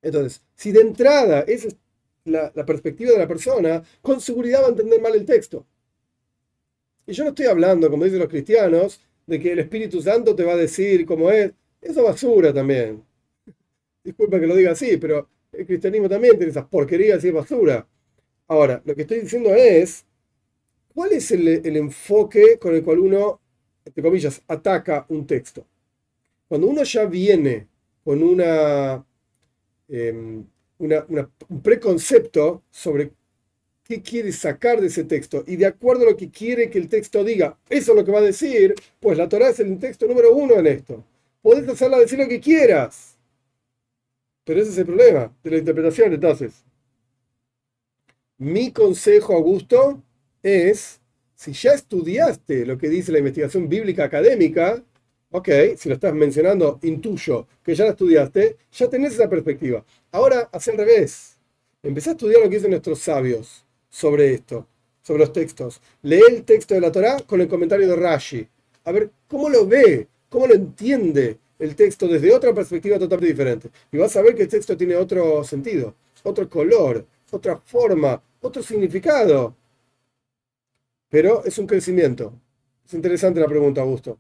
Entonces, 0.04 0.42
si 0.54 0.70
de 0.70 0.82
entrada 0.82 1.40
ese 1.40 1.68
la, 2.24 2.52
la 2.54 2.64
perspectiva 2.64 3.12
de 3.12 3.18
la 3.18 3.28
persona, 3.28 3.82
con 4.00 4.20
seguridad 4.20 4.62
va 4.62 4.66
a 4.66 4.70
entender 4.70 5.00
mal 5.00 5.14
el 5.14 5.24
texto. 5.24 5.66
Y 7.06 7.12
yo 7.12 7.24
no 7.24 7.30
estoy 7.30 7.46
hablando, 7.46 7.90
como 7.90 8.04
dicen 8.04 8.20
los 8.20 8.28
cristianos, 8.28 9.00
de 9.26 9.40
que 9.40 9.52
el 9.52 9.58
Espíritu 9.58 10.00
Santo 10.00 10.34
te 10.34 10.44
va 10.44 10.52
a 10.52 10.56
decir 10.56 11.04
cómo 11.04 11.30
es. 11.30 11.52
Eso 11.80 12.00
es 12.00 12.06
basura 12.06 12.52
también. 12.52 13.02
Disculpa 14.02 14.40
que 14.40 14.46
lo 14.46 14.56
diga 14.56 14.72
así, 14.72 14.96
pero 14.96 15.28
el 15.52 15.66
cristianismo 15.66 16.08
también 16.08 16.36
tiene 16.36 16.50
esas 16.50 16.66
porquerías 16.66 17.22
y 17.24 17.28
es 17.28 17.34
basura. 17.34 17.86
Ahora, 18.48 18.82
lo 18.84 18.94
que 18.94 19.02
estoy 19.02 19.20
diciendo 19.20 19.54
es, 19.54 20.04
¿cuál 20.94 21.12
es 21.12 21.30
el, 21.30 21.76
enfoque 21.76 22.58
con 22.58 22.74
el 22.74 22.82
cual 22.82 22.98
uno, 23.00 23.40
entre 23.84 24.02
comillas, 24.02 24.42
ataca 24.48 25.06
un 25.08 25.26
texto? 25.26 25.66
Cuando 26.48 26.66
uno 26.68 26.82
ya 26.84 27.06
viene 27.06 27.68
con 28.02 28.22
una, 28.22 29.04
em, 29.88 30.44
un 30.78 31.62
preconcepto 31.62 32.62
sobre 32.70 33.12
qué 33.84 34.02
quiere 34.02 34.32
sacar 34.32 34.80
de 34.80 34.86
ese 34.88 35.04
texto 35.04 35.44
y 35.46 35.56
de 35.56 35.66
acuerdo 35.66 36.04
a 36.04 36.10
lo 36.10 36.16
que 36.16 36.30
quiere 36.30 36.70
que 36.70 36.78
el 36.78 36.88
texto 36.88 37.22
diga, 37.22 37.58
eso 37.68 37.92
es 37.92 37.96
lo 37.96 38.04
que 38.04 38.12
va 38.12 38.18
a 38.18 38.22
decir, 38.22 38.74
pues 38.98 39.18
la 39.18 39.28
Torah 39.28 39.50
es 39.50 39.60
el 39.60 39.78
texto 39.78 40.06
número 40.06 40.34
uno 40.34 40.54
en 40.54 40.66
esto. 40.66 41.04
Podés 41.42 41.68
hacerla 41.68 41.98
decir 41.98 42.18
lo 42.18 42.28
que 42.28 42.40
quieras. 42.40 43.18
Pero 44.44 44.60
ese 44.60 44.70
es 44.70 44.78
el 44.78 44.86
problema 44.86 45.34
de 45.42 45.50
la 45.50 45.58
interpretación, 45.58 46.12
entonces. 46.12 46.64
Mi 48.38 48.72
consejo, 48.72 49.34
Augusto, 49.34 50.02
es, 50.42 51.00
si 51.34 51.52
ya 51.52 51.72
estudiaste 51.72 52.66
lo 52.66 52.78
que 52.78 52.88
dice 52.88 53.12
la 53.12 53.18
investigación 53.18 53.68
bíblica 53.68 54.04
académica, 54.04 54.82
ok, 55.34 55.48
si 55.76 55.88
lo 55.88 55.96
estás 55.96 56.14
mencionando, 56.14 56.78
intuyo 56.82 57.48
que 57.64 57.74
ya 57.74 57.84
la 57.84 57.90
estudiaste, 57.90 58.56
ya 58.70 58.88
tenés 58.88 59.14
esa 59.14 59.28
perspectiva. 59.28 59.84
Ahora, 60.12 60.48
hace 60.52 60.70
al 60.70 60.76
revés. 60.76 61.36
Empecé 61.82 62.10
a 62.10 62.12
estudiar 62.12 62.40
lo 62.40 62.48
que 62.48 62.54
dicen 62.56 62.70
nuestros 62.70 63.00
sabios 63.00 63.64
sobre 63.90 64.32
esto, 64.32 64.68
sobre 65.02 65.20
los 65.20 65.32
textos. 65.32 65.80
Lee 66.02 66.22
el 66.30 66.44
texto 66.44 66.74
de 66.74 66.80
la 66.80 66.92
Torá 66.92 67.16
con 67.26 67.40
el 67.40 67.48
comentario 67.48 67.88
de 67.88 67.96
Rashi. 67.96 68.46
A 68.84 68.92
ver 68.92 69.10
cómo 69.26 69.48
lo 69.48 69.66
ve, 69.66 70.06
cómo 70.28 70.46
lo 70.46 70.54
entiende 70.54 71.36
el 71.58 71.74
texto 71.74 72.06
desde 72.06 72.32
otra 72.32 72.54
perspectiva 72.54 72.96
totalmente 72.96 73.32
diferente. 73.32 73.70
Y 73.90 73.98
vas 73.98 74.14
a 74.14 74.22
ver 74.22 74.36
que 74.36 74.42
el 74.42 74.48
texto 74.48 74.76
tiene 74.76 74.94
otro 74.94 75.42
sentido, 75.42 75.96
otro 76.22 76.48
color, 76.48 77.04
otra 77.32 77.56
forma, 77.56 78.22
otro 78.40 78.62
significado. 78.62 79.56
Pero 81.08 81.44
es 81.44 81.58
un 81.58 81.66
crecimiento. 81.66 82.32
Es 82.86 82.94
interesante 82.94 83.40
la 83.40 83.48
pregunta, 83.48 83.80
Augusto. 83.80 84.16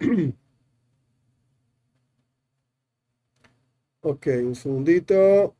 Ok, 4.02 4.26
un 4.42 4.54
segundito. 4.56 5.54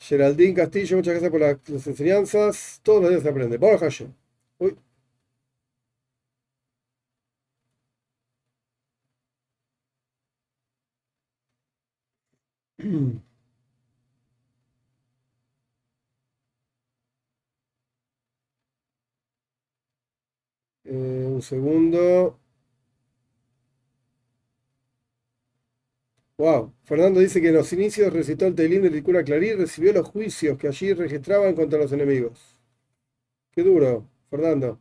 Geraldine 0.00 0.54
Castillo, 0.54 0.96
muchas 0.96 1.12
gracias 1.14 1.30
por 1.30 1.40
las 1.40 1.86
enseñanzas. 1.86 2.80
Todos 2.82 3.02
los 3.02 3.10
días 3.10 3.22
se 3.22 3.28
aprende. 3.28 3.56
Borja 3.58 3.88
Uy. 4.58 4.76
Eh, 20.84 21.24
un 21.26 21.40
segundo. 21.42 22.38
Wow. 26.40 26.72
Fernando 26.84 27.20
dice 27.20 27.42
que 27.42 27.48
en 27.48 27.54
los 27.54 27.70
inicios 27.74 28.10
recitó 28.14 28.46
el 28.46 28.54
Teilín 28.54 28.80
de 28.80 28.88
Licura 28.88 29.22
Clarí 29.22 29.48
y 29.50 29.54
recibió 29.54 29.92
los 29.92 30.08
juicios 30.08 30.56
que 30.56 30.68
allí 30.68 30.94
registraban 30.94 31.54
contra 31.54 31.78
los 31.78 31.92
enemigos. 31.92 32.58
Qué 33.52 33.62
duro, 33.62 34.08
Fernando. 34.30 34.80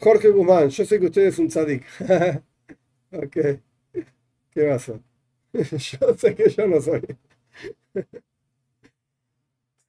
Jorge 0.00 0.28
Guzmán, 0.30 0.68
yo 0.68 0.84
sé 0.84 0.98
que 1.00 1.06
usted 1.06 1.22
es 1.28 1.38
un 1.38 1.48
tzadik. 1.48 1.84
ok. 3.12 3.36
¿Qué 4.50 4.62
pasa? 4.68 5.00
yo 5.52 6.16
sé 6.18 6.34
que 6.34 6.50
yo 6.50 6.66
no 6.68 6.80
soy. 6.80 7.02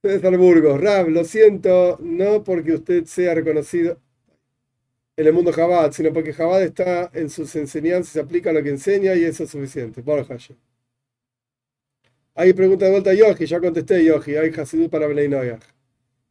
César 0.04 0.38
Burgos, 0.38 0.80
Rab, 0.80 1.10
lo 1.10 1.24
siento, 1.24 1.98
no 2.02 2.44
porque 2.44 2.74
usted 2.74 3.06
sea 3.06 3.34
reconocido 3.34 4.00
en 5.16 5.28
el 5.28 5.34
mundo 5.34 5.52
Jabad, 5.54 5.92
sino 5.92 6.12
porque 6.14 6.34
Jabad 6.34 6.64
está 6.64 7.12
en 7.14 7.30
sus 7.30 7.56
enseñanzas, 7.56 8.14
se 8.14 8.20
aplica 8.20 8.52
lo 8.52 8.64
que 8.64 8.70
enseña 8.70 9.16
y 9.16 9.24
eso 9.24 9.44
es 9.44 9.52
suficiente. 9.52 10.02
Por 10.02 10.26
Hay 12.36 12.54
pregunta 12.54 12.86
de 12.86 12.92
vuelta 12.92 13.12
a 13.12 13.14
Yogi, 13.14 13.46
ya 13.46 13.60
contesté 13.60 14.04
Yogi, 14.04 14.36
hay 14.36 14.50
Hasidut 14.52 14.90
para 14.90 15.08
Beleinoyah. 15.08 15.60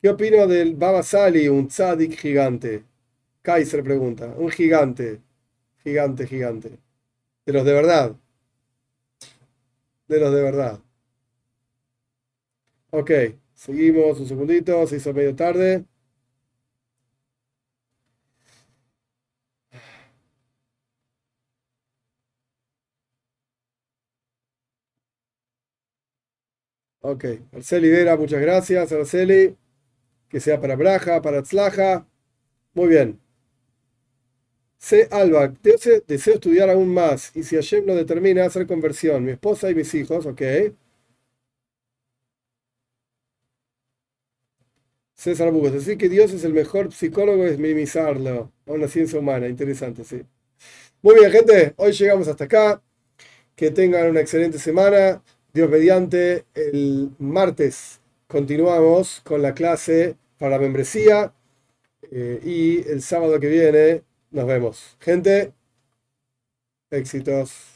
¿Qué 0.01 0.09
opino 0.11 0.47
del 0.49 0.75
Baba 0.75 1.03
Sali, 1.03 1.49
un 1.49 1.69
tzadik 1.69 2.17
gigante? 2.19 2.85
Kaiser 3.43 3.83
pregunta, 3.85 4.35
un 4.37 4.51
gigante, 4.51 5.21
gigante, 5.85 6.27
gigante. 6.27 6.71
De 7.47 7.53
los 7.53 7.65
de 7.65 7.73
verdad. 7.73 8.17
De 10.07 10.21
los 10.21 10.33
de 10.33 10.43
verdad. 10.43 10.81
Ok, 12.91 13.11
seguimos 13.55 14.21
un 14.21 14.29
segundito, 14.29 14.87
se 14.87 14.97
hizo 14.97 15.13
medio 15.15 15.35
tarde. 15.35 15.85
Ok, 27.03 27.25
Arceli 27.53 27.91
Vera, 27.91 28.17
muchas 28.17 28.41
gracias, 28.41 28.93
Arceli. 28.93 29.57
Que 30.29 30.41
sea 30.41 30.61
para 30.61 30.77
Braja, 30.77 31.23
para 31.23 31.43
Tzlaja. 31.43 32.07
Muy 32.75 32.89
bien. 32.89 33.21
C. 34.79 35.09
Alba, 35.11 35.49
deseo 35.63 36.35
estudiar 36.35 36.69
aún 36.69 36.89
más 36.93 37.31
y 37.35 37.43
si 37.43 37.57
Hashem 37.57 37.87
no 37.87 37.95
determina 37.95 38.45
hacer 38.45 38.67
conversión, 38.67 39.25
mi 39.25 39.31
esposa 39.33 39.71
y 39.71 39.75
mis 39.75 39.95
hijos, 39.95 40.27
ok. 40.27 40.43
César 45.15 45.53
Bugos, 45.53 45.73
decir 45.73 45.97
que 45.99 46.09
Dios 46.09 46.33
es 46.33 46.45
el 46.45 46.53
mejor 46.53 46.93
psicólogo 46.93 47.47
es 47.47 47.59
minimizarlo 47.59 48.53
a 48.67 48.73
una 48.73 48.89
ciencia 48.89 49.19
humana, 49.19 49.49
interesante, 49.49 50.05
sí. 50.05 50.23
Muy 51.03 51.17
bien, 51.17 51.33
gente, 51.33 51.75
hoy 51.77 51.93
llegamos 51.93 52.29
hasta 52.29 52.45
acá. 52.45 52.83
Que 53.57 53.71
tengan 53.71 54.11
una 54.11 54.21
excelente 54.21 54.59
semana. 54.59 55.23
Dios 55.55 55.69
mediante, 55.69 56.47
el 56.55 57.11
martes 57.19 58.01
continuamos 58.27 59.21
con 59.23 59.43
la 59.43 59.53
clase 59.53 60.17
para 60.39 60.59
membresía 60.59 61.35
eh, 62.11 62.41
y 62.43 62.89
el 62.89 63.03
sábado 63.03 63.39
que 63.39 63.49
viene 63.49 64.03
nos 64.31 64.47
vemos. 64.47 64.97
Gente, 64.99 65.53
éxitos. 66.91 67.72